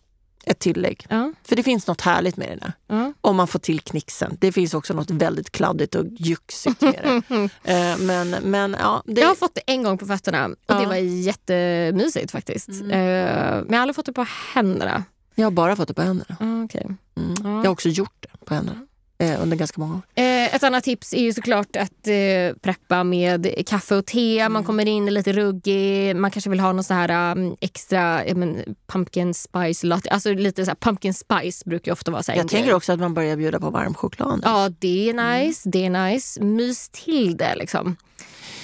ett 0.47 0.59
tillägg. 0.59 1.07
ja, 1.09 1.32
För 1.45 1.57
det 1.57 1.62
finns 1.62 1.86
något 1.86 2.01
härligt 2.01 2.36
med 2.36 2.49
det 2.49 2.57
där. 2.57 2.72
ja. 2.86 3.12
Om 3.20 3.36
man 3.36 3.47
får 3.49 3.59
till 3.59 3.80
knixen. 3.80 4.36
Det 4.40 4.53
finns 4.53 4.74
också 4.74 4.95
något 4.95 5.11
väldigt 5.11 5.51
kladdigt 5.53 5.95
och 5.95 6.05
juxigt 6.18 6.80
med 6.80 7.22
det. 7.28 7.34
eh, 7.72 7.99
men, 7.99 8.30
men 8.30 8.76
ja, 8.80 9.03
det, 9.07 9.20
Jag 9.20 9.28
har 9.28 9.34
fått 9.34 9.55
det 9.55 9.61
en 9.66 9.82
gång 9.82 9.99
på 9.99 10.07
fötterna 10.07 10.47
och 10.47 10.55
Ja. 10.66 10.74
det 10.80 10.86
var 10.86 10.95
jättemysigt 10.97 12.30
faktiskt. 12.30 12.68
Mm. 12.68 12.90
Eh, 12.90 12.97
men 13.55 13.66
jag 13.68 13.76
har 13.76 13.82
aldrig 13.82 13.97
fått 13.97 14.07
det 14.07 14.12
på 14.12 14.26
händerna. 14.55 15.05
jag 15.34 15.47
har 15.47 15.51
bara 15.51 15.76
fått 15.76 15.88
det 15.88 15.95
på 15.95 16.03
händerna. 16.03 16.36
Ah, 16.40 16.64
okay. 16.64 16.84
Mm. 16.84 17.34
Ja. 17.45 17.49
Jag 17.51 17.64
har 17.64 17.68
också 17.68 17.88
gjort 17.88 18.16
det 18.20 18.45
på 18.45 18.55
händerna 18.55 18.86
eh, 19.18 19.42
under 19.42 19.57
ganska 19.57 19.80
många 19.80 19.95
år. 19.95 20.03
Eh, 20.45 20.55
ett 20.55 20.62
annat 20.62 20.84
tips 20.84 21.12
är 21.14 21.20
ju 21.22 21.32
såklart 21.32 21.76
att 21.76 22.07
eh, 22.07 22.57
preppa 22.62 23.05
med 23.05 23.66
kaffe 23.66 23.95
och 23.97 24.07
te. 24.07 24.38
Mm. 24.38 24.53
Man 24.53 24.64
kommer 24.64 24.86
in 24.88 25.07
lite 25.14 25.32
ruggig. 25.32 26.16
Man 26.16 26.30
kanske 26.30 26.51
vill 26.51 26.61
ha 26.61 26.72
någon 26.72 26.84
så 26.84 26.95
här 26.95 27.32
um, 27.36 27.57
extra 27.61 28.22
men, 28.34 28.76
pumpkin 28.86 29.34
spice 29.34 29.86
latte. 29.86 30.11
Alltså 30.11 30.32
lite 30.34 30.64
så 30.64 30.70
här, 30.70 30.76
pumpkin 30.76 31.14
spice 31.14 31.62
brukar 31.68 31.92
ofta 31.92 32.11
vara 32.11 32.22
så 32.22 32.32
Jag 32.36 32.49
tänker 32.49 32.74
också 32.74 32.92
att 32.92 33.01
man 33.01 33.14
börjar 33.14 33.36
bjuda 33.36 33.61
på 33.61 33.70
varm 33.70 33.95
choklad. 33.95 34.40
Ja, 34.45 34.70
det 34.78 35.09
är 35.09 35.14
Mm. 35.14 35.40
nice. 35.47 35.68
Det 35.68 35.86
är 35.86 35.90
nice. 36.11 36.42
Mys 36.42 36.88
till 36.88 37.36
det 37.36 37.55
liksom. 37.57 37.97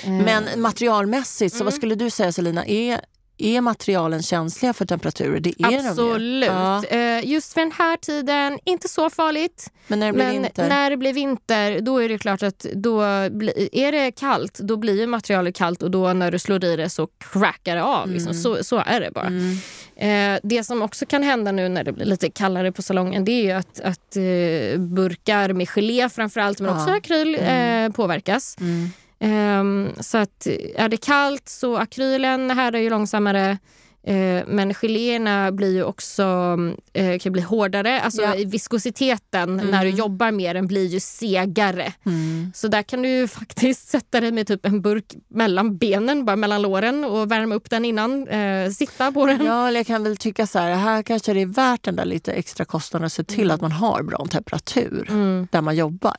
Eh, 0.05 0.11
Men 0.11 0.45
materialmässigt, 0.57 1.55
så 1.55 1.65
vad 1.65 1.73
Mm. 1.73 1.79
skulle 1.79 1.95
du 1.95 2.11
säga 2.11 2.33
Selina? 2.33 2.67
Är, 2.67 3.01
är 3.45 3.61
materialen 3.61 4.23
känsliga 4.23 4.73
för 4.73 4.85
temperaturer? 4.85 5.41
Det 5.41 5.51
är 5.51 5.71
de 5.71 5.71
ju. 5.83 5.89
Absolut. 5.89 6.47
Ja, 6.51 6.85
Eh, 6.85 7.27
just 7.27 7.53
för 7.53 7.61
den 7.61 7.73
här 7.73 7.97
tiden, 7.97 8.59
inte 8.65 8.89
så 8.89 9.11
farligt. 9.11 9.71
men 9.87 10.01
när 10.01 10.07
det 10.07 10.13
blir 10.13 10.25
Men 10.25 10.33
vinter? 10.43 10.69
när 10.69 10.91
det 10.91 10.97
blir 10.97 11.13
vinter, 11.13 11.81
då 11.81 11.99
är 12.03 12.09
det 12.09 12.19
klart 12.19 12.43
att 12.43 12.67
då 12.75 13.01
är 13.03 13.93
det 13.93 14.11
kallt, 14.11 14.59
då 14.59 14.77
blir 14.77 15.07
materialet 15.07 15.55
kallt 15.57 15.83
och 15.83 15.91
då 15.91 16.13
när 16.13 16.31
du 16.31 16.39
slår 16.39 16.65
i 16.65 16.77
det 16.77 16.91
så 16.91 17.07
crackar 17.33 17.77
det 17.77 17.83
av. 17.83 18.09
Liksom. 18.11 18.35
Så, 18.35 18.65
så 18.65 18.83
är 18.87 19.01
det 19.01 19.11
bara. 19.11 19.27
Mm. 19.27 19.57
Eh, 19.97 20.41
det 20.43 20.65
som 20.65 20.83
också 20.83 21.07
kan 21.07 21.23
hända 21.23 21.53
nu 21.53 21.69
när 21.69 21.85
det 21.85 21.93
blir 21.93 22.07
lite 22.07 22.31
kallare 22.31 22.73
på 22.73 22.83
salongen 22.83 23.25
det 23.25 23.33
är 23.33 23.43
ju 23.45 23.51
att, 23.51 23.81
att 23.81 24.17
eh, 24.17 24.81
burkar 24.81 25.53
med 25.53 25.69
gelé 25.69 26.09
framförallt 26.09 26.61
men 26.61 26.71
Ja. 26.75 26.77
också 26.83 26.95
akryl 26.95 27.35
eh, 27.41 27.89
påverkas. 27.93 28.57
Mm. 28.61 28.91
Um, 29.25 29.93
så 30.01 30.19
att 30.19 30.47
är 30.75 30.89
det 30.89 30.97
kallt 30.97 31.49
så 31.49 31.77
akrylen 31.77 32.51
härdar 32.51 32.79
ju 32.79 32.91
långsammare. 32.91 33.59
Eh, 34.07 34.43
men 34.47 34.75
geléerna 34.75 35.53
blir 35.53 35.73
ju 35.75 35.85
också, 35.85 36.59
eh, 36.93 37.19
kan 37.19 37.33
bli 37.33 37.43
hårdare. 37.43 38.01
Alltså 38.01 38.23
Ja. 38.23 38.35
viskositeten 38.47 39.57
när 39.71 39.85
du 39.85 39.91
jobbar 39.91 40.31
med 40.31 40.57
den 40.57 40.67
blir 40.67 40.87
ju 40.87 41.01
segare. 41.01 41.93
Mm. 42.07 42.53
Så 42.55 42.69
där 42.69 42.83
kan 42.83 43.03
du 43.03 43.09
ju 43.09 43.29
faktiskt 43.41 43.89
sätta 43.89 44.21
dig 44.21 44.33
med 44.33 44.47
typ 44.47 44.67
en 44.67 44.83
burk 44.83 45.05
mellan 45.29 45.77
benen, 45.77 46.25
bara 46.25 46.37
mellan 46.37 46.63
låren 46.63 47.05
och 47.05 47.31
värma 47.31 47.55
upp 47.55 47.71
den 47.71 47.85
innan. 47.85 48.29
Eh, 48.29 48.71
sitta 48.71 49.13
på 49.13 49.27
den. 49.27 49.45
Ja, 49.45 49.69
eller 49.69 49.81
jag 49.81 49.87
kan 49.87 50.03
väl 50.05 50.17
tycka 50.17 50.47
så 50.47 50.59
här, 50.59 50.75
här 50.75 51.03
kanske 51.03 51.33
det 51.33 51.41
är 51.41 51.47
värt 51.47 51.83
den 51.83 51.97
där 51.97 52.05
lite 52.05 52.33
extra 52.33 52.65
kostnaden 52.65 53.07
att 53.07 53.13
se 53.13 53.25
till 53.25 53.51
att 53.51 53.61
man 53.61 53.73
har 53.73 54.03
bra 54.03 54.27
temperatur 54.31 55.07
Mm. 55.11 55.49
där 55.53 55.61
man 55.61 55.77
jobbar. 55.77 56.17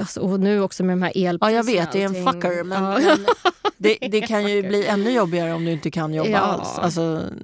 Alltså, 0.00 0.20
Och 0.20 0.40
nu 0.40 0.60
också 0.62 0.84
med 0.84 0.92
de 0.96 1.02
här 1.02 1.12
Ja, 1.14 1.28
elpriserna. 1.30 1.56
jag 1.56 1.64
vet, 1.64 1.92
det 1.92 2.02
är 2.02 2.06
en 2.06 2.26
fucker, 2.32 2.64
men, 2.64 2.82
Ja. 2.82 2.98
men 2.98 3.26
det, 3.78 3.98
det 4.10 4.20
kan 4.20 4.48
ju 4.48 4.62
bli 4.62 4.86
ännu 4.86 5.10
jobbigare 5.10 5.52
om 5.52 5.64
du 5.64 5.72
inte 5.72 5.90
kan 5.90 6.14
jobba 6.14 6.30
Ja. 6.30 6.38
alls. 6.38 6.78
Alltså, 6.78 6.97
Alltså, 6.98 7.34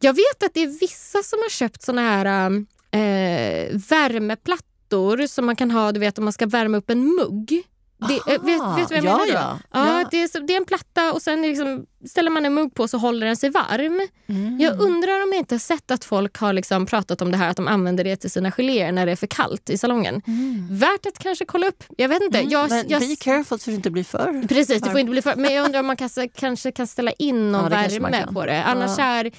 jag 0.00 0.12
vet 0.12 0.42
att 0.42 0.54
det 0.54 0.62
är 0.62 0.80
vissa 0.80 1.22
som 1.22 1.38
har 1.38 1.50
köpt 1.50 1.82
såna 1.82 2.02
här 2.02 2.50
äh, 2.90 3.78
värmeplattor 3.90 5.26
som 5.26 5.46
man 5.46 5.56
kan 5.56 5.70
ha 5.70 5.92
du 5.92 6.00
vet, 6.00 6.18
om 6.18 6.24
man 6.24 6.32
ska 6.32 6.46
värma 6.46 6.76
upp 6.76 6.90
en 6.90 7.04
mugg. 7.04 7.62
Det, 8.08 8.32
eh, 8.34 8.40
vet, 8.42 8.78
vet 8.78 8.88
du 8.88 8.94
vad 8.94 9.04
jag 9.04 9.04
ja, 9.04 9.16
menar 9.16 9.26
då? 9.26 9.32
ja. 9.32 9.58
Ja, 9.72 9.98
Ja. 10.00 10.08
Det, 10.10 10.22
är, 10.22 10.46
det 10.46 10.52
är 10.52 10.56
en 10.56 10.64
platta 10.64 11.12
och 11.12 11.22
sen 11.22 11.42
liksom, 11.42 11.86
ställer 12.08 12.30
man 12.30 12.46
en 12.46 12.54
mugg 12.54 12.74
på 12.74 12.88
så 12.88 12.98
håller 12.98 13.26
den 13.26 13.36
sig 13.36 13.50
varm. 13.50 14.00
Mm. 14.28 14.60
Jag 14.60 14.80
undrar 14.80 15.22
om 15.22 15.28
jag 15.32 15.36
inte 15.38 15.54
har 15.54 15.58
sett 15.60 15.90
att 15.90 16.04
folk 16.04 16.36
har 16.38 16.52
liksom 16.52 16.86
pratat 16.86 17.22
om 17.22 17.30
det 17.30 17.36
här 17.36 17.50
att 17.50 17.56
de 17.56 17.68
använder 17.68 18.04
det 18.04 18.16
till 18.16 18.30
sina 18.30 18.50
geléer 18.50 18.92
när 18.92 19.06
det 19.06 19.12
är 19.12 19.16
för 19.16 19.26
kallt 19.26 19.70
i 19.70 19.78
salongen. 19.78 20.22
Värt 20.70 21.06
att 21.06 21.18
kanske 21.18 21.44
kolla 21.44 21.66
upp. 21.66 21.84
Jag 21.96 22.08
vet 22.08 22.22
inte. 22.22 22.38
Jag, 22.38 22.64
Mm. 22.72 22.78
men 22.78 22.88
jag, 22.88 23.00
be 23.00 23.16
careful 23.16 23.58
så 23.60 23.70
det 23.70 23.76
inte 23.76 23.90
blir 23.90 24.04
för... 24.04 24.48
Precis, 24.48 24.82
det 24.82 24.90
får 24.90 25.00
inte 25.00 25.10
bli 25.10 25.22
för... 25.22 25.36
Men 25.36 25.54
jag 25.54 25.64
undrar 25.64 25.80
om 25.80 25.86
man 25.86 25.96
kanske, 25.96 26.28
kanske 26.28 26.72
kan 26.72 26.86
ställa 26.86 27.12
in 27.12 27.52
någon 27.52 27.62
Ja, 27.62 27.68
värme 27.68 28.26
på 28.32 28.46
det. 28.46 28.64
Annars 28.64 28.98
är 28.98 29.30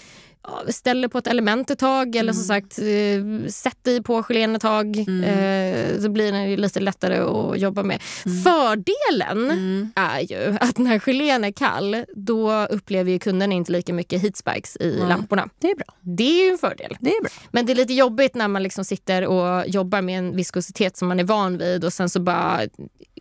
ja, 0.44 0.62
ställ 0.70 1.02
det 1.02 1.10
på 1.10 1.18
ett 1.18 1.28
element 1.28 1.70
ett 1.72 1.80
tag 1.80 2.16
eller 2.16 2.34
som 2.34 2.42
Mm. 2.44 2.48
sagt 2.62 2.80
eh, 2.80 3.50
sätt 3.52 3.88
i 3.88 4.02
på 4.02 4.24
gelén 4.24 4.56
ett 4.56 4.62
tag. 4.62 4.98
Eh, 5.00 6.00
så 6.02 6.10
blir 6.10 6.32
det 6.32 6.46
ju 6.48 6.58
lite 6.58 6.80
lättare 6.80 7.18
att 7.18 7.60
jobba 7.60 7.84
med. 7.84 8.02
Fördelen 8.44 9.52
Mm. 9.52 9.92
är 9.96 10.20
ju 10.20 10.58
att 10.62 10.78
när 10.78 11.00
gelén 11.00 11.44
är 11.44 11.52
kall 11.52 12.06
då 12.16 12.52
upplever 12.70 13.12
ju 13.12 13.20
kunden 13.20 13.52
inte 13.52 13.72
lika 13.72 13.94
mycket 13.94 14.22
heatspikes 14.22 14.76
i 14.80 15.00
lamporna. 15.08 15.50
Det 15.60 15.72
är 15.72 15.76
bra. 15.76 15.86
Det 16.02 16.24
är 16.42 16.46
ju 16.46 16.52
en 16.52 16.58
fördel. 16.58 16.98
Det 17.00 17.10
är 17.10 17.22
bra. 17.22 17.32
Men 17.52 17.66
det 17.66 17.74
är 17.74 17.76
lite 17.76 17.94
jobbigt 17.94 18.36
när 18.36 18.48
man 18.48 18.64
liksom 18.64 18.86
sitter 18.86 19.28
och 19.28 19.68
jobbar 19.68 20.02
med 20.02 20.20
en 20.20 20.36
viskositet 20.36 20.98
som 20.98 21.08
man 21.08 21.20
är 21.20 21.24
van 21.24 21.58
vid 21.58 21.84
och 21.86 21.94
sen 21.94 22.10
så 22.10 22.20
bara 22.20 22.62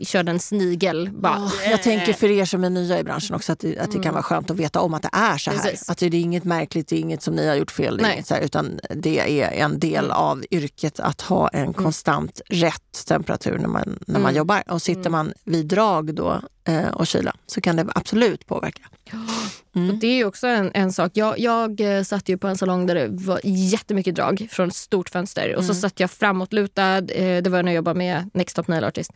kör 0.03 0.29
en 0.29 0.39
snigel. 0.41 1.11
Bara, 1.13 1.51
Ja, 1.65 1.71
jag 1.71 1.83
tänker 1.83 2.13
för 2.13 2.31
er 2.31 2.45
som 2.45 2.65
är 2.65 2.71
nya 2.71 2.99
i 2.99 3.05
branschen 3.05 3.37
också 3.37 3.53
att 3.53 3.59
det, 3.59 3.79
att 3.79 3.93
det 3.93 3.99
kan 3.99 4.13
vara 4.15 4.23
skönt 4.23 4.51
att 4.51 4.57
veta 4.57 4.81
om 4.81 4.95
att 4.95 5.03
det 5.03 5.11
är 5.13 5.39
så 5.39 5.51
här. 5.51 5.59
Precis. 5.59 5.89
Att 5.89 5.99
det 5.99 6.07
är 6.07 6.15
inget 6.15 6.45
märkligt, 6.45 6.89
det 6.89 6.97
är 6.97 7.01
inget 7.11 7.23
som 7.23 7.35
ni 7.35 7.49
har 7.49 7.55
gjort 7.55 7.71
fel, 7.71 7.99
Nej. 8.03 8.13
inget 8.15 8.31
här, 8.31 8.41
utan 8.41 8.81
det 8.91 9.41
är 9.43 9.51
en 9.51 9.79
del 9.79 10.11
av 10.11 10.45
yrket 10.51 11.01
att 11.01 11.21
ha 11.21 11.49
en 11.49 11.73
konstant 11.73 12.41
rätt 12.49 13.07
temperatur 13.07 13.59
när 13.59 13.69
man, 13.69 13.99
när 14.07 14.15
man 14.21 14.23
Mm. 14.31 14.37
jobbar. 14.37 14.63
Och 14.69 14.83
sitter 14.83 15.11
man 15.11 15.33
vid 15.45 15.67
drag 15.67 16.15
då 16.15 16.41
eh, 16.65 16.89
och 16.89 17.07
kyla 17.07 17.37
så 17.47 17.61
kan 17.61 17.77
det 17.77 17.87
absolut 17.95 18.47
påverka. 18.47 18.83
Och 19.73 19.95
det 20.01 20.07
är 20.21 20.25
också 20.25 20.47
en, 20.47 20.71
en 20.75 20.93
sak. 20.93 21.11
Jag, 21.15 21.39
jag 21.39 21.81
eh, 21.81 22.03
satt 22.03 22.29
ju 22.29 22.39
på 22.39 22.49
en 22.49 22.57
salong 22.57 22.87
där 22.87 22.95
det 22.95 23.09
var 23.09 23.41
jättemycket 23.45 24.15
drag 24.15 24.49
från 24.51 24.69
ett 24.69 24.75
stort 24.75 25.09
fönster. 25.11 25.57
Och 25.57 25.65
så 25.65 25.75
satt 25.75 26.01
jag 26.01 26.11
framåtlutad. 26.11 26.99
Eh, 26.99 27.43
det 27.43 27.51
var 27.51 27.63
när 27.63 27.73
jag 27.73 27.77
jobbade 27.77 27.99
med 27.99 28.31
Next 28.35 28.57
Top 28.57 28.69
Nail 28.69 28.85
Artist. 28.85 29.11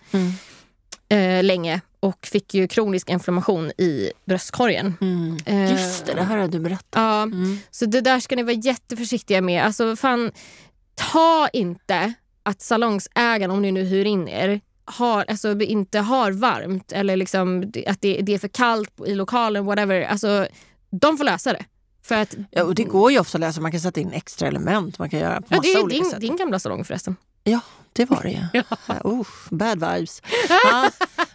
Mm. 1.14 1.38
Eh, 1.38 1.44
länge. 1.44 1.80
Och 2.00 2.26
fick 2.26 2.54
ju 2.54 2.68
kronisk 2.68 3.10
inflammation 3.10 3.70
i 3.70 4.10
bröstkorgen. 4.26 4.94
Eh, 5.46 5.72
Just 5.72 6.06
det, 6.06 6.14
det 6.14 6.22
här 6.22 6.36
har 6.36 6.48
du 6.48 6.58
berättat. 6.60 6.84
Ja, 6.94 7.22
Mm. 7.22 7.58
så 7.70 7.86
det 7.86 8.00
där 8.00 8.20
ska 8.20 8.36
ni 8.36 8.42
vara 8.42 8.54
jätteförsiktiga 8.54 9.40
med. 9.40 9.64
Alltså 9.64 9.96
fan, 9.96 10.32
ta 10.94 11.48
inte 11.52 12.12
att 12.42 12.62
salongsägaren, 12.62 13.50
om 13.50 13.62
ni 13.62 13.72
nu 13.72 13.82
hyr 13.84 14.04
in 14.04 14.28
er, 14.28 14.60
har, 14.84 15.24
alltså, 15.28 15.60
inte 15.60 15.98
har 15.98 16.30
varmt 16.32 16.92
eller 16.92 17.16
liksom, 17.16 17.72
att 17.86 18.00
det, 18.00 18.20
det 18.22 18.34
är 18.34 18.38
för 18.38 18.48
kallt 18.48 18.90
i 19.06 19.14
lokalen, 19.14 19.64
whatever. 19.64 20.02
Alltså, 20.02 20.46
de 20.90 21.18
får 21.18 21.24
lösa 21.24 21.52
det. 21.52 21.64
För 22.02 22.14
att, 22.14 22.34
Ja, 22.50 22.64
och 22.64 22.74
det 22.74 22.84
går 22.84 23.12
ju 23.12 23.18
ofta 23.18 23.36
att 23.36 23.40
läsa, 23.40 23.60
man 23.60 23.70
kan 23.70 23.80
sätta 23.80 24.00
in 24.00 24.12
extra 24.12 24.48
element, 24.48 24.98
man 24.98 25.10
kan 25.10 25.20
göra 25.20 25.40
på 25.40 25.46
ja, 25.50 25.56
massa 25.56 25.62
det 25.68 25.74
är 25.78 25.82
olika 25.84 26.02
din, 26.02 26.10
sätt. 26.10 26.20
din 26.20 26.36
gamla 26.36 26.58
salong 26.58 26.84
förresten. 26.84 27.16
Ja, 27.44 27.60
det 27.92 28.04
var 28.10 28.22
det 28.22 28.30
ju. 28.30 28.62
Uh, 29.04 29.22
bad 29.50 29.80
vibes. 29.80 30.22
Ja, 30.64 30.90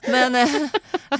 men, 0.07 0.35
eh, 0.35 0.49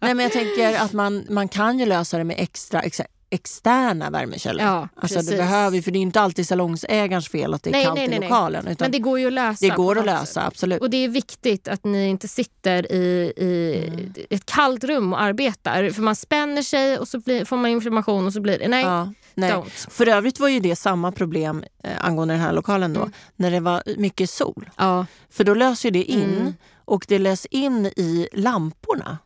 nej, 0.00 0.14
men 0.14 0.18
jag 0.20 0.32
tänker 0.32 0.78
att 0.80 0.92
man, 0.92 1.26
man 1.28 1.48
kan 1.48 1.78
ju 1.78 1.86
lösa 1.86 2.18
det 2.18 2.24
med 2.24 2.36
extra, 2.38 2.80
extra 2.82 3.06
externa 3.32 4.10
värmekällor. 4.10 4.66
Ja, 4.66 4.88
alltså 4.94 5.14
precis. 5.18 5.30
det 5.30 5.36
behöver, 5.36 5.82
för 5.82 5.90
det 5.90 5.98
är 5.98 6.00
inte 6.00 6.20
alltid 6.20 6.48
salongsägarens 6.48 7.28
fel 7.28 7.54
att 7.54 7.62
det 7.62 7.70
är 7.70 7.72
Nej, 7.72 7.84
kallt 7.84 7.94
nej, 7.96 8.04
i 8.04 8.08
nej, 8.08 8.18
nej. 8.18 8.28
lokalen. 8.28 8.66
Utan 8.68 8.84
Men 8.84 8.92
det 8.92 8.98
går 8.98 9.18
ju 9.18 9.26
att 9.26 9.32
lösa. 9.32 9.66
det 9.66 9.74
går 9.74 9.98
att 9.98 10.06
lösa, 10.06 10.46
absolut. 10.46 10.80
Och 10.80 10.90
det 10.90 10.96
är 11.04 11.08
viktigt 11.08 11.68
att 11.68 11.84
ni 11.84 12.06
inte 12.08 12.28
sitter 12.28 12.92
i, 12.92 13.32
i 13.36 13.84
Mm. 13.88 14.12
ett 14.30 14.46
kallt 14.46 14.84
rum 14.84 15.12
och 15.12 15.20
arbetar. 15.22 15.90
För 15.90 16.02
man 16.02 16.16
spänner 16.16 16.62
sig 16.62 16.98
och 16.98 17.08
så 17.08 17.18
blir, 17.18 17.44
får 17.44 17.56
man 17.56 17.70
inflammation 17.70 18.26
och 18.26 18.32
så 18.32 18.40
blir 18.40 18.58
det... 18.58 18.68
Nej, 18.68 18.84
Ja, 18.84 19.12
nej. 19.40 19.52
don't. 19.52 19.90
För 19.90 20.08
övrigt 20.08 20.40
var 20.40 20.48
ju 20.48 20.60
det 20.60 20.76
samma 20.76 21.12
problem 21.12 21.64
eh, 21.84 22.04
angående 22.04 22.34
den 22.34 22.40
här 22.42 22.52
lokalen 22.52 22.96
Mm. 22.96 23.02
då, 23.10 23.16
när 23.36 23.50
det 23.50 23.60
var 23.60 23.82
mycket 23.96 24.30
sol. 24.30 24.70
Ja. 24.76 25.06
För 25.30 25.44
då 25.44 25.54
löser 25.54 25.90
det 25.90 26.02
in 26.04 26.22
Mm. 26.38 26.54
och 26.84 27.04
det 27.08 27.18
lös 27.18 27.46
in 27.46 27.86
i 27.86 28.28
lamporna. 28.32 29.18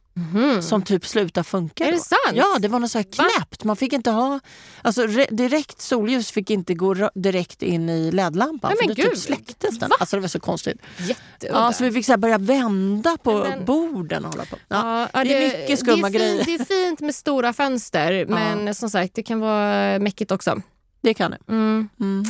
Som 0.62 0.82
typ 0.82 1.06
slutade 1.06 1.44
funka. 1.44 1.84
Är 1.84 1.90
det 1.92 1.96
då. 1.96 2.02
sant? 2.02 2.20
Ja, 2.34 2.58
det 2.60 2.68
var 2.68 2.78
något 2.78 2.90
så 2.90 2.98
här 2.98 3.02
knäppt. 3.12 3.64
Man 3.64 3.76
fick 3.76 3.92
inte 3.92 4.10
ha... 4.10 4.40
Alltså 4.82 5.06
re, 5.06 5.26
direkt 5.30 5.80
solljus 5.80 6.30
fick 6.30 6.50
inte 6.50 6.74
gå 6.74 7.10
direkt 7.14 7.62
in 7.62 7.88
i 7.88 8.12
ledlampan. 8.12 8.72
För 8.80 8.88
det 8.88 8.94
gud. 8.94 9.10
typ 9.10 9.18
släcktes 9.18 9.78
den. 9.78 9.90
Alltså 10.00 10.16
det 10.16 10.20
var 10.20 10.28
så 10.28 10.40
konstigt. 10.40 10.78
Jätteudda. 10.98 11.58
Ja, 11.58 11.72
så 11.72 11.84
vi 11.84 11.92
fick 11.92 12.06
så 12.06 12.16
börja 12.16 12.38
vända 12.38 13.16
på 13.22 13.38
Men- 13.38 13.64
borden 13.64 14.24
och 14.24 14.30
hålla 14.30 14.44
på. 14.44 14.56
Ja. 14.68 15.00
Ja, 15.00 15.08
ja, 15.12 15.24
det 15.24 15.36
är 15.54 15.60
mycket 15.60 15.78
skumma 15.78 16.10
det 16.10 16.16
är 16.16 16.18
grejer. 16.18 16.44
Fint, 16.44 16.68
det 16.68 16.74
är 16.74 16.86
fint 16.88 17.00
med 17.00 17.14
stora 17.14 17.52
fönster, 17.52 18.26
men 18.26 18.74
som 18.74 18.90
sagt, 18.90 19.14
det 19.14 19.22
kan 19.22 19.40
vara 19.40 19.98
mäckigt 19.98 20.30
också. 20.32 20.62
Det 21.02 21.14
kan 21.14 21.30
det. 21.30 21.38
Mm. 21.48 21.88
Mm. 22.00 22.24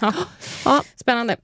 Ja. 0.00 0.12
Ja. 0.64 0.82
Spännande. 0.96 1.36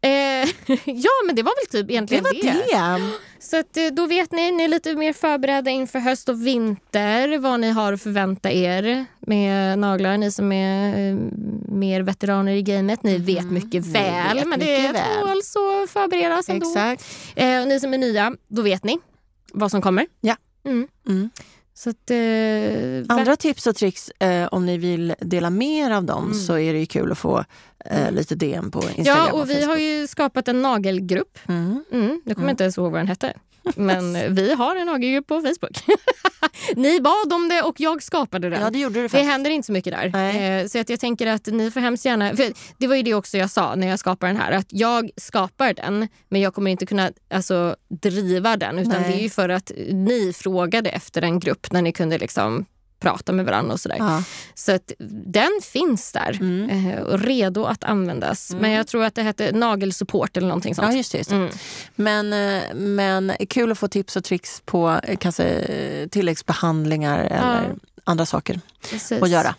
Eh, 0.00 0.10
ja, 0.84 1.10
men 1.26 1.36
det 1.36 1.42
var 1.42 1.52
väl 1.60 1.80
typ 1.80 1.86
Det 1.86 1.92
egentligen 1.92 2.24
var 2.24 2.32
det. 2.32 3.12
Så 3.40 3.56
att, 3.58 3.76
eh, 3.76 3.86
då 3.92 4.06
vet 4.06 4.32
ni, 4.32 4.52
ni 4.52 4.64
är 4.64 4.68
lite 4.68 4.94
mer 4.94 5.12
förberedda 5.12 5.70
inför 5.70 5.98
höst 5.98 6.28
och 6.28 6.46
vinter 6.46 7.38
vad 7.38 7.60
ni 7.60 7.70
har 7.70 7.92
att 7.92 8.02
förvänta 8.02 8.50
er 8.52 9.06
med 9.20 9.78
naglar. 9.78 10.18
Ni 10.18 10.30
som 10.30 10.52
är 10.52 11.10
eh, 11.10 11.16
mer 11.68 12.00
veteraner 12.00 12.52
i 12.52 12.62
gamet, 12.62 13.02
ni 13.02 13.18
vet 13.18 13.50
mycket 13.50 13.86
ni 13.86 13.92
väl. 13.92 14.36
vet 14.36 14.46
men 14.46 14.58
mycket 14.58 14.92
det 14.92 15.04
tål 15.20 15.42
så 15.42 15.86
förberedas 15.86 16.48
ändå. 16.48 16.68
Exakt. 16.68 17.04
Eh, 17.36 17.60
och 17.60 17.68
ni 17.68 17.80
som 17.80 17.94
är 17.94 17.98
nya, 17.98 18.32
då 18.48 18.62
vet 18.62 18.84
ni 18.84 18.98
vad 19.52 19.70
som 19.70 19.82
kommer. 19.82 20.06
Ja. 20.20 20.36
Mm. 20.64 20.88
Mm. 21.08 21.30
Att, 21.86 22.10
eh, 22.10 23.16
Andra 23.18 23.36
tips 23.36 23.66
och 23.66 23.76
tricks 23.76 24.10
eh, 24.10 24.46
om 24.46 24.66
ni 24.66 24.78
vill 24.78 25.14
dela 25.20 25.50
mer 25.50 25.90
av 25.90 26.04
dem 26.04 26.34
så 26.34 26.58
är 26.58 26.72
det 26.72 26.78
ju 26.78 26.86
kul 26.86 27.12
att 27.12 27.18
få 27.18 27.44
eh, 27.84 28.10
lite 28.12 28.34
DM 28.34 28.70
på 28.70 28.82
Instagram 28.96 29.26
Ja, 29.26 29.32
och 29.32 29.50
vi 29.50 29.54
Facebook. 29.54 29.68
har 29.68 29.76
ju 29.78 30.06
skapat 30.06 30.48
en 30.48 30.62
nagelgrupp. 30.62 31.38
Mm. 31.48 31.84
Mm, 31.92 32.20
jag 32.24 32.36
kommer 32.36 32.50
inte 32.50 32.64
ens 32.64 32.78
ihåg 32.78 32.92
vad 32.92 33.00
den 33.00 33.08
hette. 33.08 33.32
Men 33.76 34.34
vi 34.34 34.54
har 34.54 34.76
en 34.76 34.86
nagelgrupp 34.86 35.26
på 35.26 35.40
Facebook. 35.40 35.84
Ni 36.76 37.00
bad 37.00 37.32
om 37.32 37.48
det 37.48 37.62
och 37.62 37.80
jag 37.80 38.02
skapade 38.02 38.50
den. 38.50 38.60
Ja, 38.62 38.70
det 38.70 38.78
gjorde 38.78 39.02
du 39.02 39.08
Det 39.08 39.22
händer 39.22 39.50
inte 39.50 39.66
så 39.66 39.72
mycket 39.72 39.92
där. 39.92 40.10
Nej. 40.12 40.60
Eh, 40.60 40.66
så 40.66 40.78
att 40.78 40.88
jag 40.88 41.00
tänker 41.00 41.26
att 41.26 41.46
ni 41.46 41.70
får 41.70 41.80
hemskt 41.80 42.04
gärna... 42.04 42.32
Det 42.78 42.86
var 42.86 42.96
ju 42.96 43.02
det 43.02 43.14
också 43.14 43.38
jag 43.38 43.50
sa 43.50 43.74
när 43.74 43.88
jag 43.88 43.98
skapade 43.98 44.32
den 44.32 44.40
här. 44.40 44.52
Att 44.52 44.66
jag 44.68 45.10
skapar 45.16 45.74
den 45.74 46.08
men 46.28 46.40
jag 46.40 46.54
kommer 46.54 46.70
inte 46.70 46.86
kunna 46.86 47.10
alltså, 47.30 47.76
driva 47.88 48.56
den. 48.56 48.78
Utan 48.78 49.02
Nej. 49.02 49.10
det 49.10 49.18
är 49.18 49.22
ju 49.22 49.30
för 49.30 49.48
att 49.48 49.72
ni 49.90 50.32
frågade 50.32 50.90
efter 50.90 51.22
en 51.22 51.40
grupp 51.40 51.72
när 51.72 51.82
ni 51.82 51.92
kunde 51.92 52.18
liksom 52.18 52.66
prata 53.00 53.32
med 53.32 53.44
varandra 53.44 53.72
och 53.72 53.80
sådär. 53.80 53.96
Ja. 53.98 54.22
Så 54.54 54.72
att 54.72 54.92
den 55.26 55.50
finns 55.62 56.12
där 56.12 56.38
Mm. 56.40 56.86
eh, 56.88 57.00
och 57.02 57.20
redo 57.20 57.64
att 57.64 57.84
användas. 57.84 58.54
Men 58.60 58.70
jag 58.70 58.86
tror 58.86 59.04
att 59.04 59.14
det 59.14 59.22
hette 59.22 59.52
nagelsupport 59.52 60.36
eller 60.36 60.48
någonting 60.48 60.74
sånt. 60.74 60.88
ja, 60.92 60.96
just 60.96 61.12
det. 61.12 61.18
Just 61.18 61.30
det. 61.30 61.36
Mm. 61.36 61.50
Men, 61.96 62.32
eh, 62.32 62.74
men 62.74 63.32
kul 63.48 63.72
att 63.72 63.78
få 63.78 63.88
tips 63.88 64.16
och 64.16 64.24
tricks 64.24 64.62
på 64.64 65.00
eh, 65.02 65.16
kanske 65.16 65.44
eh, 65.44 66.08
tilläggsbehandlingar 66.08 67.18
eller 67.24 67.74
andra 68.04 68.26
saker 68.26 68.60
Precis. 68.90 69.22
att 69.22 69.30
göra 69.30 69.54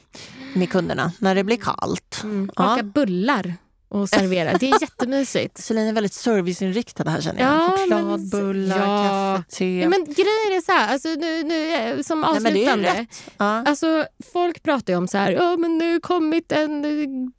med 0.54 0.70
kunderna 0.72 1.12
när 1.20 1.36
det 1.36 1.44
blir 1.44 1.58
kallt. 1.58 2.20
Mm. 2.24 2.52
Ja. 2.56 2.64
Baka 2.64 2.84
bullar 2.84 3.54
och 3.90 4.10
servera. 4.10 4.54
Det 4.58 4.70
är 4.70 4.82
jättemysigt. 4.82 5.58
Celine 5.58 5.88
är 5.88 5.94
väldigt 5.94 6.14
serviceinriktad 6.14 7.10
här 7.10 7.22
känner 7.22 7.42
jag. 7.42 7.52
Ja, 7.54 7.78
Chokladbullar, 7.78 8.78
men- 8.80 8.90
ja. 8.90 9.36
kaffe, 9.38 9.56
te. 9.58 9.80
Ja, 9.80 9.90
men 9.90 10.04
grejen 10.04 10.58
är 10.58 10.62
så 10.66 10.72
här, 10.72 10.94
alltså, 10.94 11.08
nu, 11.10 11.44
nu, 11.44 11.74
eh, 11.74 12.02
som 12.02 12.22
Nej, 12.22 12.30
avslutande. 12.30 12.94
rätt. 12.94 13.24
Ja. 13.38 13.46
Alltså, 13.66 14.06
folk 14.34 14.64
pratar 14.64 14.94
ju 14.94 14.98
om 14.98 15.08
så 15.08 15.18
här, 15.18 15.32
ja 15.32 15.58
men 15.58 15.78
nu 15.78 15.94
har 15.94 16.00
kommit 16.00 16.52
en 16.52 16.82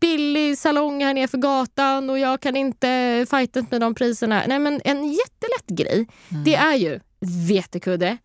billig 0.01 0.59
salong 0.59 1.05
här 1.05 1.15
nere 1.15 1.29
för 1.29 1.39
gatan 1.39 2.11
och 2.11 2.19
jag 2.19 2.41
kan 2.41 2.57
inte 2.57 3.27
fighta 3.31 3.65
med 3.71 3.81
de 3.81 3.95
priserna. 3.95 4.43
Nej 4.47 4.59
men 4.59 4.81
en 4.85 5.05
jättelätt 5.13 5.67
grej, 5.69 6.07
Mm. 6.31 6.45
det 6.45 6.55
är 6.55 6.75
ju 6.75 7.01
vetekudde, 7.49 8.17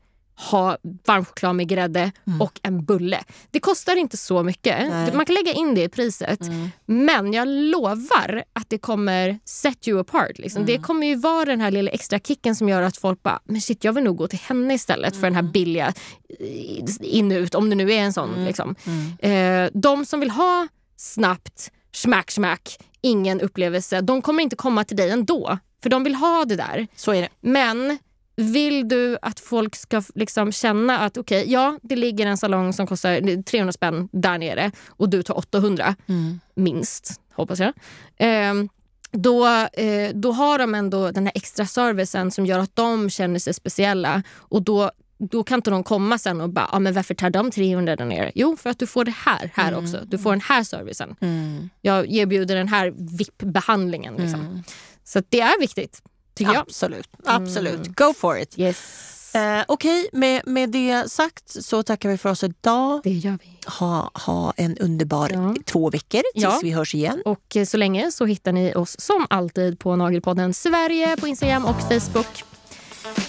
ha 0.52 0.78
varm 1.08 1.26
choklad 1.26 1.56
med 1.56 1.68
grädde 1.68 2.12
Mm. 2.28 2.42
och 2.42 2.60
en 2.64 2.86
bulle. 2.86 3.24
Det 3.52 3.60
kostar 3.60 3.96
inte 3.96 4.18
så 4.18 4.44
mycket. 4.44 4.90
Nej. 4.90 5.14
Man 5.14 5.26
kan 5.26 5.34
lägga 5.36 5.54
in 5.54 5.76
det 5.76 5.84
i 5.84 5.90
priset. 5.90 6.42
Mm. 6.42 6.70
Men 6.86 7.34
jag 7.34 7.48
lovar 7.48 8.44
att 8.54 8.70
det 8.70 8.78
kommer 8.78 9.40
set 9.46 9.88
you 9.88 10.00
apart. 10.00 10.38
Liksom. 10.38 10.64
Mm. 10.64 10.76
Det 10.76 10.82
kommer 10.84 11.08
ju 11.08 11.16
vara 11.16 11.46
den 11.46 11.62
här 11.62 11.72
lilla 11.72 11.92
extra 11.92 12.20
kicken 12.20 12.56
som 12.56 12.70
gör 12.70 12.82
att 12.82 12.98
folk 12.98 13.24
bara, 13.24 13.40
men 13.44 13.62
shit 13.62 13.84
jag 13.84 13.94
vill 13.94 14.04
nog 14.04 14.18
gå 14.18 14.28
till 14.28 14.40
henne 14.40 14.74
istället 14.74 15.16
för 15.16 15.22
den 15.22 15.34
Mm. 15.34 15.46
här 15.46 15.52
billiga 15.52 15.94
eh, 16.40 16.84
in 17.02 17.32
och 17.32 17.38
ut, 17.38 17.56
om 17.56 17.70
det 17.70 17.76
nu 17.76 17.94
är 17.94 18.00
en 18.00 18.14
sån. 18.14 18.46
Liksom. 18.46 18.76
Mm. 18.86 19.66
Eh, 19.66 19.72
de 19.74 20.06
som 20.06 20.20
vill 20.20 20.32
ha 20.32 20.68
snabbt, 20.98 21.72
smack 21.94 22.32
smack, 22.32 22.78
ingen 23.02 23.42
upplevelse, 23.42 24.02
de 24.02 24.22
kommer 24.22 24.44
inte 24.44 24.56
komma 24.56 24.84
till 24.84 24.98
dig 24.98 25.10
ändå. 25.10 25.58
För 25.84 25.90
de 25.90 26.04
vill 26.04 26.16
ha 26.16 26.46
det 26.46 26.56
där. 26.56 26.88
Så 26.96 27.12
är 27.14 27.22
det. 27.22 27.30
Men 27.42 27.98
vill 28.36 28.88
du 28.88 29.18
att 29.22 29.40
folk 29.40 29.76
ska 29.76 30.04
liksom 30.16 30.52
känna 30.52 31.00
att 31.00 31.18
okej, 31.18 31.52
ja 31.52 31.80
det 31.82 31.96
ligger 31.96 32.26
en 32.26 32.38
salong 32.38 32.74
som 32.74 32.88
kostar 32.88 33.42
300 33.44 33.72
spänn 33.72 34.10
där 34.12 34.38
nere 34.38 34.72
och 34.88 35.10
du 35.10 35.24
tar 35.24 35.38
800 35.38 35.96
Mm. 36.08 36.40
minst, 36.56 37.22
hoppas 37.34 37.60
jag. 37.60 37.74
Ehm, 38.18 38.70
då, 39.12 39.48
eh, 39.74 40.12
då 40.14 40.32
har 40.32 40.60
de 40.60 40.76
ändå 40.76 41.12
den 41.12 41.26
här 41.26 41.32
extra 41.36 41.66
servicen 41.66 42.32
som 42.32 42.46
gör 42.46 42.60
att 42.60 42.76
de 42.76 43.10
känner 43.10 43.40
sig 43.40 43.54
speciella. 43.54 44.24
Och 44.36 44.62
då, 44.62 44.92
då 45.18 45.44
kan 45.44 45.56
inte 45.56 45.70
de 45.70 45.84
komma 45.84 46.18
sen 46.18 46.42
och 46.42 46.50
bara, 46.50 46.70
ah, 46.72 46.80
men 46.80 46.94
varför 46.94 47.14
tar 47.14 47.30
de 47.30 47.52
300 47.52 47.96
där 47.96 48.06
nere? 48.06 48.32
Jo, 48.36 48.58
för 48.58 48.70
att 48.70 48.80
du 48.80 48.88
får 48.88 49.06
det 49.06 49.14
här 49.18 49.52
här 49.54 49.78
också. 49.78 50.02
Du 50.06 50.18
får 50.18 50.32
den 50.32 50.42
här 50.42 50.64
servicen. 50.64 51.16
Mm. 51.20 51.70
Jag 51.82 52.12
erbjuder 52.12 52.56
den 52.56 52.68
här 52.68 52.94
VIP-behandlingen. 52.98 54.16
Liksom. 54.16 54.64
Så 55.04 55.20
att 55.20 55.26
det 55.30 55.42
är 55.42 55.60
viktigt, 55.60 56.02
tycker 56.36 56.54
jag. 56.54 56.62
Absolut. 56.62 57.10
Absolut. 57.26 57.96
Go 57.96 58.14
for 58.18 58.38
it. 58.40 58.60
Yes, 58.60 59.12
Eh, 59.36 59.64
Okej, 59.68 60.10
med, 60.14 60.42
med 60.46 60.70
det 60.70 61.12
sagt 61.12 61.64
så 61.64 61.84
tackar 61.84 62.10
vi 62.10 62.18
för 62.18 62.30
oss 62.30 62.44
idag. 62.44 63.02
det 63.04 63.10
gör 63.12 63.38
vi. 63.44 63.58
Ha, 63.80 64.12
ha 64.14 64.54
en 64.58 64.78
underbar 64.78 65.30
Ja. 65.34 65.56
två 65.66 65.90
veckor 65.90 66.22
tills 66.34 66.44
Ja. 66.44 66.60
vi 66.64 66.72
hörs 66.72 66.96
igen. 66.96 67.22
Och 67.26 67.56
eh, 67.56 67.66
så 67.66 67.78
länge 67.78 68.12
så 68.12 68.26
hittar 68.26 68.52
ni 68.52 68.74
oss 68.76 68.96
som 69.00 69.28
alltid 69.30 69.80
på 69.80 69.96
Nagelpodden 69.96 70.54
Sverige 70.54 71.18
på 71.18 71.28
Instagram 71.28 71.66
och 71.66 71.76
Facebook. 71.82 72.44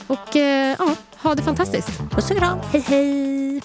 Och 0.07 0.37
eh, 0.37 0.77
ja, 0.79 0.95
ha 1.23 1.35
det 1.35 1.43
fantastiskt. 1.43 1.89
Puss 2.11 2.31
och 2.31 2.37
kram. 2.37 2.59
Hej 2.73 2.81
hej! 2.81 3.61